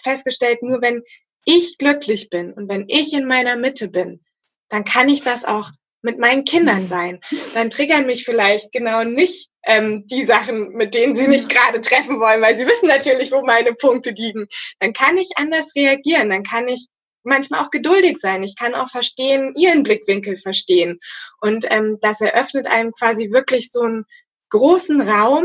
festgestellt, 0.00 0.62
nur 0.62 0.80
wenn 0.80 1.02
ich 1.44 1.78
glücklich 1.78 2.30
bin 2.30 2.52
und 2.52 2.68
wenn 2.68 2.84
ich 2.88 3.12
in 3.12 3.26
meiner 3.26 3.56
Mitte 3.56 3.88
bin, 3.88 4.20
dann 4.68 4.84
kann 4.84 5.08
ich 5.08 5.22
das 5.22 5.44
auch 5.44 5.70
mit 6.02 6.18
meinen 6.18 6.44
Kindern 6.44 6.86
sein. 6.86 7.20
Dann 7.54 7.70
triggern 7.70 8.06
mich 8.06 8.24
vielleicht 8.24 8.72
genau 8.72 9.04
nicht 9.04 9.50
ähm, 9.64 10.06
die 10.06 10.22
Sachen, 10.22 10.70
mit 10.70 10.94
denen 10.94 11.14
sie 11.16 11.28
mich 11.28 11.48
gerade 11.48 11.80
treffen 11.80 12.20
wollen, 12.20 12.40
weil 12.40 12.56
sie 12.56 12.66
wissen 12.66 12.88
natürlich, 12.88 13.32
wo 13.32 13.42
meine 13.42 13.74
Punkte 13.74 14.10
liegen. 14.10 14.46
Dann 14.78 14.92
kann 14.92 15.18
ich 15.18 15.30
anders 15.36 15.74
reagieren. 15.76 16.30
Dann 16.30 16.42
kann 16.42 16.68
ich 16.68 16.86
manchmal 17.22 17.60
auch 17.60 17.70
geduldig 17.70 18.18
sein. 18.18 18.42
Ich 18.42 18.56
kann 18.56 18.74
auch 18.74 18.88
verstehen, 18.88 19.54
ihren 19.56 19.82
Blickwinkel 19.82 20.36
verstehen. 20.36 21.00
Und 21.40 21.66
ähm, 21.70 21.98
das 22.00 22.20
eröffnet 22.20 22.66
einem 22.66 22.92
quasi 22.92 23.30
wirklich 23.30 23.70
so 23.70 23.82
einen 23.82 24.04
großen 24.50 25.00
Raum. 25.00 25.44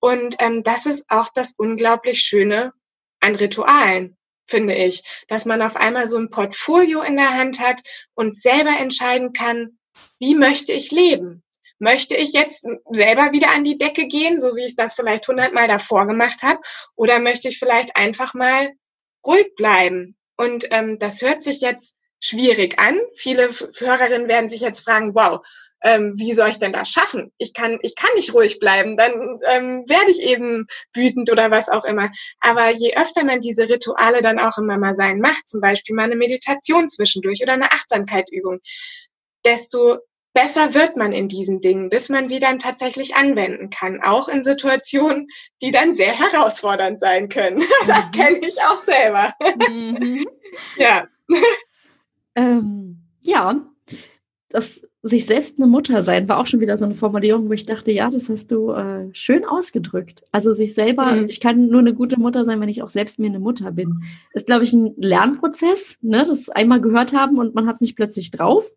Und 0.00 0.36
ähm, 0.38 0.62
das 0.62 0.86
ist 0.86 1.04
auch 1.08 1.28
das 1.34 1.54
unglaublich 1.56 2.20
Schöne 2.20 2.72
an 3.20 3.34
Ritualen 3.34 4.16
finde 4.50 4.74
ich, 4.74 5.02
dass 5.28 5.46
man 5.46 5.62
auf 5.62 5.76
einmal 5.76 6.08
so 6.08 6.18
ein 6.18 6.28
Portfolio 6.28 7.02
in 7.02 7.16
der 7.16 7.30
Hand 7.30 7.60
hat 7.60 7.80
und 8.14 8.36
selber 8.36 8.76
entscheiden 8.78 9.32
kann, 9.32 9.78
wie 10.18 10.34
möchte 10.34 10.72
ich 10.72 10.90
leben? 10.90 11.42
Möchte 11.78 12.14
ich 12.14 12.32
jetzt 12.32 12.66
selber 12.90 13.32
wieder 13.32 13.52
an 13.54 13.64
die 13.64 13.78
Decke 13.78 14.06
gehen, 14.06 14.38
so 14.38 14.54
wie 14.54 14.66
ich 14.66 14.76
das 14.76 14.94
vielleicht 14.94 15.26
hundertmal 15.28 15.66
davor 15.66 16.06
gemacht 16.06 16.42
habe, 16.42 16.60
oder 16.94 17.20
möchte 17.20 17.48
ich 17.48 17.58
vielleicht 17.58 17.96
einfach 17.96 18.34
mal 18.34 18.72
ruhig 19.24 19.54
bleiben? 19.54 20.16
Und 20.40 20.68
ähm, 20.70 20.98
das 20.98 21.20
hört 21.20 21.42
sich 21.42 21.60
jetzt 21.60 21.96
schwierig 22.18 22.78
an. 22.78 22.98
Viele 23.14 23.50
Hörerinnen 23.50 24.26
werden 24.26 24.48
sich 24.48 24.62
jetzt 24.62 24.80
fragen, 24.80 25.14
wow, 25.14 25.46
ähm, 25.82 26.14
wie 26.16 26.32
soll 26.32 26.48
ich 26.48 26.58
denn 26.58 26.72
das 26.72 26.90
schaffen? 26.90 27.30
Ich 27.36 27.52
kann, 27.52 27.78
ich 27.82 27.94
kann 27.94 28.08
nicht 28.14 28.32
ruhig 28.32 28.58
bleiben, 28.58 28.96
dann 28.96 29.12
ähm, 29.50 29.84
werde 29.86 30.10
ich 30.10 30.22
eben 30.22 30.64
wütend 30.94 31.30
oder 31.30 31.50
was 31.50 31.68
auch 31.68 31.84
immer. 31.84 32.08
Aber 32.40 32.70
je 32.70 32.96
öfter 32.96 33.22
man 33.22 33.42
diese 33.42 33.68
Rituale 33.68 34.22
dann 34.22 34.38
auch 34.38 34.56
im 34.56 34.64
Mama-Sein 34.64 35.20
macht, 35.20 35.46
zum 35.46 35.60
Beispiel 35.60 35.94
mal 35.94 36.04
eine 36.04 36.16
Meditation 36.16 36.88
zwischendurch 36.88 37.42
oder 37.42 37.52
eine 37.52 37.72
Achtsamkeitübung, 37.72 38.60
desto 39.44 39.98
besser 40.32 40.74
wird 40.74 40.96
man 40.96 41.12
in 41.12 41.28
diesen 41.28 41.60
Dingen, 41.60 41.88
bis 41.88 42.08
man 42.08 42.28
sie 42.28 42.38
dann 42.38 42.58
tatsächlich 42.58 43.14
anwenden 43.14 43.70
kann, 43.70 44.00
auch 44.02 44.28
in 44.28 44.42
Situationen, 44.42 45.28
die 45.62 45.70
dann 45.70 45.94
sehr 45.94 46.12
herausfordernd 46.12 47.00
sein 47.00 47.28
können. 47.28 47.62
Das 47.86 48.08
mhm. 48.08 48.12
kenne 48.12 48.38
ich 48.38 48.56
auch 48.62 48.78
selber. 48.78 49.34
Mhm. 49.68 50.26
ja. 50.76 51.04
Ähm, 52.34 52.98
ja, 53.22 53.60
das 54.48 54.80
sich 55.02 55.24
selbst 55.24 55.54
eine 55.56 55.66
Mutter 55.66 56.02
sein 56.02 56.28
war 56.28 56.38
auch 56.38 56.46
schon 56.46 56.60
wieder 56.60 56.76
so 56.76 56.84
eine 56.84 56.94
Formulierung, 56.94 57.48
wo 57.48 57.52
ich 57.52 57.64
dachte, 57.64 57.90
ja, 57.90 58.10
das 58.10 58.28
hast 58.28 58.50
du 58.50 58.72
äh, 58.72 59.08
schön 59.14 59.46
ausgedrückt. 59.46 60.24
Also 60.30 60.52
sich 60.52 60.74
selber, 60.74 61.12
mhm. 61.12 61.24
ich 61.26 61.40
kann 61.40 61.68
nur 61.68 61.80
eine 61.80 61.94
gute 61.94 62.20
Mutter 62.20 62.44
sein, 62.44 62.60
wenn 62.60 62.68
ich 62.68 62.82
auch 62.82 62.90
selbst 62.90 63.18
mir 63.18 63.28
eine 63.28 63.38
Mutter 63.38 63.72
bin. 63.72 64.02
Ist, 64.34 64.46
glaube 64.46 64.64
ich, 64.64 64.74
ein 64.74 64.92
Lernprozess, 64.98 65.98
ne, 66.02 66.26
das 66.26 66.50
einmal 66.50 66.82
gehört 66.82 67.14
haben 67.14 67.38
und 67.38 67.54
man 67.54 67.66
hat 67.66 67.76
es 67.76 67.80
nicht 67.80 67.96
plötzlich 67.96 68.30
drauf. 68.30 68.70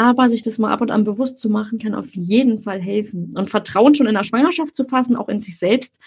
Aber 0.00 0.30
sich 0.30 0.42
das 0.42 0.56
mal 0.56 0.72
ab 0.72 0.80
und 0.80 0.90
an 0.90 1.04
bewusst 1.04 1.38
zu 1.38 1.50
machen, 1.50 1.78
kann 1.78 1.94
auf 1.94 2.08
jeden 2.12 2.62
Fall 2.62 2.80
helfen. 2.80 3.32
Und 3.36 3.50
Vertrauen 3.50 3.94
schon 3.94 4.06
in 4.06 4.14
der 4.14 4.24
Schwangerschaft 4.24 4.74
zu 4.74 4.84
fassen, 4.84 5.14
auch 5.14 5.28
in 5.28 5.42
sich 5.42 5.58
selbst, 5.58 5.98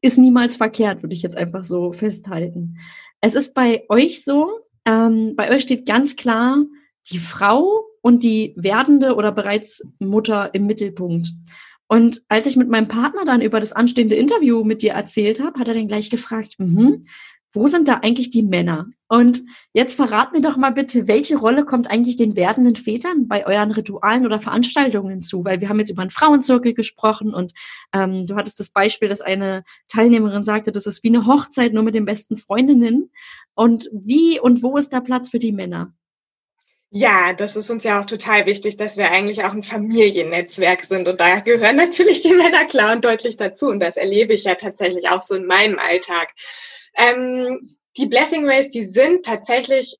ist 0.00 0.18
niemals 0.18 0.56
verkehrt, 0.56 1.04
würde 1.04 1.14
ich 1.14 1.22
jetzt 1.22 1.36
einfach 1.36 1.62
so 1.62 1.92
festhalten. 1.92 2.78
Es 3.20 3.36
ist 3.36 3.54
bei 3.54 3.84
euch 3.88 4.24
so, 4.24 4.50
ähm, 4.84 5.36
bei 5.36 5.54
euch 5.54 5.62
steht 5.62 5.86
ganz 5.86 6.16
klar, 6.16 6.64
die 7.12 7.20
Frau 7.20 7.84
und 8.00 8.24
die 8.24 8.54
werdende 8.56 9.14
oder 9.14 9.30
bereits 9.30 9.86
Mutter 10.00 10.52
im 10.52 10.66
Mittelpunkt. 10.66 11.30
Und 11.86 12.24
als 12.28 12.48
ich 12.48 12.56
mit 12.56 12.70
meinem 12.70 12.88
Partner 12.88 13.24
dann 13.24 13.40
über 13.40 13.60
das 13.60 13.72
anstehende 13.72 14.16
Interview 14.16 14.64
mit 14.64 14.82
dir 14.82 14.94
erzählt 14.94 15.38
habe, 15.40 15.60
hat 15.60 15.68
er 15.68 15.74
dann 15.74 15.86
gleich 15.86 16.10
gefragt, 16.10 16.56
mhm, 16.58 17.04
wo 17.52 17.68
sind 17.68 17.86
da 17.86 18.00
eigentlich 18.02 18.30
die 18.30 18.42
Männer? 18.42 18.88
Und 19.12 19.42
jetzt 19.74 19.96
verrat 19.96 20.32
mir 20.32 20.40
doch 20.40 20.56
mal 20.56 20.70
bitte, 20.70 21.06
welche 21.06 21.36
Rolle 21.36 21.66
kommt 21.66 21.86
eigentlich 21.86 22.16
den 22.16 22.34
werdenden 22.34 22.76
Vätern 22.76 23.28
bei 23.28 23.46
euren 23.46 23.70
Ritualen 23.70 24.24
oder 24.24 24.40
Veranstaltungen 24.40 25.20
zu? 25.20 25.44
Weil 25.44 25.60
wir 25.60 25.68
haben 25.68 25.78
jetzt 25.78 25.90
über 25.90 26.00
einen 26.00 26.10
Frauenzirkel 26.10 26.72
gesprochen 26.72 27.34
und 27.34 27.52
ähm, 27.92 28.26
du 28.26 28.36
hattest 28.36 28.58
das 28.58 28.70
Beispiel, 28.70 29.10
dass 29.10 29.20
eine 29.20 29.64
Teilnehmerin 29.86 30.44
sagte, 30.44 30.72
das 30.72 30.86
ist 30.86 31.04
wie 31.04 31.08
eine 31.08 31.26
Hochzeit 31.26 31.74
nur 31.74 31.82
mit 31.82 31.94
den 31.94 32.06
besten 32.06 32.38
Freundinnen. 32.38 33.10
Und 33.52 33.90
wie 33.92 34.40
und 34.40 34.62
wo 34.62 34.78
ist 34.78 34.94
da 34.94 35.02
Platz 35.02 35.28
für 35.28 35.38
die 35.38 35.52
Männer? 35.52 35.92
Ja, 36.88 37.34
das 37.34 37.54
ist 37.54 37.68
uns 37.68 37.84
ja 37.84 38.00
auch 38.00 38.06
total 38.06 38.46
wichtig, 38.46 38.78
dass 38.78 38.96
wir 38.96 39.10
eigentlich 39.10 39.44
auch 39.44 39.52
ein 39.52 39.62
Familiennetzwerk 39.62 40.86
sind. 40.86 41.06
Und 41.06 41.20
da 41.20 41.40
gehören 41.40 41.76
natürlich 41.76 42.22
die 42.22 42.32
Männer 42.32 42.64
klar 42.64 42.94
und 42.94 43.04
deutlich 43.04 43.36
dazu. 43.36 43.68
Und 43.68 43.80
das 43.80 43.98
erlebe 43.98 44.32
ich 44.32 44.44
ja 44.44 44.54
tatsächlich 44.54 45.10
auch 45.10 45.20
so 45.20 45.34
in 45.34 45.44
meinem 45.44 45.78
Alltag. 45.78 46.32
Ähm, 46.96 47.76
die 47.96 48.06
Blessing 48.06 48.46
Ways, 48.46 48.68
die 48.68 48.84
sind 48.84 49.24
tatsächlich 49.24 49.96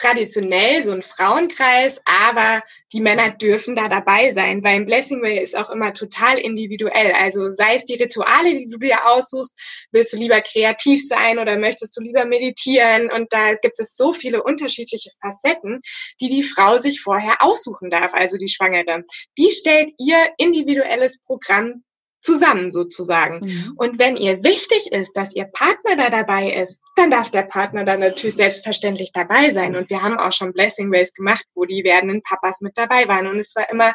traditionell 0.00 0.82
so 0.82 0.92
ein 0.92 1.02
Frauenkreis, 1.02 2.00
aber 2.04 2.62
die 2.92 3.00
Männer 3.00 3.30
dürfen 3.30 3.76
da 3.76 3.88
dabei 3.88 4.32
sein, 4.32 4.64
weil 4.64 4.76
ein 4.76 4.86
Blessing 4.86 5.22
Way 5.22 5.42
ist 5.42 5.56
auch 5.56 5.68
immer 5.70 5.92
total 5.92 6.38
individuell. 6.38 7.12
Also 7.12 7.52
sei 7.52 7.76
es 7.76 7.84
die 7.84 7.94
Rituale, 7.94 8.54
die 8.54 8.68
du 8.68 8.78
dir 8.78 9.06
aussuchst, 9.06 9.86
willst 9.92 10.14
du 10.14 10.16
lieber 10.16 10.40
kreativ 10.40 11.06
sein 11.06 11.38
oder 11.38 11.58
möchtest 11.58 11.96
du 11.96 12.02
lieber 12.02 12.24
meditieren? 12.24 13.10
Und 13.10 13.32
da 13.32 13.54
gibt 13.54 13.78
es 13.78 13.96
so 13.96 14.12
viele 14.12 14.42
unterschiedliche 14.42 15.10
Facetten, 15.20 15.82
die 16.20 16.28
die 16.28 16.42
Frau 16.42 16.78
sich 16.78 17.02
vorher 17.02 17.42
aussuchen 17.42 17.90
darf, 17.90 18.14
also 18.14 18.38
die 18.38 18.48
Schwangere. 18.48 19.04
Die 19.36 19.52
stellt 19.52 19.92
ihr 19.98 20.16
individuelles 20.38 21.18
Programm 21.18 21.84
zusammen 22.20 22.70
sozusagen. 22.70 23.40
Mhm. 23.40 23.74
Und 23.76 23.98
wenn 23.98 24.16
ihr 24.16 24.44
wichtig 24.44 24.92
ist, 24.92 25.16
dass 25.16 25.34
ihr 25.34 25.46
Partner 25.46 25.96
da 25.96 26.10
dabei 26.10 26.50
ist, 26.52 26.80
dann 26.96 27.10
darf 27.10 27.30
der 27.30 27.42
Partner 27.42 27.84
da 27.84 27.96
natürlich 27.96 28.36
selbstverständlich 28.36 29.12
dabei 29.12 29.50
sein. 29.50 29.76
Und 29.76 29.90
wir 29.90 30.02
haben 30.02 30.18
auch 30.18 30.32
schon 30.32 30.52
Blessing 30.52 30.94
Race 30.94 31.12
gemacht, 31.14 31.44
wo 31.54 31.64
die 31.64 31.84
werdenden 31.84 32.22
Papas 32.22 32.60
mit 32.60 32.76
dabei 32.76 33.08
waren. 33.08 33.26
Und 33.26 33.38
es 33.38 33.54
war 33.56 33.70
immer 33.70 33.94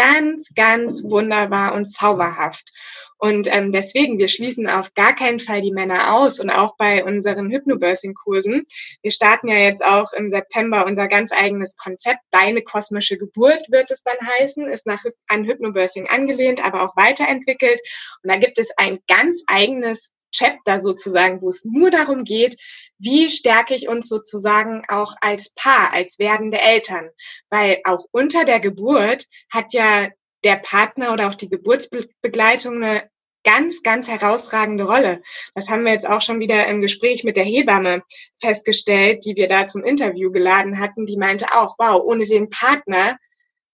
ganz, 0.00 0.54
ganz 0.54 1.02
wunderbar 1.04 1.74
und 1.74 1.92
zauberhaft. 1.92 2.72
Und 3.18 3.54
ähm, 3.54 3.70
deswegen, 3.70 4.18
wir 4.18 4.28
schließen 4.28 4.66
auf 4.66 4.94
gar 4.94 5.14
keinen 5.14 5.40
Fall 5.40 5.60
die 5.60 5.72
Männer 5.72 6.14
aus 6.14 6.40
und 6.40 6.48
auch 6.48 6.74
bei 6.78 7.04
unseren 7.04 7.50
Hypnobirthing-Kursen. 7.50 8.64
Wir 9.02 9.10
starten 9.10 9.48
ja 9.48 9.58
jetzt 9.58 9.84
auch 9.84 10.14
im 10.14 10.30
September 10.30 10.86
unser 10.86 11.06
ganz 11.06 11.32
eigenes 11.32 11.76
Konzept. 11.76 12.20
Deine 12.30 12.62
kosmische 12.62 13.18
Geburt 13.18 13.70
wird 13.70 13.90
es 13.90 14.02
dann 14.02 14.16
heißen, 14.38 14.66
ist 14.68 14.86
nach, 14.86 15.04
an 15.28 15.44
Hypnobirthing 15.44 16.08
angelehnt, 16.08 16.64
aber 16.64 16.82
auch 16.82 16.96
weiterentwickelt. 16.96 17.80
Und 18.22 18.30
da 18.30 18.38
gibt 18.38 18.58
es 18.58 18.70
ein 18.78 19.00
ganz 19.06 19.44
eigenes 19.48 20.12
Chapter 20.32 20.80
sozusagen, 20.80 21.40
wo 21.40 21.48
es 21.48 21.64
nur 21.64 21.90
darum 21.90 22.24
geht, 22.24 22.56
wie 22.98 23.30
stärke 23.30 23.74
ich 23.74 23.88
uns 23.88 24.08
sozusagen 24.08 24.82
auch 24.88 25.14
als 25.20 25.50
Paar, 25.54 25.92
als 25.92 26.18
werdende 26.18 26.60
Eltern. 26.60 27.10
Weil 27.48 27.80
auch 27.84 28.04
unter 28.12 28.44
der 28.44 28.60
Geburt 28.60 29.26
hat 29.50 29.72
ja 29.72 30.08
der 30.44 30.56
Partner 30.56 31.12
oder 31.12 31.28
auch 31.28 31.34
die 31.34 31.48
Geburtsbegleitung 31.48 32.76
eine 32.76 33.10
ganz, 33.42 33.82
ganz 33.82 34.08
herausragende 34.08 34.84
Rolle. 34.84 35.22
Das 35.54 35.68
haben 35.68 35.84
wir 35.84 35.92
jetzt 35.92 36.08
auch 36.08 36.20
schon 36.20 36.40
wieder 36.40 36.66
im 36.66 36.80
Gespräch 36.80 37.24
mit 37.24 37.36
der 37.36 37.44
Hebamme 37.44 38.02
festgestellt, 38.38 39.24
die 39.24 39.36
wir 39.36 39.48
da 39.48 39.66
zum 39.66 39.82
Interview 39.82 40.30
geladen 40.30 40.78
hatten. 40.78 41.06
Die 41.06 41.16
meinte 41.16 41.46
auch, 41.54 41.74
wow, 41.78 42.02
ohne 42.04 42.26
den 42.26 42.50
Partner 42.50 43.16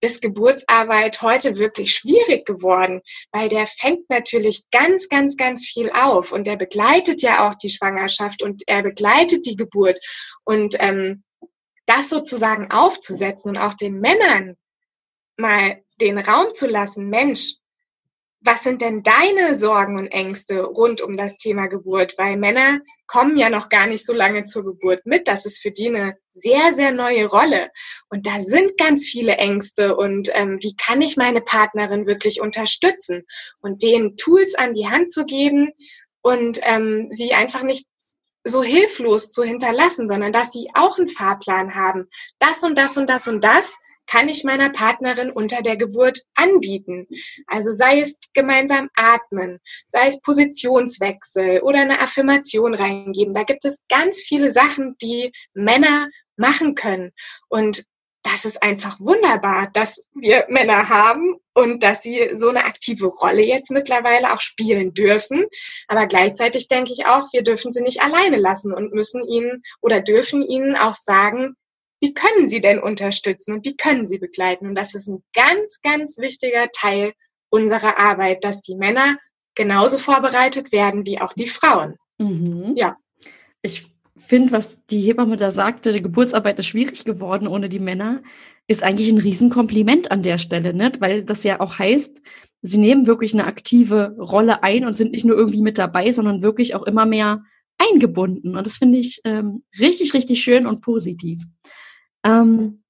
ist 0.07 0.23
Geburtsarbeit 0.23 1.21
heute 1.21 1.57
wirklich 1.59 1.93
schwierig 1.93 2.47
geworden, 2.47 3.03
weil 3.33 3.49
der 3.49 3.67
fängt 3.67 4.09
natürlich 4.09 4.63
ganz, 4.71 5.09
ganz, 5.09 5.37
ganz 5.37 5.67
viel 5.67 5.91
auf. 5.91 6.33
Und 6.33 6.47
der 6.47 6.57
begleitet 6.57 7.23
ja 7.23 7.49
auch 7.49 7.55
die 7.57 7.71
Schwangerschaft 7.71 8.43
und 8.43 8.63
er 8.67 8.83
begleitet 8.83 9.45
die 9.45 9.57
Geburt. 9.57 9.99
Und 10.45 10.77
ähm, 10.79 11.25
das 11.87 12.09
sozusagen 12.09 12.71
aufzusetzen 12.71 13.51
und 13.51 13.59
auch 13.59 13.75
den 13.75 14.01
Männern 14.01 14.57
mal 15.37 15.83
den 16.01 16.19
Raum 16.19 16.53
zu 16.55 16.67
lassen, 16.67 17.09
Mensch, 17.09 17.57
was 18.47 18.63
sind 18.63 18.81
denn 18.81 19.03
deine 19.03 19.57
Sorgen 19.57 19.99
und 19.99 20.07
Ängste 20.07 20.63
rund 20.63 21.01
um 21.01 21.17
das 21.17 21.37
Thema 21.37 21.67
Geburt? 21.67 22.17
Weil 22.17 22.37
Männer 22.37 22.81
kommen 23.07 23.37
ja 23.37 23.51
noch 23.51 23.69
gar 23.69 23.87
nicht 23.87 24.07
so 24.07 24.13
lange 24.13 24.45
zur 24.45 24.65
Geburt 24.65 25.05
mit. 25.05 25.29
Das 25.29 25.45
ist 25.45 25.61
für 25.61 25.71
die 25.71 25.89
eine 25.89 26.17
sehr, 26.33 26.75
sehr 26.75 26.93
neue 26.93 27.27
Rolle. 27.27 27.71
Und 28.09 28.27
da 28.27 28.41
sind 28.41 28.79
ganz 28.79 29.07
viele 29.07 29.37
Ängste. 29.37 29.97
Und 29.97 30.31
ähm, 30.35 30.59
wie 30.61 30.77
kann 30.77 31.03
ich 31.03 31.17
meine 31.17 31.41
Partnerin 31.41 32.07
wirklich 32.07 32.41
unterstützen? 32.41 33.25
Und 33.61 33.83
denen 33.83 34.17
Tools 34.17 34.55
an 34.55 34.75
die 34.75 34.89
Hand 34.89 35.13
zu 35.13 35.25
geben 35.25 35.73
und 36.23 36.61
ähm, 36.63 37.09
sie 37.11 37.35
einfach 37.35 37.65
nicht 37.65 37.87
so 38.45 38.63
hilflos 38.63 39.31
zu 39.31 39.43
hinterlassen, 39.43 40.07
sondern 40.07 40.33
dass 40.33 40.53
sie 40.53 40.69
auch 40.75 40.99
einen 40.99 41.09
Fahrplan 41.09 41.75
haben. 41.75 42.07
Das 42.39 42.63
und 42.63 42.79
das 42.79 42.97
und 42.97 43.11
das 43.11 43.27
und 43.27 43.43
das 43.43 43.77
kann 44.07 44.29
ich 44.29 44.45
meiner 44.45 44.71
Partnerin 44.71 45.31
unter 45.31 45.63
der 45.63 45.77
Geburt 45.77 46.23
anbieten. 46.35 47.07
Also 47.47 47.73
sei 47.73 48.01
es 48.01 48.19
gemeinsam 48.35 48.89
atmen, 48.95 49.61
sei 49.89 50.09
es 50.09 50.21
Positionswechsel 50.21 51.61
oder 51.61 51.81
eine 51.81 52.01
Affirmation 52.01 52.75
reingeben. 52.75 53.35
Da 53.35 53.43
gibt 53.43 53.65
es 53.65 53.83
ganz 53.89 54.21
viele 54.21 54.53
Sachen, 54.53 54.97
die 55.03 55.33
Männer 55.55 56.09
machen 56.37 56.75
können. 56.75 57.13
Und 57.49 57.85
das 58.27 58.45
ist 58.45 58.63
einfach 58.63 58.99
wunderbar, 58.99 59.71
dass 59.73 60.05
wir 60.13 60.47
Männer 60.49 60.89
haben 60.89 61.37
und 61.55 61.85
dass 61.85 62.03
sie 62.03 62.31
so 62.35 62.49
eine 62.49 62.65
aktive 62.65 63.07
Rolle 63.07 63.43
jetzt 63.43 63.71
mittlerweile 63.71 64.33
auch 64.33 64.41
spielen 64.41 64.95
dürfen. 64.95 65.45
Aber 65.87 66.07
gleichzeitig 66.07 66.67
denke 66.67 66.93
ich 66.93 67.07
auch, 67.07 67.33
wir 67.33 67.43
dürfen 67.43 67.71
sie 67.71 67.83
nicht 67.83 68.03
alleine 68.03 68.37
lassen 68.37 68.73
und 68.73 68.93
müssen 68.93 69.25
ihnen 69.29 69.63
oder 69.81 70.01
dürfen 70.01 70.43
ihnen 70.43 70.77
auch 70.77 70.95
sagen, 70.95 71.55
wie 72.01 72.15
können 72.15 72.49
sie 72.49 72.61
denn 72.61 72.79
unterstützen 72.79 73.55
und 73.55 73.65
wie 73.65 73.77
können 73.77 74.07
sie 74.07 74.19
begleiten. 74.19 74.67
Und 74.67 74.75
das 74.75 74.95
ist 74.95 75.07
ein 75.09 75.23
ganz, 75.35 75.81
ganz 75.83 76.19
wichtiger 76.19 76.69
Teil 76.73 77.13
unserer 77.49 77.99
Arbeit, 77.99 78.45
dass 78.45 78.61
die 78.61 78.77
Männer 78.77 79.17
genauso 79.55 79.99
vorbereitet 79.99 80.73
werden 80.73 81.07
wie 81.07 81.21
auch 81.21 81.33
die 81.33 81.49
Frauen. 81.49 81.97
Mhm. 82.19 82.75
Ja. 82.77 82.97
Ich 83.63 83.87
finde, 84.17 84.53
was 84.53 84.85
die 84.87 85.01
Hebamme 85.01 85.37
da 85.37 85.51
sagte, 85.51 85.93
die 85.93 86.03
Geburtsarbeit 86.03 86.59
ist 86.59 86.67
schwierig 86.67 87.05
geworden 87.05 87.49
ohne 87.49 87.69
die 87.69 87.79
Männer, 87.79 88.23
ist 88.67 88.83
eigentlich 88.83 89.09
ein 89.09 89.19
Riesenkompliment 89.19 90.11
an 90.11 90.23
der 90.23 90.39
Stelle, 90.39 90.75
ne? 90.75 90.93
weil 90.99 91.25
das 91.25 91.45
ja 91.45 91.61
auch 91.61 91.79
heißt, 91.79 92.21
sie 92.63 92.79
nehmen 92.79 93.07
wirklich 93.07 93.33
eine 93.33 93.47
aktive 93.47 94.17
Rolle 94.19 94.63
ein 94.63 94.85
und 94.85 94.97
sind 94.97 95.13
nicht 95.13 95.25
nur 95.25 95.37
irgendwie 95.37 95.63
mit 95.63 95.79
dabei, 95.79 96.13
sondern 96.13 96.43
wirklich 96.43 96.75
auch 96.75 96.83
immer 96.83 97.07
mehr 97.07 97.45
eingebunden. 97.79 98.57
Und 98.57 98.67
das 98.67 98.79
finde 98.79 98.99
ich 98.99 99.21
ähm, 99.25 99.63
richtig, 99.79 100.15
richtig 100.15 100.43
schön 100.43 100.67
und 100.67 100.81
positiv. 100.83 101.43
Ähm, 102.27 102.83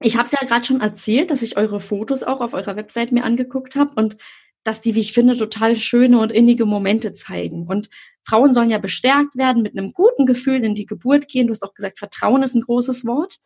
ich 0.00 0.16
habe 0.16 0.26
es 0.26 0.32
ja 0.32 0.46
gerade 0.46 0.64
schon 0.64 0.80
erzählt, 0.80 1.30
dass 1.30 1.42
ich 1.42 1.56
eure 1.56 1.80
Fotos 1.80 2.22
auch 2.22 2.40
auf 2.40 2.54
eurer 2.54 2.76
Website 2.76 3.12
mir 3.12 3.24
angeguckt 3.24 3.76
habe 3.76 3.92
und 3.94 4.16
dass 4.64 4.80
die, 4.80 4.94
wie 4.94 5.00
ich 5.00 5.12
finde, 5.12 5.36
total 5.36 5.76
schöne 5.76 6.20
und 6.20 6.30
innige 6.30 6.66
Momente 6.66 7.12
zeigen. 7.12 7.66
Und 7.66 7.88
Frauen 8.24 8.52
sollen 8.52 8.70
ja 8.70 8.78
bestärkt 8.78 9.34
werden, 9.34 9.62
mit 9.62 9.76
einem 9.76 9.90
guten 9.90 10.26
Gefühl 10.26 10.64
in 10.64 10.74
die 10.74 10.86
Geburt 10.86 11.26
gehen. 11.26 11.46
Du 11.46 11.52
hast 11.52 11.64
auch 11.64 11.74
gesagt, 11.74 11.98
Vertrauen 11.98 12.42
ist 12.42 12.54
ein 12.54 12.62
großes 12.62 13.04
Wort. 13.06 13.38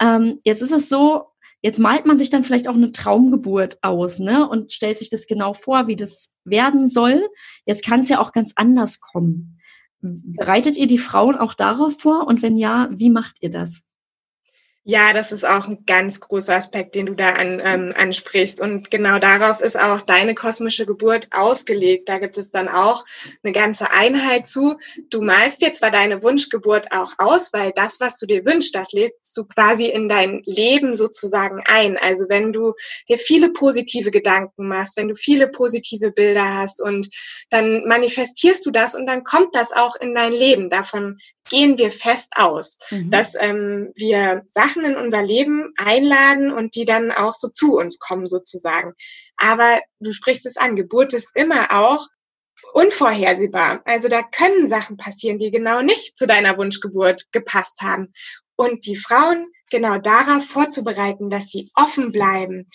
Ähm, 0.00 0.38
jetzt 0.44 0.62
ist 0.62 0.72
es 0.72 0.88
so, 0.88 1.26
jetzt 1.60 1.78
malt 1.78 2.06
man 2.06 2.16
sich 2.16 2.30
dann 2.30 2.44
vielleicht 2.44 2.68
auch 2.68 2.74
eine 2.74 2.92
Traumgeburt 2.92 3.78
aus, 3.82 4.18
ne? 4.18 4.48
Und 4.48 4.72
stellt 4.72 4.98
sich 4.98 5.10
das 5.10 5.26
genau 5.26 5.52
vor, 5.52 5.88
wie 5.88 5.96
das 5.96 6.30
werden 6.44 6.88
soll. 6.88 7.26
Jetzt 7.66 7.84
kann 7.84 8.00
es 8.00 8.08
ja 8.08 8.20
auch 8.20 8.32
ganz 8.32 8.52
anders 8.56 9.00
kommen. 9.00 9.58
Bereitet 10.00 10.76
ihr 10.76 10.86
die 10.86 10.98
Frauen 10.98 11.36
auch 11.36 11.52
darauf 11.52 11.98
vor? 11.98 12.26
Und 12.26 12.40
wenn 12.40 12.56
ja, 12.56 12.88
wie 12.92 13.10
macht 13.10 13.36
ihr 13.40 13.50
das? 13.50 13.82
Ja, 14.88 15.12
das 15.12 15.32
ist 15.32 15.44
auch 15.44 15.66
ein 15.66 15.82
ganz 15.84 16.20
großer 16.20 16.54
Aspekt, 16.54 16.94
den 16.94 17.06
du 17.06 17.14
da 17.14 17.32
an, 17.32 17.60
ähm, 17.64 17.92
ansprichst. 17.96 18.60
Und 18.60 18.88
genau 18.88 19.18
darauf 19.18 19.60
ist 19.60 19.76
auch 19.76 20.00
deine 20.00 20.36
kosmische 20.36 20.86
Geburt 20.86 21.26
ausgelegt. 21.32 22.08
Da 22.08 22.20
gibt 22.20 22.38
es 22.38 22.52
dann 22.52 22.68
auch 22.68 23.04
eine 23.42 23.52
ganze 23.52 23.90
Einheit 23.90 24.46
zu. 24.46 24.76
Du 25.10 25.22
malst 25.22 25.60
dir 25.60 25.72
zwar 25.72 25.90
deine 25.90 26.22
Wunschgeburt 26.22 26.92
auch 26.92 27.14
aus, 27.18 27.52
weil 27.52 27.72
das, 27.74 27.98
was 27.98 28.16
du 28.18 28.26
dir 28.26 28.46
wünschst, 28.46 28.76
das 28.76 28.92
lädst 28.92 29.36
du 29.36 29.44
quasi 29.44 29.86
in 29.86 30.08
dein 30.08 30.42
Leben 30.44 30.94
sozusagen 30.94 31.64
ein. 31.66 31.98
Also 31.98 32.26
wenn 32.28 32.52
du 32.52 32.74
dir 33.08 33.18
viele 33.18 33.50
positive 33.50 34.12
Gedanken 34.12 34.68
machst, 34.68 34.96
wenn 34.96 35.08
du 35.08 35.16
viele 35.16 35.48
positive 35.48 36.12
Bilder 36.12 36.58
hast 36.58 36.80
und 36.80 37.08
dann 37.50 37.84
manifestierst 37.88 38.64
du 38.64 38.70
das 38.70 38.94
und 38.94 39.06
dann 39.06 39.24
kommt 39.24 39.56
das 39.56 39.72
auch 39.72 39.96
in 39.96 40.14
dein 40.14 40.32
Leben. 40.32 40.70
Davon 40.70 41.18
gehen 41.50 41.78
wir 41.78 41.90
fest 41.90 42.32
aus, 42.36 42.78
mhm. 42.90 43.10
dass 43.10 43.34
ähm, 43.38 43.92
wir 43.94 44.42
Sachen 44.46 44.75
in 44.84 44.96
unser 44.96 45.22
Leben 45.22 45.72
einladen 45.76 46.52
und 46.52 46.74
die 46.74 46.84
dann 46.84 47.12
auch 47.12 47.34
so 47.34 47.48
zu 47.48 47.76
uns 47.76 47.98
kommen 47.98 48.26
sozusagen. 48.26 48.94
Aber 49.36 49.80
du 50.00 50.12
sprichst 50.12 50.46
es 50.46 50.56
an, 50.56 50.76
Geburt 50.76 51.12
ist 51.12 51.30
immer 51.34 51.68
auch 51.72 52.06
unvorhersehbar. 52.72 53.82
Also 53.84 54.08
da 54.08 54.22
können 54.22 54.66
Sachen 54.66 54.96
passieren, 54.96 55.38
die 55.38 55.50
genau 55.50 55.82
nicht 55.82 56.16
zu 56.16 56.26
deiner 56.26 56.56
Wunschgeburt 56.58 57.32
gepasst 57.32 57.80
haben. 57.82 58.12
Und 58.56 58.86
die 58.86 58.96
Frauen 58.96 59.46
genau 59.70 59.98
darauf 59.98 60.46
vorzubereiten, 60.46 61.30
dass 61.30 61.50
sie 61.50 61.70
offen 61.74 62.12
bleiben, 62.12 62.66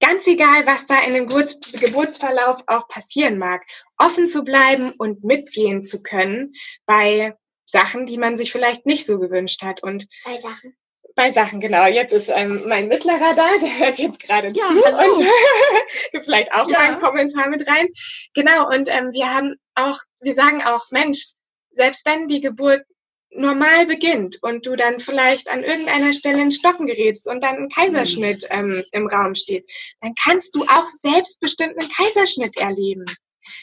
ganz 0.00 0.26
egal, 0.26 0.66
was 0.66 0.86
da 0.86 1.00
in 1.00 1.14
dem 1.14 1.26
Geburtsverlauf 1.26 2.62
auch 2.66 2.88
passieren 2.88 3.38
mag, 3.38 3.62
offen 3.96 4.28
zu 4.28 4.42
bleiben 4.42 4.92
und 4.92 5.24
mitgehen 5.24 5.84
zu 5.84 6.02
können 6.02 6.52
bei 6.86 7.34
Sachen, 7.66 8.06
die 8.06 8.18
man 8.18 8.36
sich 8.36 8.52
vielleicht 8.52 8.86
nicht 8.86 9.06
so 9.06 9.18
gewünscht 9.18 9.62
hat. 9.62 9.82
Und 9.82 10.06
bei 10.24 10.36
Sachen. 10.38 10.76
Bei 11.18 11.32
Sachen, 11.32 11.58
genau. 11.58 11.84
Jetzt 11.86 12.12
ist 12.12 12.28
ähm, 12.28 12.62
mein 12.68 12.86
Mittlerer 12.86 13.34
da, 13.34 13.58
der 13.58 13.76
hört 13.80 13.98
jetzt 13.98 14.20
gerade 14.20 14.52
ja, 14.54 14.66
zu 14.68 14.84
hallo. 14.84 15.14
und 15.18 15.26
gibt 16.12 16.26
vielleicht 16.26 16.52
auch 16.54 16.68
Ja. 16.68 16.78
mal 16.78 16.88
einen 16.92 17.00
Kommentar 17.00 17.48
mit 17.48 17.66
rein. 17.66 17.88
Genau, 18.34 18.68
und 18.68 18.88
ähm, 18.88 19.10
wir 19.12 19.34
haben 19.34 19.56
auch, 19.74 19.98
wir 20.20 20.32
sagen 20.32 20.62
auch, 20.64 20.92
Mensch, 20.92 21.26
selbst 21.72 22.06
wenn 22.06 22.28
die 22.28 22.38
Geburt 22.40 22.82
normal 23.30 23.86
beginnt 23.86 24.38
und 24.42 24.64
du 24.64 24.76
dann 24.76 25.00
vielleicht 25.00 25.50
an 25.50 25.64
irgendeiner 25.64 26.12
Stelle 26.12 26.40
in 26.40 26.52
Stocken 26.52 26.86
gerätst 26.86 27.26
und 27.26 27.42
dann 27.42 27.56
ein 27.64 27.68
Kaiserschnitt 27.68 28.46
ähm, 28.50 28.84
im 28.92 29.08
Raum 29.08 29.34
steht, 29.34 29.68
dann 30.00 30.14
kannst 30.22 30.54
du 30.54 30.62
auch 30.66 30.86
selbstbestimmt 30.86 31.74
einen 31.82 31.90
Kaiserschnitt 31.90 32.56
erleben, 32.58 33.04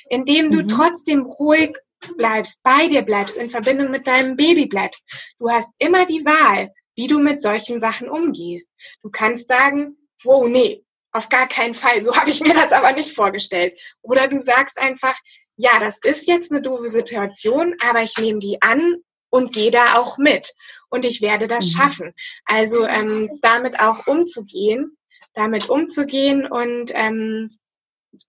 indem 0.10 0.52
du 0.52 0.58
Mhm. 0.64 0.68
trotzdem 0.68 1.22
ruhig 1.22 1.78
bleibst, 2.18 2.62
bei 2.64 2.90
dir 2.90 3.02
bleibst, 3.02 3.38
in 3.38 3.50
Verbindung 3.50 3.92
mit 3.92 4.08
deinem 4.08 4.36
Baby 4.36 4.66
bleibst. 4.66 5.06
Du 5.40 5.50
hast 5.50 5.70
immer 5.78 6.06
die 6.06 6.26
Wahl, 6.26 6.70
wie 6.96 7.08
du 7.08 7.20
mit 7.20 7.42
solchen 7.42 7.80
Sachen 7.80 8.10
umgehst. 8.10 8.72
Du 9.02 9.10
kannst 9.10 9.48
sagen, 9.48 9.98
wow, 10.24 10.48
nee, 10.48 10.84
auf 11.12 11.30
gar 11.30 11.48
keinen 11.48 11.74
Fall, 11.74 12.02
so 12.04 12.16
habe 12.16 12.30
ich 12.30 12.42
mir 12.42 12.54
das 12.54 12.72
aber 12.72 12.92
nicht 12.94 13.14
vorgestellt. 13.16 13.80
Oder 14.02 14.28
du 14.28 14.38
sagst 14.40 14.78
einfach, 14.78 15.18
ja, 15.58 15.80
das 15.80 16.00
ist 16.04 16.28
jetzt 16.28 16.52
eine 16.52 16.62
doofe 16.62 16.88
Situation, 16.88 17.76
aber 17.82 18.02
ich 18.04 18.18
nehme 18.18 18.40
die 18.40 18.62
an 18.62 18.96
und 19.30 19.54
gehe 19.54 19.72
da 19.72 19.96
auch 19.96 20.18
mit. 20.18 20.54
Und 20.90 21.06
ich 21.06 21.22
werde 21.22 21.48
das 21.48 21.66
Mhm. 21.66 21.78
schaffen. 21.78 22.14
Also 22.46 22.86
ähm, 22.86 23.30
damit 23.42 23.80
auch 23.80 24.08
umzugehen, 24.08 24.98
damit 25.34 25.70
umzugehen 25.70 26.46
und 26.46 26.92
ähm, 26.94 27.50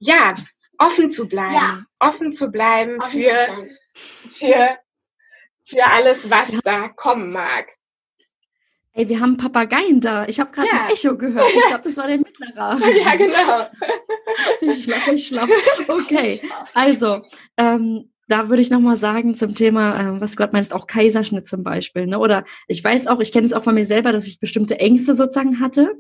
ja, 0.01 0.35
offen 0.79 1.11
zu 1.11 1.29
bleiben, 1.29 1.55
Ja. 1.55 1.85
offen 2.01 2.33
zu 2.33 2.49
bleiben 2.51 3.01
Offen 3.01 3.23
für, 3.23 3.47
zu 3.47 4.35
für, 4.47 4.79
für 5.65 5.85
alles, 5.87 6.29
was 6.31 6.51
da 6.65 6.89
kommen 6.89 7.31
mag. 7.31 7.69
Ey, 8.97 9.09
wir 9.11 9.21
haben 9.21 9.37
Papageien 9.37 10.01
da. 10.01 10.27
Ich 10.27 10.41
habe 10.41 10.51
gerade 10.51 10.69
Ja. 10.69 10.87
ein 10.87 10.91
Echo 10.93 11.17
gehört. 11.19 11.45
Ich 11.55 11.67
glaube, 11.69 11.85
das 11.85 11.97
war 11.99 12.07
der 12.07 12.17
Mittlerer. 12.19 12.79
Ja, 13.05 13.15
genau. 13.17 13.67
Ich 14.63 14.85
schlau, 14.85 14.97
ich 15.15 15.27
schlau. 15.29 15.45
Okay, 15.89 16.41
also, 16.75 17.21
ähm, 17.59 18.11
da 18.27 18.49
würde 18.49 18.63
ich 18.63 18.71
nochmal 18.71 18.97
sagen 18.97 19.35
zum 19.35 19.55
Thema, 19.55 20.01
ähm, 20.01 20.21
was 20.21 20.37
Gott 20.37 20.53
meinst, 20.53 20.75
auch 20.75 20.87
Kaiserschnitt 20.87 21.47
zum 21.47 21.63
Beispiel. 21.63 22.07
Ne? 22.07 22.19
Oder 22.19 22.45
ich 22.69 22.83
weiß 22.83 23.07
auch, 23.07 23.21
ich 23.21 23.33
kenne 23.33 23.47
es 23.47 23.53
auch 23.53 23.63
von 23.65 23.75
mir 23.75 23.85
selber, 23.85 24.13
dass 24.13 24.27
ich 24.27 24.41
bestimmte 24.41 24.81
Ängste 24.81 25.13
sozusagen 25.15 25.61
hatte. 25.61 25.95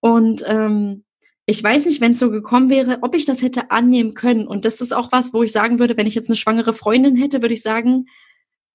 Und 0.00 0.42
ähm, 0.46 1.04
ich 1.46 1.62
weiß 1.62 1.84
nicht, 1.86 2.00
wenn 2.00 2.12
es 2.12 2.18
so 2.18 2.30
gekommen 2.30 2.70
wäre, 2.70 2.98
ob 3.02 3.14
ich 3.14 3.26
das 3.26 3.42
hätte 3.42 3.70
annehmen 3.70 4.14
können. 4.14 4.46
Und 4.48 4.64
das 4.64 4.80
ist 4.80 4.94
auch 4.94 5.12
was, 5.12 5.32
wo 5.34 5.42
ich 5.42 5.52
sagen 5.52 5.78
würde, 5.78 5.96
wenn 5.96 6.06
ich 6.06 6.14
jetzt 6.14 6.28
eine 6.30 6.36
schwangere 6.36 6.72
Freundin 6.72 7.16
hätte, 7.16 7.42
würde 7.42 7.54
ich 7.54 7.62
sagen, 7.62 8.06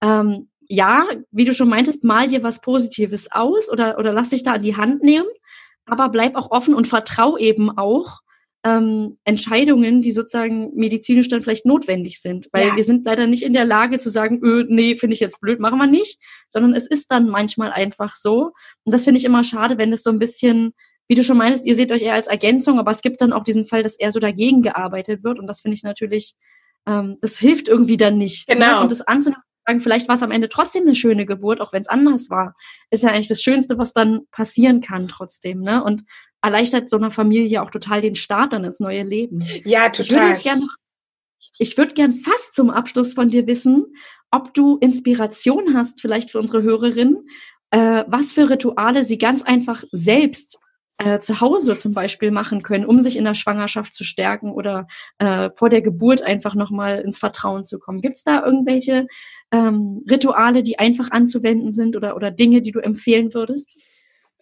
ähm, 0.02 0.50
ja, 0.68 1.06
wie 1.32 1.46
du 1.46 1.54
schon 1.54 1.70
meintest, 1.70 2.04
mal 2.04 2.28
dir 2.28 2.44
was 2.44 2.62
Positives 2.62 3.32
aus 3.32 3.70
oder, 3.72 3.98
oder 4.00 4.14
lass 4.14 4.30
dich 4.30 4.44
da 4.44 4.54
an 4.54 4.62
die 4.62 4.76
Hand 4.78 5.04
nehmen, 5.04 5.28
aber 5.86 6.10
bleib 6.10 6.36
auch 6.36 6.52
offen 6.52 6.74
und 6.74 6.88
vertrau 6.88 7.38
eben 7.38 7.78
auch 7.78 8.20
ähm, 8.64 9.18
Entscheidungen, 9.26 10.02
die 10.02 10.12
sozusagen 10.12 10.72
medizinisch 10.76 11.28
dann 11.28 11.44
vielleicht 11.44 11.68
notwendig 11.68 12.20
sind. 12.20 12.48
Weil 12.52 12.68
Ja. 12.70 12.76
wir 12.76 12.84
sind 12.84 13.06
leider 13.06 13.28
nicht 13.28 13.44
in 13.44 13.54
der 13.54 13.66
Lage 13.66 14.00
zu 14.00 14.10
sagen, 14.10 14.42
öh, 14.44 14.66
nee, 14.68 14.96
finde 14.96 15.14
ich 15.14 15.20
jetzt 15.20 15.40
blöd, 15.40 15.60
machen 15.60 15.78
wir 15.78 15.86
nicht, 15.88 16.20
sondern 16.50 16.74
es 16.74 16.88
ist 16.88 17.12
dann 17.12 17.30
manchmal 17.30 17.72
einfach 17.72 18.16
so. 18.16 18.52
Und 18.84 18.92
das 18.94 19.04
finde 19.04 19.20
ich 19.20 19.26
immer 19.26 19.44
schade, 19.44 19.78
wenn 19.78 19.94
es 19.94 20.02
so 20.02 20.10
ein 20.10 20.18
bisschen, 20.18 20.74
wie 21.08 21.14
du 21.14 21.24
schon 21.24 21.38
meinst, 21.38 21.64
ihr 21.66 21.76
seht 21.76 21.92
euch 21.92 22.02
eher 22.02 22.16
als 22.16 22.28
Ergänzung, 22.28 22.80
aber 22.80 22.90
es 22.90 23.04
gibt 23.04 23.22
dann 23.22 23.34
auch 23.34 23.44
diesen 23.44 23.66
Fall, 23.66 23.84
dass 23.84 24.00
eher 24.00 24.10
so 24.10 24.20
dagegen 24.20 24.64
gearbeitet 24.64 25.24
wird. 25.24 25.38
Und 25.38 25.46
das 25.46 25.62
finde 25.62 25.76
ich 25.76 25.84
natürlich, 25.84 26.34
ähm, 26.88 27.18
das 27.22 27.38
hilft 27.38 27.68
irgendwie 27.68 27.98
dann 27.98 28.18
nicht. 28.18 28.48
Genau. 28.48 28.78
Ne? 28.78 28.82
Und 28.82 28.92
das 28.92 29.02
anzunehmen, 29.02 29.44
sagen, 29.66 29.80
vielleicht 29.80 30.08
war 30.08 30.16
es 30.16 30.24
am 30.24 30.32
Ende 30.32 30.50
trotzdem 30.50 30.84
eine 30.84 30.96
schöne 30.96 31.26
Geburt, 31.26 31.62
auch 31.62 31.74
wenn 31.74 31.82
es 31.82 31.88
anders 31.88 32.30
war, 32.30 32.56
ist 32.90 33.04
ja 33.04 33.10
eigentlich 33.10 33.28
das 33.28 33.42
Schönste, 33.42 33.78
was 33.78 33.94
dann 33.94 34.22
passieren 34.32 34.82
kann 34.82 35.08
trotzdem. 35.08 35.62
Ne? 35.62 35.84
Und 35.84 36.04
erleichtert 36.42 36.90
so 36.90 36.98
einer 36.98 37.12
Familie 37.12 37.62
auch 37.62 37.72
total 37.72 38.02
den 38.02 38.16
Start 38.16 38.54
dann 38.54 38.64
ins 38.64 38.80
neue 38.80 39.04
Leben. 39.04 39.44
Ja, 39.64 39.88
Ich 39.92 39.98
würde 40.00 40.10
total. 40.10 40.30
jetzt 40.32 40.44
gerne 40.44 40.62
noch, 40.62 40.76
ich 41.58 41.78
würde 41.78 41.94
gern 41.94 42.14
fast 42.14 42.54
zum 42.54 42.70
Abschluss 42.70 43.14
von 43.14 43.30
dir 43.30 43.48
wissen, 43.48 43.94
ob 44.32 44.54
du 44.54 44.78
Inspiration 44.78 45.74
hast, 45.74 46.02
vielleicht 46.02 46.32
für 46.32 46.40
unsere 46.40 46.62
Hörerinnen, 46.62 47.28
äh, 47.72 48.04
was 48.08 48.34
für 48.34 48.50
Rituale 48.50 49.04
sie 49.04 49.18
ganz 49.18 49.44
einfach 49.44 49.84
selbst 49.92 50.60
äh, 50.98 51.20
zu 51.20 51.42
Hause 51.42 51.78
zum 51.78 51.94
Beispiel 51.94 52.32
machen 52.32 52.62
können, 52.62 52.86
um 52.86 53.02
sich 53.02 53.18
in 53.18 53.26
der 53.26 53.34
Schwangerschaft 53.34 53.94
zu 53.94 54.04
stärken 54.04 54.52
oder 54.52 54.88
äh, 55.18 55.50
vor 55.56 55.70
der 55.70 55.82
Geburt 55.82 56.24
einfach 56.24 56.56
nochmal 56.56 57.02
ins 57.02 57.18
Vertrauen 57.18 57.66
zu 57.66 57.80
kommen. 57.80 58.02
Gibt 58.02 58.16
es 58.16 58.24
da 58.24 58.46
irgendwelche 58.46 59.08
ähm, 59.52 60.04
Rituale, 60.10 60.64
die 60.64 60.80
einfach 60.80 61.12
anzuwenden 61.12 61.72
sind 61.72 61.96
oder, 61.96 62.16
oder 62.16 62.32
Dinge, 62.32 62.62
die 62.62 62.72
du 62.72 62.80
empfehlen 62.80 63.34
würdest? 63.34 63.82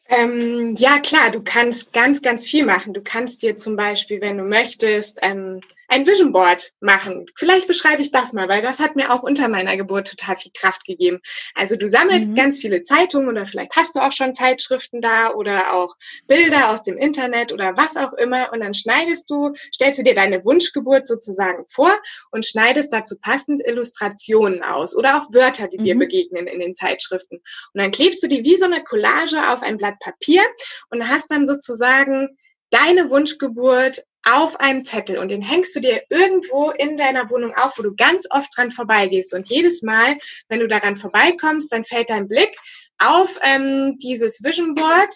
Ähm, 0.09 0.75
ja, 0.77 0.99
klar, 0.99 1.31
du 1.31 1.41
kannst 1.41 1.93
ganz, 1.93 2.21
ganz 2.21 2.45
viel 2.45 2.65
machen. 2.65 2.93
Du 2.93 3.01
kannst 3.01 3.41
dir 3.41 3.55
zum 3.55 3.75
Beispiel, 3.75 4.21
wenn 4.21 4.37
du 4.37 4.43
möchtest, 4.43 5.19
ähm, 5.21 5.61
ein 5.93 6.07
Vision 6.07 6.31
Board 6.31 6.71
machen. 6.79 7.27
Vielleicht 7.35 7.67
beschreibe 7.67 8.01
ich 8.01 8.11
das 8.11 8.33
mal, 8.33 8.49
weil 8.49 8.63
das 8.63 8.79
hat 8.79 8.95
mir 8.95 9.11
auch 9.11 9.21
unter 9.21 9.47
meiner 9.47 9.77
Geburt 9.77 10.07
total 10.07 10.35
viel 10.35 10.51
Kraft 10.51 10.85
gegeben. 10.85 11.19
Also 11.53 11.75
du 11.75 11.87
sammelst 11.87 12.31
mhm. 12.31 12.35
ganz 12.35 12.59
viele 12.59 12.81
Zeitungen 12.81 13.27
oder 13.27 13.45
vielleicht 13.45 13.75
hast 13.75 13.95
du 13.95 13.99
auch 13.99 14.11
schon 14.11 14.33
Zeitschriften 14.33 15.01
da 15.01 15.33
oder 15.33 15.73
auch 15.73 15.95
Bilder 16.25 16.71
aus 16.71 16.81
dem 16.81 16.97
Internet 16.97 17.53
oder 17.53 17.77
was 17.77 17.95
auch 17.95 18.13
immer 18.13 18.51
und 18.51 18.61
dann 18.61 18.73
schneidest 18.73 19.29
du, 19.29 19.53
stellst 19.73 19.99
du 19.99 20.03
dir 20.03 20.15
deine 20.15 20.43
Wunschgeburt 20.43 21.07
sozusagen 21.07 21.63
vor 21.67 21.95
und 22.31 22.43
schneidest 22.43 22.91
dazu 22.91 23.15
passend 23.21 23.61
Illustrationen 23.63 24.63
aus 24.63 24.95
oder 24.95 25.21
auch 25.21 25.31
Wörter, 25.31 25.67
die 25.67 25.77
mhm. 25.77 25.83
dir 25.83 25.97
begegnen 25.99 26.47
in 26.47 26.59
den 26.59 26.73
Zeitschriften. 26.73 27.35
Und 27.35 27.81
dann 27.81 27.91
klebst 27.91 28.23
du 28.23 28.27
die 28.27 28.43
wie 28.43 28.57
so 28.57 28.65
eine 28.65 28.83
Collage 28.83 29.47
auf 29.49 29.61
ein 29.61 29.77
Blatt 29.77 29.99
Papier 29.99 30.41
und 30.89 31.07
hast 31.07 31.29
dann 31.29 31.45
sozusagen 31.45 32.35
deine 32.71 33.11
Wunschgeburt 33.11 34.03
auf 34.23 34.59
einem 34.59 34.85
Zettel 34.85 35.17
und 35.17 35.29
den 35.29 35.41
hängst 35.41 35.75
du 35.75 35.79
dir 35.79 36.01
irgendwo 36.09 36.71
in 36.71 36.97
deiner 36.97 37.29
Wohnung 37.29 37.53
auf, 37.55 37.77
wo 37.77 37.83
du 37.83 37.95
ganz 37.95 38.27
oft 38.29 38.55
dran 38.55 38.71
vorbeigehst. 38.71 39.33
Und 39.33 39.49
jedes 39.49 39.81
Mal, 39.81 40.17
wenn 40.47 40.59
du 40.59 40.67
daran 40.67 40.95
vorbeikommst, 40.95 41.71
dann 41.71 41.83
fällt 41.83 42.09
dein 42.09 42.27
Blick 42.27 42.55
auf 42.99 43.37
ähm, 43.41 43.97
dieses 44.01 44.43
Vision 44.43 44.75
Board 44.75 45.13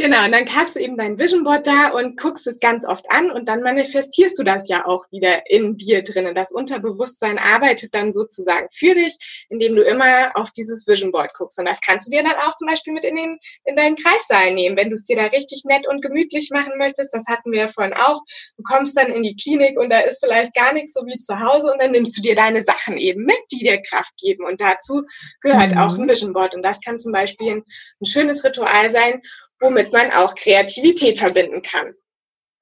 Genau, 0.00 0.24
und 0.24 0.32
dann 0.32 0.46
hast 0.54 0.76
du 0.76 0.80
eben 0.80 0.96
dein 0.96 1.18
Vision 1.18 1.44
Board 1.44 1.66
da 1.66 1.90
und 1.90 2.18
guckst 2.18 2.46
es 2.46 2.58
ganz 2.58 2.86
oft 2.86 3.04
an 3.10 3.30
und 3.30 3.50
dann 3.50 3.60
manifestierst 3.60 4.38
du 4.38 4.44
das 4.44 4.66
ja 4.66 4.86
auch 4.86 5.04
wieder 5.10 5.42
in 5.44 5.76
dir 5.76 6.02
drinnen. 6.02 6.34
Das 6.34 6.52
Unterbewusstsein 6.52 7.38
arbeitet 7.38 7.94
dann 7.94 8.10
sozusagen 8.10 8.68
für 8.72 8.94
dich, 8.94 9.18
indem 9.50 9.76
du 9.76 9.82
immer 9.82 10.34
auf 10.36 10.52
dieses 10.52 10.86
Vision 10.86 11.12
Board 11.12 11.34
guckst. 11.34 11.58
Und 11.58 11.68
das 11.68 11.82
kannst 11.82 12.06
du 12.06 12.12
dir 12.12 12.22
dann 12.22 12.36
auch 12.36 12.54
zum 12.54 12.68
Beispiel 12.68 12.94
mit 12.94 13.04
in, 13.04 13.14
den, 13.14 13.38
in 13.66 13.76
deinen 13.76 13.94
Kreissaal 13.94 14.54
nehmen, 14.54 14.78
wenn 14.78 14.88
du 14.88 14.94
es 14.94 15.04
dir 15.04 15.16
da 15.16 15.24
richtig 15.24 15.64
nett 15.66 15.86
und 15.86 16.00
gemütlich 16.00 16.48
machen 16.50 16.78
möchtest. 16.78 17.12
Das 17.12 17.26
hatten 17.26 17.52
wir 17.52 17.58
ja 17.58 17.68
vorhin 17.68 17.92
auch. 17.92 18.22
Du 18.56 18.62
kommst 18.62 18.96
dann 18.96 19.12
in 19.12 19.22
die 19.22 19.36
Klinik 19.36 19.78
und 19.78 19.90
da 19.90 20.00
ist 20.00 20.24
vielleicht 20.24 20.54
gar 20.54 20.72
nichts 20.72 20.94
so 20.94 21.04
wie 21.04 21.18
zu 21.18 21.38
Hause 21.38 21.72
und 21.74 21.82
dann 21.82 21.90
nimmst 21.90 22.16
du 22.16 22.22
dir 22.22 22.34
deine 22.34 22.62
Sachen 22.62 22.96
eben 22.96 23.24
mit, 23.24 23.42
die 23.52 23.58
dir 23.58 23.82
Kraft 23.82 24.16
geben. 24.16 24.46
Und 24.46 24.62
dazu 24.62 25.02
gehört 25.42 25.72
mhm. 25.72 25.78
auch 25.78 25.98
ein 25.98 26.08
Vision 26.08 26.32
Board. 26.32 26.54
Und 26.54 26.62
das 26.62 26.80
kann 26.80 26.98
zum 26.98 27.12
Beispiel 27.12 27.50
ein, 27.50 27.64
ein 28.00 28.06
schönes 28.06 28.42
Ritual 28.46 28.90
sein, 28.90 29.20
womit 29.60 29.92
man 29.92 30.10
auch 30.12 30.34
Kreativität 30.34 31.18
verbinden 31.18 31.62
kann, 31.62 31.94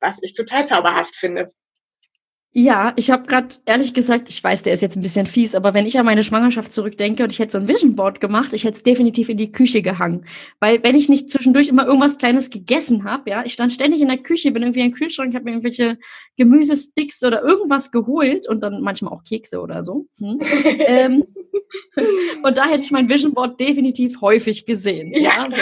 was 0.00 0.22
ich 0.22 0.34
total 0.34 0.66
zauberhaft 0.66 1.14
finde. 1.14 1.48
Ja, 2.52 2.94
ich 2.96 3.10
habe 3.10 3.26
gerade 3.26 3.56
ehrlich 3.66 3.92
gesagt, 3.92 4.30
ich 4.30 4.42
weiß, 4.42 4.62
der 4.62 4.72
ist 4.72 4.80
jetzt 4.80 4.96
ein 4.96 5.02
bisschen 5.02 5.26
fies, 5.26 5.54
aber 5.54 5.74
wenn 5.74 5.86
ich 5.86 5.98
an 5.98 6.06
meine 6.06 6.24
Schwangerschaft 6.24 6.72
zurückdenke 6.72 7.22
und 7.22 7.30
ich 7.30 7.38
hätte 7.38 7.52
so 7.52 7.58
ein 7.58 7.68
Vision 7.68 7.94
Board 7.94 8.20
gemacht, 8.20 8.54
ich 8.54 8.64
hätte 8.64 8.78
es 8.78 8.82
definitiv 8.82 9.28
in 9.28 9.36
die 9.36 9.52
Küche 9.52 9.82
gehangen, 9.82 10.24
weil 10.58 10.82
wenn 10.82 10.96
ich 10.96 11.10
nicht 11.10 11.28
zwischendurch 11.28 11.68
immer 11.68 11.86
irgendwas 11.86 12.16
Kleines 12.16 12.48
gegessen 12.48 13.04
habe, 13.04 13.30
ja, 13.30 13.44
ich 13.44 13.52
stand 13.52 13.74
ständig 13.74 14.00
in 14.00 14.08
der 14.08 14.18
Küche, 14.18 14.50
bin 14.50 14.62
irgendwie 14.62 14.80
in 14.80 14.86
den 14.86 14.94
Kühlschrank, 14.94 15.34
habe 15.34 15.44
mir 15.44 15.50
irgendwelche 15.52 15.98
Gemüsesticks 16.36 17.22
oder 17.22 17.42
irgendwas 17.42 17.90
geholt 17.90 18.48
und 18.48 18.62
dann 18.62 18.80
manchmal 18.80 19.12
auch 19.12 19.24
Kekse 19.24 19.60
oder 19.60 19.82
so. 19.82 20.06
Hm. 20.18 20.40
ähm, 20.86 21.24
und 22.42 22.56
da 22.56 22.66
hätte 22.66 22.82
ich 22.82 22.90
mein 22.90 23.08
Vision 23.08 23.32
Board 23.32 23.58
definitiv 23.60 24.20
häufig 24.20 24.66
gesehen. 24.66 25.12
Ja. 25.12 25.20
ja 25.20 25.50
so, 25.50 25.56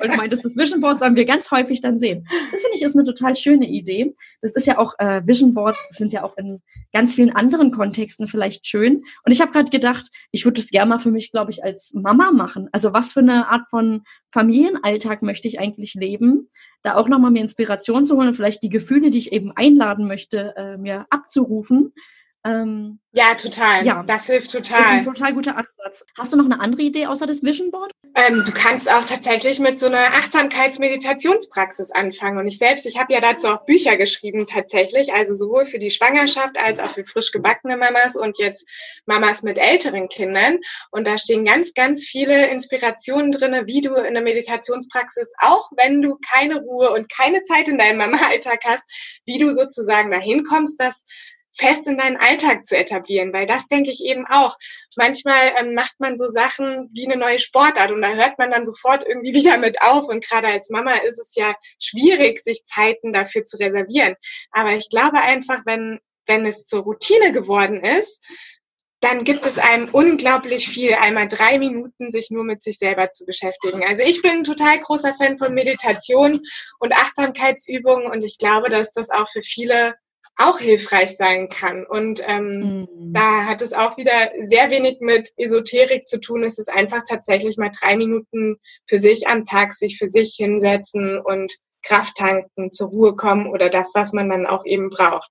weil 0.00 0.08
du 0.08 0.16
meintest, 0.16 0.44
das 0.44 0.56
Vision 0.56 0.80
Board 0.80 0.98
sollen 0.98 1.16
wir 1.16 1.24
ganz 1.24 1.50
häufig 1.50 1.80
dann 1.80 1.98
sehen. 1.98 2.26
Das 2.50 2.60
finde 2.60 2.76
ich 2.76 2.82
ist 2.82 2.94
eine 2.94 3.04
total 3.04 3.36
schöne 3.36 3.68
Idee. 3.68 4.14
Das 4.40 4.52
ist 4.52 4.66
ja 4.66 4.78
auch, 4.78 4.94
äh, 4.98 5.22
Vision 5.24 5.54
Boards 5.54 5.86
sind 5.90 6.12
ja 6.12 6.24
auch 6.24 6.36
in 6.36 6.60
ganz 6.92 7.14
vielen 7.14 7.30
anderen 7.30 7.70
Kontexten 7.70 8.28
vielleicht 8.28 8.66
schön. 8.66 9.04
Und 9.24 9.32
ich 9.32 9.40
habe 9.40 9.52
gerade 9.52 9.70
gedacht, 9.70 10.10
ich 10.30 10.44
würde 10.44 10.60
das 10.60 10.70
gerne 10.70 10.90
mal 10.90 10.98
für 10.98 11.10
mich, 11.10 11.30
glaube 11.30 11.50
ich, 11.50 11.64
als 11.64 11.92
Mama 11.94 12.32
machen. 12.32 12.68
Also 12.72 12.92
was 12.92 13.12
für 13.12 13.20
eine 13.20 13.48
Art 13.48 13.68
von 13.70 14.02
Familienalltag 14.32 15.22
möchte 15.22 15.48
ich 15.48 15.58
eigentlich 15.58 15.94
leben? 15.94 16.48
Da 16.82 16.96
auch 16.96 17.08
nochmal 17.08 17.30
mir 17.30 17.40
Inspiration 17.40 18.04
zu 18.04 18.16
holen 18.16 18.28
und 18.28 18.34
vielleicht 18.34 18.62
die 18.62 18.68
Gefühle, 18.68 19.10
die 19.10 19.18
ich 19.18 19.32
eben 19.32 19.52
einladen 19.52 20.06
möchte, 20.06 20.54
äh, 20.56 20.76
mir 20.76 21.06
abzurufen. 21.10 21.92
Ähm, 22.44 22.98
ja, 23.12 23.34
total. 23.34 23.86
Ja, 23.86 24.02
das 24.04 24.26
hilft 24.26 24.50
total. 24.50 24.78
Das 24.78 24.86
ist 24.86 24.92
ein 24.92 25.04
total 25.04 25.34
guter 25.34 25.56
Ansatz. 25.56 26.04
Hast 26.18 26.32
du 26.32 26.36
noch 26.36 26.46
eine 26.46 26.60
andere 26.60 26.82
Idee 26.82 27.06
außer 27.06 27.26
das 27.26 27.42
Vision 27.42 27.70
Board? 27.70 27.92
Ähm, 28.14 28.42
du 28.44 28.52
kannst 28.52 28.90
auch 28.90 29.04
tatsächlich 29.04 29.60
mit 29.60 29.78
so 29.78 29.86
einer 29.86 30.12
Achtsamkeitsmeditationspraxis 30.14 31.92
anfangen. 31.92 32.38
Und 32.38 32.48
ich 32.48 32.58
selbst, 32.58 32.84
ich 32.84 32.98
habe 32.98 33.12
ja 33.12 33.20
dazu 33.20 33.48
auch 33.48 33.64
Bücher 33.64 33.96
geschrieben 33.96 34.46
tatsächlich, 34.46 35.12
also 35.14 35.34
sowohl 35.34 35.66
für 35.66 35.78
die 35.78 35.90
Schwangerschaft 35.90 36.58
als 36.58 36.80
auch 36.80 36.88
für 36.88 37.04
frisch 37.04 37.30
gebackene 37.30 37.76
Mamas 37.76 38.16
und 38.16 38.38
jetzt 38.38 38.66
Mamas 39.06 39.42
mit 39.42 39.56
älteren 39.56 40.08
Kindern. 40.08 40.58
Und 40.90 41.06
da 41.06 41.18
stehen 41.18 41.44
ganz, 41.44 41.74
ganz 41.74 42.04
viele 42.04 42.48
Inspirationen 42.48 43.30
drinne, 43.30 43.66
wie 43.66 43.82
du 43.82 43.94
in 43.94 44.14
der 44.14 44.22
Meditationspraxis, 44.22 45.32
auch 45.38 45.70
wenn 45.76 46.02
du 46.02 46.18
keine 46.34 46.60
Ruhe 46.60 46.90
und 46.90 47.10
keine 47.12 47.44
Zeit 47.44 47.68
in 47.68 47.78
deinem 47.78 47.98
Mama-Alltag 47.98 48.60
hast, 48.64 48.84
wie 49.26 49.38
du 49.38 49.52
sozusagen 49.52 50.10
dahin 50.10 50.42
kommst, 50.44 50.80
dass 50.80 51.04
fest 51.52 51.86
in 51.86 51.98
deinen 51.98 52.16
Alltag 52.16 52.66
zu 52.66 52.76
etablieren, 52.76 53.32
weil 53.32 53.46
das 53.46 53.68
denke 53.68 53.90
ich 53.90 54.04
eben 54.04 54.26
auch. 54.26 54.56
Manchmal 54.96 55.54
ähm, 55.58 55.74
macht 55.74 55.98
man 55.98 56.16
so 56.16 56.26
Sachen 56.26 56.90
wie 56.92 57.06
eine 57.06 57.16
neue 57.16 57.38
Sportart 57.38 57.90
und 57.92 58.02
da 58.02 58.08
hört 58.14 58.38
man 58.38 58.50
dann 58.50 58.66
sofort 58.66 59.04
irgendwie 59.06 59.34
wieder 59.34 59.58
mit 59.58 59.80
auf 59.82 60.08
und 60.08 60.24
gerade 60.24 60.48
als 60.48 60.70
Mama 60.70 60.94
ist 60.94 61.18
es 61.18 61.34
ja 61.34 61.54
schwierig, 61.80 62.40
sich 62.40 62.64
Zeiten 62.64 63.12
dafür 63.12 63.44
zu 63.44 63.58
reservieren. 63.58 64.14
Aber 64.50 64.72
ich 64.72 64.88
glaube 64.88 65.20
einfach, 65.20 65.62
wenn, 65.66 66.00
wenn 66.26 66.46
es 66.46 66.64
zur 66.64 66.82
Routine 66.82 67.32
geworden 67.32 67.82
ist, 67.84 68.24
dann 69.02 69.24
gibt 69.24 69.44
es 69.44 69.58
einem 69.58 69.88
unglaublich 69.90 70.68
viel, 70.68 70.94
einmal 70.94 71.26
drei 71.26 71.58
Minuten 71.58 72.08
sich 72.08 72.30
nur 72.30 72.44
mit 72.44 72.62
sich 72.62 72.78
selber 72.78 73.10
zu 73.10 73.26
beschäftigen. 73.26 73.84
Also 73.84 74.04
ich 74.04 74.22
bin 74.22 74.30
ein 74.30 74.44
total 74.44 74.78
großer 74.78 75.12
Fan 75.14 75.38
von 75.38 75.52
Meditation 75.54 76.40
und 76.78 76.92
Achtsamkeitsübungen 76.92 78.06
und 78.06 78.22
ich 78.22 78.38
glaube, 78.38 78.70
dass 78.70 78.92
das 78.92 79.10
auch 79.10 79.28
für 79.28 79.42
viele 79.42 79.96
auch 80.36 80.58
hilfreich 80.58 81.16
sein 81.16 81.48
kann. 81.48 81.84
Und 81.86 82.22
ähm, 82.26 82.86
mhm. 82.88 83.12
da 83.12 83.46
hat 83.46 83.62
es 83.62 83.72
auch 83.72 83.96
wieder 83.96 84.30
sehr 84.42 84.70
wenig 84.70 84.98
mit 85.00 85.30
Esoterik 85.36 86.06
zu 86.06 86.20
tun. 86.20 86.42
Es 86.42 86.58
ist 86.58 86.70
einfach 86.70 87.02
tatsächlich 87.08 87.56
mal 87.56 87.70
drei 87.70 87.96
Minuten 87.96 88.56
für 88.86 88.98
sich 88.98 89.28
am 89.28 89.44
Tag 89.44 89.74
sich 89.74 89.98
für 89.98 90.08
sich 90.08 90.34
hinsetzen 90.36 91.20
und 91.20 91.54
Kraft 91.82 92.16
tanken, 92.16 92.70
zur 92.72 92.88
Ruhe 92.88 93.16
kommen 93.16 93.46
oder 93.46 93.68
das, 93.68 93.92
was 93.94 94.12
man 94.12 94.30
dann 94.30 94.46
auch 94.46 94.64
eben 94.64 94.90
braucht. 94.90 95.30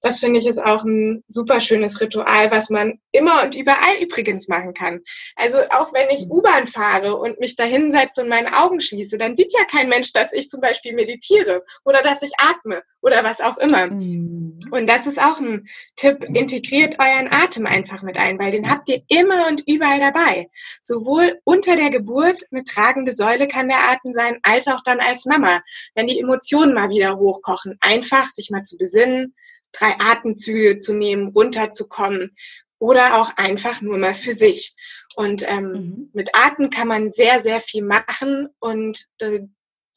Das 0.00 0.18
finde 0.18 0.40
ich 0.40 0.46
ist 0.46 0.62
auch 0.62 0.84
ein 0.84 1.22
super 1.28 1.60
schönes 1.60 2.00
Ritual, 2.00 2.50
was 2.50 2.70
man 2.70 2.98
immer 3.12 3.42
und 3.42 3.54
überall 3.54 3.96
übrigens 4.00 4.48
machen 4.48 4.74
kann. 4.74 5.00
Also 5.36 5.58
auch 5.70 5.92
wenn 5.92 6.10
ich 6.10 6.28
U-Bahn 6.28 6.66
fahre 6.66 7.16
und 7.16 7.38
mich 7.40 7.56
da 7.56 7.64
hinsetze 7.64 8.22
und 8.22 8.28
meine 8.28 8.58
Augen 8.58 8.80
schließe, 8.80 9.18
dann 9.18 9.36
sieht 9.36 9.52
ja 9.52 9.64
kein 9.64 9.88
Mensch, 9.88 10.12
dass 10.12 10.32
ich 10.32 10.48
zum 10.48 10.60
Beispiel 10.60 10.94
meditiere 10.94 11.64
oder 11.84 12.02
dass 12.02 12.22
ich 12.22 12.32
atme 12.38 12.82
oder 13.00 13.24
was 13.24 13.40
auch 13.40 13.58
immer. 13.58 13.88
Mhm. 13.88 14.58
Und 14.70 14.86
das 14.88 15.06
ist 15.06 15.20
auch 15.20 15.40
ein 15.40 15.68
Tipp, 15.96 16.24
integriert 16.24 16.98
euren 16.98 17.32
Atem 17.32 17.66
einfach 17.66 18.02
mit 18.02 18.16
ein, 18.16 18.38
weil 18.38 18.52
den 18.52 18.70
habt 18.70 18.88
ihr 18.88 19.02
immer 19.08 19.48
und 19.48 19.64
überall 19.66 20.00
dabei. 20.00 20.48
Sowohl 20.82 21.40
unter 21.44 21.76
der 21.76 21.90
Geburt 21.90 22.46
eine 22.50 22.64
tragende 22.64 23.12
Säule 23.12 23.48
kann 23.48 23.68
der 23.68 23.90
Atem 23.90 24.12
sein, 24.12 24.38
als 24.42 24.68
auch 24.68 24.82
dann 24.82 25.00
als 25.00 25.26
Mama 25.26 25.60
wenn 25.94 26.06
die 26.06 26.18
Emotionen 26.18 26.74
mal 26.74 26.90
wieder 26.90 27.16
hochkochen, 27.16 27.76
einfach 27.80 28.26
sich 28.26 28.50
mal 28.50 28.62
zu 28.62 28.76
besinnen, 28.76 29.34
drei 29.72 29.94
Atemzüge 29.98 30.78
zu 30.78 30.94
nehmen, 30.94 31.28
runterzukommen 31.28 32.34
oder 32.78 33.20
auch 33.20 33.36
einfach 33.36 33.80
nur 33.80 33.98
mal 33.98 34.14
für 34.14 34.32
sich. 34.32 34.74
Und 35.16 35.48
ähm, 35.48 35.72
mhm. 35.72 36.10
mit 36.12 36.30
Atem 36.34 36.70
kann 36.70 36.88
man 36.88 37.10
sehr, 37.10 37.40
sehr 37.40 37.60
viel 37.60 37.84
machen 37.84 38.48
und 38.58 39.06
äh, 39.20 39.40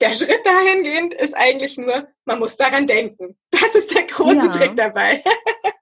der 0.02 0.14
Schritt 0.14 0.46
dahingehend 0.46 1.14
ist 1.14 1.36
eigentlich 1.36 1.78
nur, 1.78 2.08
man 2.26 2.40
muss 2.40 2.58
daran 2.58 2.86
denken. 2.86 3.38
Das 3.50 3.76
ist 3.76 3.96
der 3.96 4.04
große 4.04 4.48
ja. 4.48 4.50
Trick 4.50 4.76
dabei. 4.76 5.24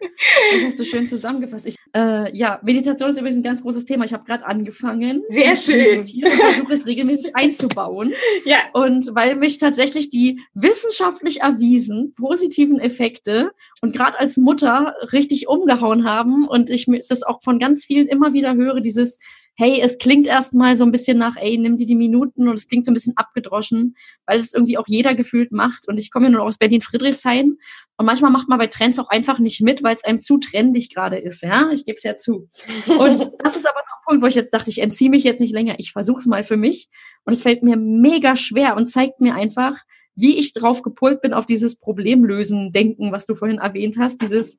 Das 0.00 0.64
hast 0.64 0.78
du 0.78 0.84
schön 0.84 1.06
zusammengefasst. 1.06 1.66
Ich, 1.66 1.76
äh, 1.94 2.36
ja, 2.36 2.60
Meditation 2.62 3.10
ist 3.10 3.18
übrigens 3.18 3.38
ein 3.38 3.42
ganz 3.42 3.62
großes 3.62 3.84
Thema. 3.84 4.04
Ich 4.04 4.12
habe 4.12 4.24
gerade 4.24 4.44
angefangen. 4.44 5.22
Sehr 5.28 5.56
schön. 5.56 6.04
Ich 6.04 6.22
versuche 6.24 6.72
es 6.72 6.86
regelmäßig 6.86 7.34
einzubauen. 7.36 8.12
Ja. 8.44 8.58
Und 8.72 9.10
weil 9.14 9.36
mich 9.36 9.58
tatsächlich 9.58 10.10
die 10.10 10.40
wissenschaftlich 10.54 11.40
erwiesen 11.40 12.14
positiven 12.14 12.78
Effekte 12.78 13.52
und 13.80 13.94
gerade 13.94 14.18
als 14.18 14.36
Mutter 14.36 14.94
richtig 15.12 15.48
umgehauen 15.48 16.04
haben 16.04 16.46
und 16.46 16.68
ich 16.68 16.86
das 17.08 17.22
auch 17.22 17.42
von 17.42 17.58
ganz 17.58 17.84
vielen 17.84 18.06
immer 18.06 18.32
wieder 18.32 18.54
höre, 18.54 18.80
dieses 18.80 19.18
hey, 19.56 19.80
es 19.80 19.98
klingt 19.98 20.26
erstmal 20.26 20.74
so 20.74 20.84
ein 20.84 20.90
bisschen 20.90 21.16
nach, 21.16 21.36
ey, 21.36 21.56
nimm 21.58 21.76
dir 21.76 21.86
die 21.86 21.94
Minuten 21.94 22.48
und 22.48 22.54
es 22.54 22.66
klingt 22.66 22.84
so 22.84 22.90
ein 22.90 22.94
bisschen 22.94 23.16
abgedroschen, 23.16 23.96
weil 24.26 24.40
es 24.40 24.52
irgendwie 24.52 24.78
auch 24.78 24.86
jeder 24.88 25.14
gefühlt 25.14 25.52
macht. 25.52 25.86
Und 25.88 25.98
ich 25.98 26.10
komme 26.10 26.26
ja 26.26 26.32
nur 26.32 26.42
aus 26.42 26.58
Berlin-Friedrichshain 26.58 27.56
und 27.96 28.06
manchmal 28.06 28.32
macht 28.32 28.48
man 28.48 28.58
bei 28.58 28.66
Trends 28.66 28.98
auch 28.98 29.08
einfach 29.10 29.38
nicht 29.38 29.60
mit, 29.60 29.84
weil 29.84 29.94
es 29.94 30.02
einem 30.02 30.20
zu 30.20 30.38
trendig 30.38 30.92
gerade 30.92 31.18
ist, 31.18 31.42
ja. 31.42 31.70
Ich 31.70 31.86
gebe 31.86 31.96
es 31.96 32.02
ja 32.02 32.16
zu. 32.16 32.48
Und 32.88 33.30
das 33.38 33.56
ist 33.56 33.66
aber 33.66 33.80
so 33.80 33.92
ein 33.92 34.04
Punkt, 34.06 34.22
wo 34.22 34.26
ich 34.26 34.34
jetzt 34.34 34.52
dachte, 34.52 34.70
ich 34.70 34.80
entziehe 34.80 35.10
mich 35.10 35.22
jetzt 35.22 35.40
nicht 35.40 35.52
länger, 35.52 35.76
ich 35.78 35.92
versuche 35.92 36.18
es 36.18 36.26
mal 36.26 36.42
für 36.42 36.56
mich. 36.56 36.88
Und 37.24 37.32
es 37.32 37.42
fällt 37.42 37.62
mir 37.62 37.76
mega 37.76 38.34
schwer 38.34 38.76
und 38.76 38.86
zeigt 38.86 39.20
mir 39.20 39.34
einfach, 39.34 39.82
wie 40.16 40.36
ich 40.36 40.52
drauf 40.52 40.82
gepolt 40.82 41.20
bin 41.20 41.32
auf 41.32 41.46
dieses 41.46 41.76
Problemlösen-Denken, 41.78 43.12
was 43.12 43.26
du 43.26 43.34
vorhin 43.34 43.58
erwähnt 43.58 43.96
hast. 43.98 44.20
Dieses, 44.20 44.58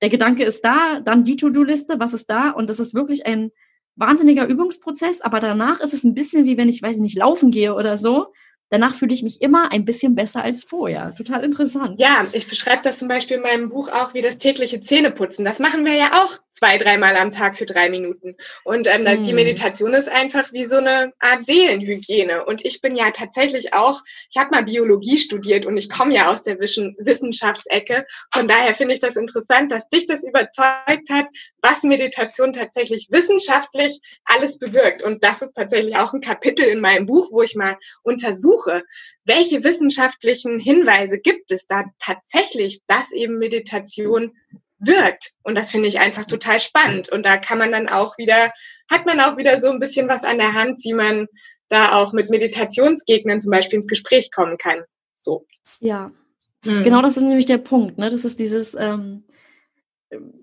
der 0.00 0.08
Gedanke 0.08 0.44
ist 0.44 0.64
da, 0.64 1.00
dann 1.00 1.24
die 1.24 1.36
To-Do-Liste, 1.36 1.98
was 1.98 2.14
ist 2.14 2.30
da? 2.30 2.50
Und 2.50 2.70
das 2.70 2.80
ist 2.80 2.94
wirklich 2.94 3.26
ein 3.26 3.50
wahnsinniger 4.00 4.46
Übungsprozess, 4.46 5.20
aber 5.20 5.40
danach 5.40 5.80
ist 5.80 5.94
es 5.94 6.04
ein 6.04 6.14
bisschen 6.14 6.44
wie 6.46 6.56
wenn 6.56 6.68
ich, 6.68 6.82
weiß 6.82 6.96
ich 6.96 7.02
nicht, 7.02 7.18
laufen 7.18 7.50
gehe 7.50 7.74
oder 7.74 7.96
so. 7.96 8.32
danach 8.70 8.94
fühle 8.94 9.12
ich 9.12 9.22
mich 9.22 9.42
immer 9.42 9.72
ein 9.72 9.84
bisschen 9.84 10.14
besser 10.14 10.42
als 10.42 10.64
vorher. 10.64 11.14
Total 11.16 11.44
interessant. 11.44 12.00
Ja, 12.00 12.24
ich 12.32 12.46
beschreibe 12.46 12.82
das 12.82 13.00
zum 13.00 13.08
Beispiel 13.08 13.36
in 13.36 13.42
meinem 13.42 13.68
Buch 13.68 13.90
auch 13.90 14.14
wie 14.14 14.22
das 14.22 14.38
tägliche 14.38 14.80
Zähneputzen. 14.80 15.44
Das 15.44 15.58
machen 15.58 15.84
wir 15.84 15.94
ja 15.94 16.22
auch 16.22 16.38
zwei, 16.52 16.78
dreimal 16.78 17.16
am 17.16 17.32
Tag 17.32 17.56
für 17.56 17.66
drei 17.66 17.88
Minuten. 17.88 18.36
Und 18.64 18.86
ähm, 18.86 19.06
hm. 19.06 19.22
die 19.22 19.32
Meditation 19.32 19.94
ist 19.94 20.08
einfach 20.08 20.52
wie 20.52 20.64
so 20.64 20.76
eine 20.76 21.12
Art 21.18 21.44
Seelenhygiene. 21.44 22.44
Und 22.44 22.64
ich 22.64 22.80
bin 22.80 22.96
ja 22.96 23.10
tatsächlich 23.10 23.72
auch, 23.74 24.02
ich 24.30 24.38
habe 24.38 24.50
mal 24.50 24.64
Biologie 24.64 25.18
studiert 25.18 25.66
und 25.66 25.76
ich 25.76 25.88
komme 25.88 26.14
ja 26.14 26.30
aus 26.30 26.42
der 26.42 26.58
Wissenschaftsecke. 26.58 28.06
Von 28.32 28.48
daher 28.48 28.74
finde 28.74 28.94
ich 28.94 29.00
das 29.00 29.16
interessant, 29.16 29.72
dass 29.72 29.88
dich 29.88 30.06
das 30.06 30.24
überzeugt 30.24 31.10
hat, 31.10 31.26
was 31.62 31.82
Meditation 31.82 32.52
tatsächlich 32.52 33.08
wissenschaftlich 33.10 34.00
alles 34.24 34.58
bewirkt. 34.58 35.02
Und 35.02 35.22
das 35.24 35.42
ist 35.42 35.54
tatsächlich 35.54 35.96
auch 35.96 36.12
ein 36.12 36.20
Kapitel 36.20 36.66
in 36.66 36.80
meinem 36.80 37.06
Buch, 37.06 37.28
wo 37.30 37.42
ich 37.42 37.54
mal 37.54 37.76
untersuche, 38.02 38.82
welche 39.24 39.62
wissenschaftlichen 39.62 40.58
Hinweise 40.58 41.18
gibt 41.18 41.52
es 41.52 41.66
da 41.66 41.84
tatsächlich, 41.98 42.80
dass 42.86 43.12
eben 43.12 43.38
Meditation 43.38 44.32
wirkt. 44.80 45.32
Und 45.42 45.56
das 45.56 45.70
finde 45.70 45.88
ich 45.88 46.00
einfach 46.00 46.24
total 46.24 46.58
spannend. 46.58 47.10
Und 47.10 47.24
da 47.24 47.36
kann 47.36 47.58
man 47.58 47.72
dann 47.72 47.88
auch 47.88 48.18
wieder, 48.18 48.52
hat 48.90 49.06
man 49.06 49.20
auch 49.20 49.36
wieder 49.36 49.60
so 49.60 49.70
ein 49.70 49.78
bisschen 49.78 50.08
was 50.08 50.24
an 50.24 50.38
der 50.38 50.54
Hand, 50.54 50.82
wie 50.84 50.94
man 50.94 51.26
da 51.68 51.92
auch 51.92 52.12
mit 52.12 52.30
Meditationsgegnern 52.30 53.40
zum 53.40 53.52
Beispiel 53.52 53.76
ins 53.76 53.86
Gespräch 53.86 54.30
kommen 54.32 54.58
kann. 54.58 54.82
So. 55.20 55.46
Ja. 55.80 56.10
Hm. 56.64 56.82
Genau 56.82 57.02
das 57.02 57.16
ist 57.16 57.22
nämlich 57.22 57.46
der 57.46 57.58
Punkt. 57.58 57.98
Ne? 57.98 58.08
Das 58.08 58.24
ist 58.24 58.38
dieses, 58.40 58.74
ähm, 58.74 59.24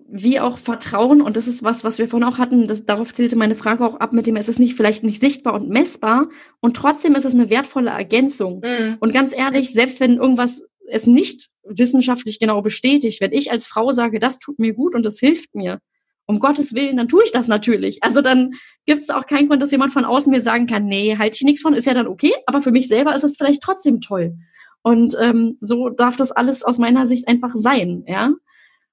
wie 0.08 0.40
auch 0.40 0.58
Vertrauen, 0.58 1.20
und 1.20 1.36
das 1.36 1.46
ist 1.46 1.62
was, 1.62 1.84
was 1.84 1.98
wir 1.98 2.08
vorhin 2.08 2.28
auch 2.28 2.38
hatten, 2.38 2.66
das, 2.66 2.86
darauf 2.86 3.12
zählte 3.12 3.36
meine 3.36 3.54
Frage 3.54 3.84
auch 3.84 3.96
ab 3.96 4.12
mit 4.12 4.26
dem, 4.26 4.36
es 4.36 4.48
ist 4.48 4.58
nicht 4.58 4.74
vielleicht 4.74 5.04
nicht 5.04 5.20
sichtbar 5.20 5.54
und 5.54 5.68
messbar 5.68 6.28
und 6.60 6.76
trotzdem 6.76 7.14
ist 7.14 7.26
es 7.26 7.34
eine 7.34 7.50
wertvolle 7.50 7.90
Ergänzung. 7.90 8.62
Mhm. 8.64 8.96
Und 9.00 9.12
ganz 9.12 9.36
ehrlich, 9.36 9.72
selbst 9.72 10.00
wenn 10.00 10.16
irgendwas 10.16 10.64
es 10.90 11.06
nicht 11.06 11.48
wissenschaftlich 11.64 12.38
genau 12.38 12.62
bestätigt, 12.62 13.20
wenn 13.20 13.32
ich 13.32 13.50
als 13.50 13.66
Frau 13.66 13.90
sage, 13.90 14.20
das 14.20 14.38
tut 14.38 14.58
mir 14.58 14.72
gut 14.72 14.94
und 14.94 15.02
das 15.02 15.18
hilft 15.18 15.54
mir, 15.54 15.80
um 16.26 16.40
Gottes 16.40 16.74
Willen, 16.74 16.98
dann 16.98 17.08
tue 17.08 17.24
ich 17.24 17.32
das 17.32 17.48
natürlich. 17.48 18.02
Also 18.02 18.20
dann 18.20 18.52
gibt 18.84 19.02
es 19.02 19.10
auch 19.10 19.26
keinen 19.26 19.48
Grund, 19.48 19.62
dass 19.62 19.70
jemand 19.70 19.92
von 19.92 20.04
außen 20.04 20.30
mir 20.30 20.42
sagen 20.42 20.66
kann, 20.66 20.86
nee, 20.86 21.16
halte 21.16 21.36
ich 21.36 21.42
nichts 21.42 21.62
von, 21.62 21.72
ist 21.72 21.86
ja 21.86 21.94
dann 21.94 22.06
okay, 22.06 22.32
aber 22.46 22.60
für 22.60 22.70
mich 22.70 22.86
selber 22.86 23.14
ist 23.14 23.24
es 23.24 23.36
vielleicht 23.36 23.62
trotzdem 23.62 24.00
toll. 24.00 24.36
Und 24.82 25.16
ähm, 25.20 25.56
so 25.60 25.88
darf 25.88 26.16
das 26.16 26.30
alles 26.30 26.62
aus 26.62 26.78
meiner 26.78 27.06
Sicht 27.06 27.28
einfach 27.28 27.52
sein, 27.54 28.04
ja. 28.06 28.32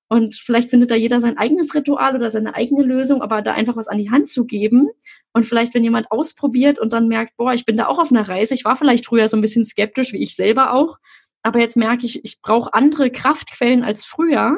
Und 0.07 0.35
vielleicht 0.35 0.69
findet 0.69 0.91
da 0.91 0.95
jeder 0.95 1.19
sein 1.19 1.37
eigenes 1.37 1.73
Ritual 1.73 2.15
oder 2.15 2.29
seine 2.29 2.53
eigene 2.53 2.83
Lösung, 2.83 3.21
aber 3.21 3.41
da 3.41 3.53
einfach 3.53 3.75
was 3.75 3.87
an 3.87 3.97
die 3.97 4.11
Hand 4.11 4.27
zu 4.27 4.45
geben. 4.45 4.89
Und 5.33 5.45
vielleicht, 5.45 5.73
wenn 5.73 5.83
jemand 5.83 6.11
ausprobiert 6.11 6.79
und 6.79 6.93
dann 6.93 7.07
merkt, 7.07 7.35
boah, 7.37 7.53
ich 7.53 7.65
bin 7.65 7.75
da 7.75 7.87
auch 7.87 7.97
auf 7.97 8.11
einer 8.11 8.29
Reise. 8.29 8.53
Ich 8.53 8.65
war 8.65 8.75
vielleicht 8.75 9.07
früher 9.07 9.27
so 9.27 9.35
ein 9.35 9.41
bisschen 9.41 9.65
skeptisch, 9.65 10.13
wie 10.13 10.21
ich 10.21 10.35
selber 10.35 10.73
auch. 10.73 10.99
Aber 11.45 11.59
jetzt 11.59 11.77
merke 11.77 12.07
ich, 12.07 12.25
ich 12.25 12.41
brauche 12.41 12.73
andere 12.73 13.11
Kraftquellen 13.11 13.83
als 13.83 14.03
früher 14.03 14.57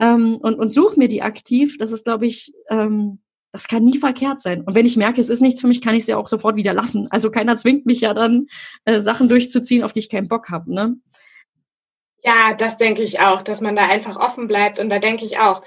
ähm, 0.00 0.36
und, 0.38 0.58
und 0.58 0.70
suche 0.70 0.98
mir 0.98 1.06
die 1.06 1.22
aktiv. 1.22 1.78
Das 1.78 1.92
ist, 1.92 2.04
glaube 2.04 2.26
ich, 2.26 2.52
ähm, 2.68 3.20
das 3.52 3.68
kann 3.68 3.84
nie 3.84 3.98
verkehrt 3.98 4.40
sein. 4.40 4.62
Und 4.62 4.74
wenn 4.74 4.86
ich 4.86 4.96
merke, 4.96 5.20
es 5.20 5.28
ist 5.28 5.40
nichts 5.40 5.60
für 5.60 5.68
mich, 5.68 5.80
kann 5.80 5.94
ich 5.94 6.00
es 6.00 6.08
ja 6.08 6.16
auch 6.16 6.26
sofort 6.26 6.56
wieder 6.56 6.74
lassen. 6.74 7.06
Also 7.10 7.30
keiner 7.30 7.56
zwingt 7.56 7.86
mich 7.86 8.00
ja 8.00 8.12
dann, 8.12 8.48
äh, 8.86 8.98
Sachen 8.98 9.28
durchzuziehen, 9.28 9.84
auf 9.84 9.92
die 9.92 10.00
ich 10.00 10.10
keinen 10.10 10.26
Bock 10.26 10.50
habe. 10.50 10.74
Ne? 10.74 10.96
Ja, 12.24 12.54
das 12.58 12.76
denke 12.76 13.02
ich 13.02 13.20
auch, 13.20 13.42
dass 13.42 13.60
man 13.60 13.76
da 13.76 13.86
einfach 13.86 14.16
offen 14.16 14.48
bleibt. 14.48 14.80
Und 14.80 14.90
da 14.90 14.98
denke 14.98 15.24
ich 15.24 15.38
auch, 15.38 15.62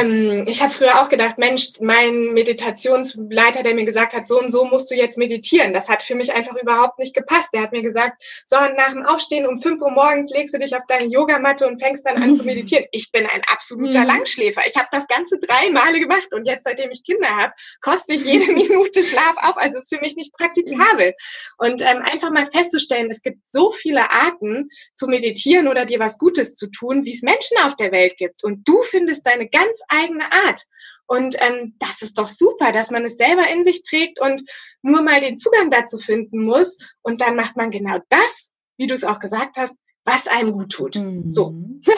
ähm, 0.00 0.44
ich 0.46 0.62
habe 0.62 0.72
früher 0.72 1.00
auch 1.00 1.08
gedacht, 1.08 1.38
Mensch, 1.38 1.72
mein 1.80 2.32
Meditationsleiter, 2.32 3.62
der 3.62 3.74
mir 3.74 3.84
gesagt 3.84 4.14
hat, 4.14 4.26
so 4.26 4.38
und 4.40 4.50
so 4.50 4.64
musst 4.64 4.90
du 4.90 4.94
jetzt 4.94 5.18
meditieren, 5.18 5.74
das 5.74 5.88
hat 5.88 6.02
für 6.02 6.14
mich 6.14 6.32
einfach 6.32 6.56
überhaupt 6.56 6.98
nicht 6.98 7.14
gepasst. 7.14 7.50
Der 7.52 7.62
hat 7.62 7.72
mir 7.72 7.82
gesagt, 7.82 8.22
so 8.46 8.56
nach 8.56 8.92
dem 8.92 9.04
Aufstehen 9.04 9.46
um 9.46 9.60
5 9.60 9.80
Uhr 9.82 9.90
morgens 9.90 10.30
legst 10.30 10.54
du 10.54 10.58
dich 10.58 10.74
auf 10.74 10.82
deine 10.88 11.06
Yogamatte 11.06 11.66
und 11.66 11.80
fängst 11.80 12.06
dann 12.06 12.22
an 12.22 12.34
zu 12.34 12.44
meditieren. 12.44 12.86
Ich 12.92 13.12
bin 13.12 13.26
ein 13.26 13.42
absoluter 13.52 14.00
mhm. 14.00 14.06
Langschläfer. 14.06 14.62
Ich 14.66 14.76
habe 14.76 14.88
das 14.92 15.06
Ganze 15.06 15.38
drei 15.38 15.70
Male 15.70 16.00
gemacht 16.00 16.32
und 16.32 16.46
jetzt, 16.46 16.64
seitdem 16.64 16.90
ich 16.90 17.04
Kinder 17.04 17.28
habe, 17.28 17.52
koste 17.80 18.14
ich 18.14 18.24
jede 18.24 18.52
Minute 18.52 19.02
Schlaf 19.02 19.36
auf. 19.42 19.56
Also 19.56 19.78
ist 19.78 19.94
für 19.94 20.00
mich 20.00 20.16
nicht 20.16 20.32
praktikabel. 20.32 21.14
Und 21.58 21.82
ähm, 21.82 22.02
einfach 22.02 22.30
mal 22.30 22.46
festzustellen, 22.46 23.10
es 23.10 23.22
gibt 23.22 23.38
so 23.46 23.72
viele 23.72 24.10
Arten 24.10 24.70
zu 24.94 25.06
meditieren 25.06 25.68
oder 25.68 25.84
dir 25.84 25.98
was 25.98 26.18
Gutes 26.18 26.56
zu 26.56 26.68
tun, 26.70 27.04
wie 27.04 27.12
es 27.12 27.22
Menschen 27.22 27.58
auf 27.64 27.76
der 27.76 27.92
Welt 27.92 28.16
gibt. 28.16 28.42
Und 28.44 28.66
du 28.66 28.80
findest 28.82 29.26
deine 29.26 29.48
ganz 29.48 29.81
eigene 29.88 30.30
Art. 30.46 30.64
Und 31.06 31.36
ähm, 31.40 31.74
das 31.78 32.02
ist 32.02 32.18
doch 32.18 32.28
super, 32.28 32.72
dass 32.72 32.90
man 32.90 33.04
es 33.04 33.16
selber 33.16 33.48
in 33.52 33.64
sich 33.64 33.82
trägt 33.82 34.20
und 34.20 34.42
nur 34.82 35.02
mal 35.02 35.20
den 35.20 35.36
Zugang 35.36 35.70
dazu 35.70 35.98
finden 35.98 36.44
muss. 36.44 36.78
Und 37.02 37.20
dann 37.20 37.36
macht 37.36 37.56
man 37.56 37.70
genau 37.70 37.98
das, 38.08 38.50
wie 38.78 38.86
du 38.86 38.94
es 38.94 39.04
auch 39.04 39.18
gesagt 39.18 39.56
hast, 39.56 39.76
was 40.04 40.26
einem 40.26 40.52
gut 40.52 40.72
tut. 40.72 40.96
Mhm. 40.96 41.30
So. 41.30 41.54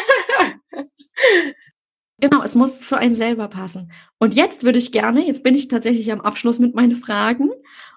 Genau, 2.20 2.42
es 2.42 2.54
muss 2.54 2.82
für 2.82 2.96
einen 2.96 3.16
selber 3.16 3.48
passen. 3.48 3.90
Und 4.18 4.34
jetzt 4.34 4.62
würde 4.62 4.78
ich 4.78 4.92
gerne, 4.92 5.26
jetzt 5.26 5.42
bin 5.42 5.54
ich 5.54 5.68
tatsächlich 5.68 6.10
am 6.12 6.20
Abschluss 6.20 6.58
mit 6.58 6.74
meinen 6.74 6.96
Fragen 6.96 7.50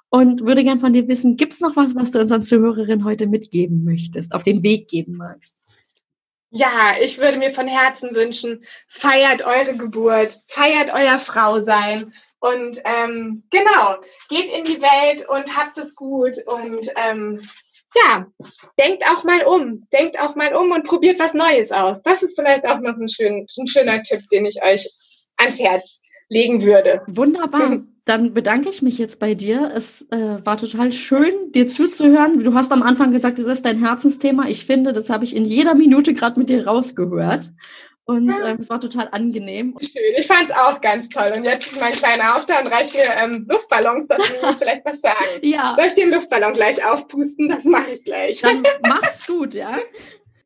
und 0.09 0.41
würde 0.41 0.63
gerne 0.63 0.79
von 0.79 0.91
dir 0.91 1.07
wissen, 1.07 1.37
gibt 1.37 1.53
es 1.53 1.61
noch 1.61 1.75
was, 1.75 1.95
was 1.95 2.11
du 2.11 2.19
unseren 2.19 2.43
Zuhörerinnen 2.43 3.05
heute 3.05 3.27
mitgeben 3.27 3.83
möchtest, 3.83 4.33
auf 4.33 4.43
den 4.43 4.63
Weg 4.63 4.87
geben 4.87 5.17
magst? 5.17 5.61
Ja, 6.49 6.95
ich 7.01 7.17
würde 7.17 7.37
mir 7.37 7.49
von 7.49 7.67
Herzen 7.67 8.15
wünschen, 8.15 8.63
feiert 8.87 9.41
eure 9.41 9.75
Geburt, 9.75 10.41
feiert 10.47 10.89
euer 10.93 11.19
Frausein 11.19 12.13
und 12.39 12.81
ähm, 12.85 13.43
genau, 13.49 13.95
geht 14.29 14.49
in 14.51 14.63
die 14.63 14.81
Welt 14.81 15.27
und 15.27 15.57
habt 15.57 15.77
es 15.77 15.95
gut 15.95 16.37
und 16.45 16.89
ähm, 16.95 17.41
ja, 17.95 18.27
denkt 18.79 19.03
auch 19.09 19.23
mal 19.23 19.43
um, 19.43 19.87
denkt 19.91 20.19
auch 20.19 20.35
mal 20.35 20.53
um 20.53 20.71
und 20.71 20.85
probiert 20.85 21.19
was 21.19 21.33
Neues 21.33 21.71
aus. 21.71 22.01
Das 22.03 22.21
ist 22.21 22.39
vielleicht 22.39 22.65
auch 22.65 22.79
noch 22.79 22.97
ein, 22.97 23.09
schön, 23.09 23.45
ein 23.57 23.67
schöner 23.67 24.03
Tipp, 24.03 24.27
den 24.29 24.45
ich 24.45 24.61
euch 24.63 24.87
ans 25.37 25.59
Herz 25.59 26.01
legen 26.29 26.63
würde. 26.63 27.01
Wunderbar. 27.07 27.81
Dann 28.07 28.33
bedanke 28.33 28.69
ich 28.69 28.81
mich 28.81 28.97
jetzt 28.97 29.19
bei 29.19 29.35
dir. 29.35 29.69
Es 29.75 30.07
äh, 30.11 30.37
war 30.45 30.57
total 30.57 30.93
schön, 30.93 31.51
dir 31.51 31.67
zuzuhören. 31.67 32.39
Du 32.39 32.53
hast 32.53 32.71
am 32.71 32.81
Anfang 32.81 33.11
gesagt, 33.11 33.37
es 33.37 33.47
ist 33.47 33.65
dein 33.65 33.79
Herzensthema. 33.79 34.47
Ich 34.47 34.65
finde, 34.65 34.93
das 34.93 35.09
habe 35.09 35.25
ich 35.25 35.35
in 35.35 35.43
jeder 35.43 35.75
Minute 35.75 36.13
gerade 36.13 36.39
mit 36.39 36.47
dir 36.47 36.65
rausgehört. 36.65 37.51
Und 38.05 38.29
äh, 38.29 38.55
es 38.57 38.69
war 38.69 38.79
total 38.79 39.09
angenehm. 39.11 39.77
Schön, 39.81 40.01
ich 40.15 40.25
fand 40.25 40.49
es 40.49 40.55
auch 40.55 40.79
ganz 40.79 41.09
toll. 41.09 41.33
Und 41.35 41.43
jetzt 41.43 41.69
ist 41.69 41.81
mein 41.81 41.91
kleiner 41.91 42.37
auch 42.37 42.45
da 42.45 42.59
und 42.59 42.71
reicht 42.71 42.93
mir 42.93 43.03
ähm, 43.21 43.45
Luftballons, 43.49 44.07
dass 44.07 44.25
du 44.25 44.45
mir 44.45 44.53
vielleicht 44.57 44.85
was 44.85 45.01
sagen. 45.01 45.25
ja. 45.41 45.73
Soll 45.75 45.87
ich 45.87 45.95
den 45.95 46.11
Luftballon 46.11 46.53
gleich 46.53 46.85
aufpusten? 46.85 47.49
Das 47.49 47.65
mache 47.65 47.91
ich 47.91 48.05
gleich. 48.05 48.39
Dann 48.39 48.63
mach's 48.87 49.27
gut, 49.27 49.53
ja? 49.53 49.79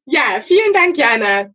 Ja, 0.05 0.23
vielen 0.41 0.73
Dank, 0.73 0.97
Jana. 0.97 1.53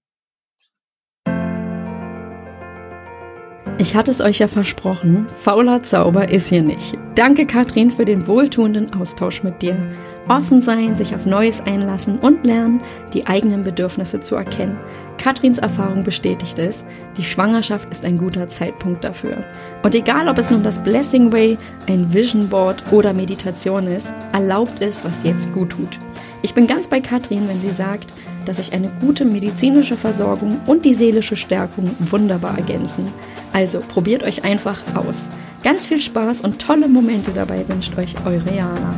Ich 3.86 3.94
hatte 3.94 4.10
es 4.10 4.20
euch 4.20 4.40
ja 4.40 4.48
versprochen, 4.48 5.28
fauler 5.42 5.80
Zauber 5.80 6.28
ist 6.28 6.48
hier 6.48 6.62
nicht. 6.62 6.98
Danke, 7.14 7.46
Katrin, 7.46 7.92
für 7.92 8.04
den 8.04 8.26
wohltuenden 8.26 8.92
Austausch 8.92 9.44
mit 9.44 9.62
dir. 9.62 9.78
Offen 10.26 10.60
sein, 10.60 10.96
sich 10.96 11.14
auf 11.14 11.24
Neues 11.24 11.60
einlassen 11.60 12.18
und 12.18 12.44
lernen, 12.44 12.80
die 13.14 13.28
eigenen 13.28 13.62
Bedürfnisse 13.62 14.18
zu 14.18 14.34
erkennen. 14.34 14.76
Katrins 15.18 15.58
Erfahrung 15.58 16.02
bestätigt 16.02 16.58
es, 16.58 16.84
die 17.16 17.22
Schwangerschaft 17.22 17.88
ist 17.92 18.04
ein 18.04 18.18
guter 18.18 18.48
Zeitpunkt 18.48 19.04
dafür. 19.04 19.44
Und 19.84 19.94
egal, 19.94 20.26
ob 20.26 20.36
es 20.38 20.50
nun 20.50 20.64
das 20.64 20.82
Blessing 20.82 21.32
Way, 21.32 21.56
ein 21.86 22.12
Vision 22.12 22.48
Board 22.48 22.82
oder 22.90 23.12
Meditation 23.12 23.86
ist, 23.86 24.16
erlaubt 24.32 24.82
es, 24.82 25.04
was 25.04 25.22
jetzt 25.22 25.52
gut 25.54 25.70
tut. 25.70 25.96
Ich 26.42 26.54
bin 26.54 26.66
ganz 26.66 26.88
bei 26.88 27.00
Katrin, 27.00 27.48
wenn 27.48 27.60
sie 27.60 27.74
sagt, 27.74 28.12
dass 28.44 28.58
sich 28.58 28.72
eine 28.72 28.90
gute 29.00 29.24
medizinische 29.24 29.96
Versorgung 29.96 30.60
und 30.66 30.84
die 30.84 30.94
seelische 30.94 31.36
Stärkung 31.36 31.90
wunderbar 31.98 32.56
ergänzen. 32.56 33.08
Also 33.52 33.80
probiert 33.80 34.22
euch 34.22 34.44
einfach 34.44 34.78
aus. 34.94 35.30
Ganz 35.62 35.86
viel 35.86 36.00
Spaß 36.00 36.42
und 36.42 36.60
tolle 36.60 36.88
Momente 36.88 37.32
dabei 37.32 37.68
wünscht 37.68 37.96
euch 37.98 38.14
eure 38.24 38.54
Jana. 38.54 38.94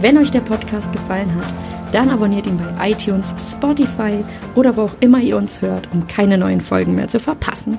Wenn 0.00 0.18
euch 0.18 0.32
der 0.32 0.40
Podcast 0.40 0.92
gefallen 0.92 1.32
hat, 1.36 1.54
dann 1.92 2.08
abonniert 2.08 2.46
ihn 2.46 2.58
bei 2.58 2.90
iTunes, 2.90 3.34
Spotify 3.38 4.24
oder 4.54 4.76
wo 4.76 4.82
auch 4.82 4.96
immer 5.00 5.20
ihr 5.20 5.36
uns 5.36 5.62
hört, 5.62 5.88
um 5.92 6.06
keine 6.08 6.38
neuen 6.38 6.60
Folgen 6.60 6.94
mehr 6.94 7.08
zu 7.08 7.20
verpassen. 7.20 7.78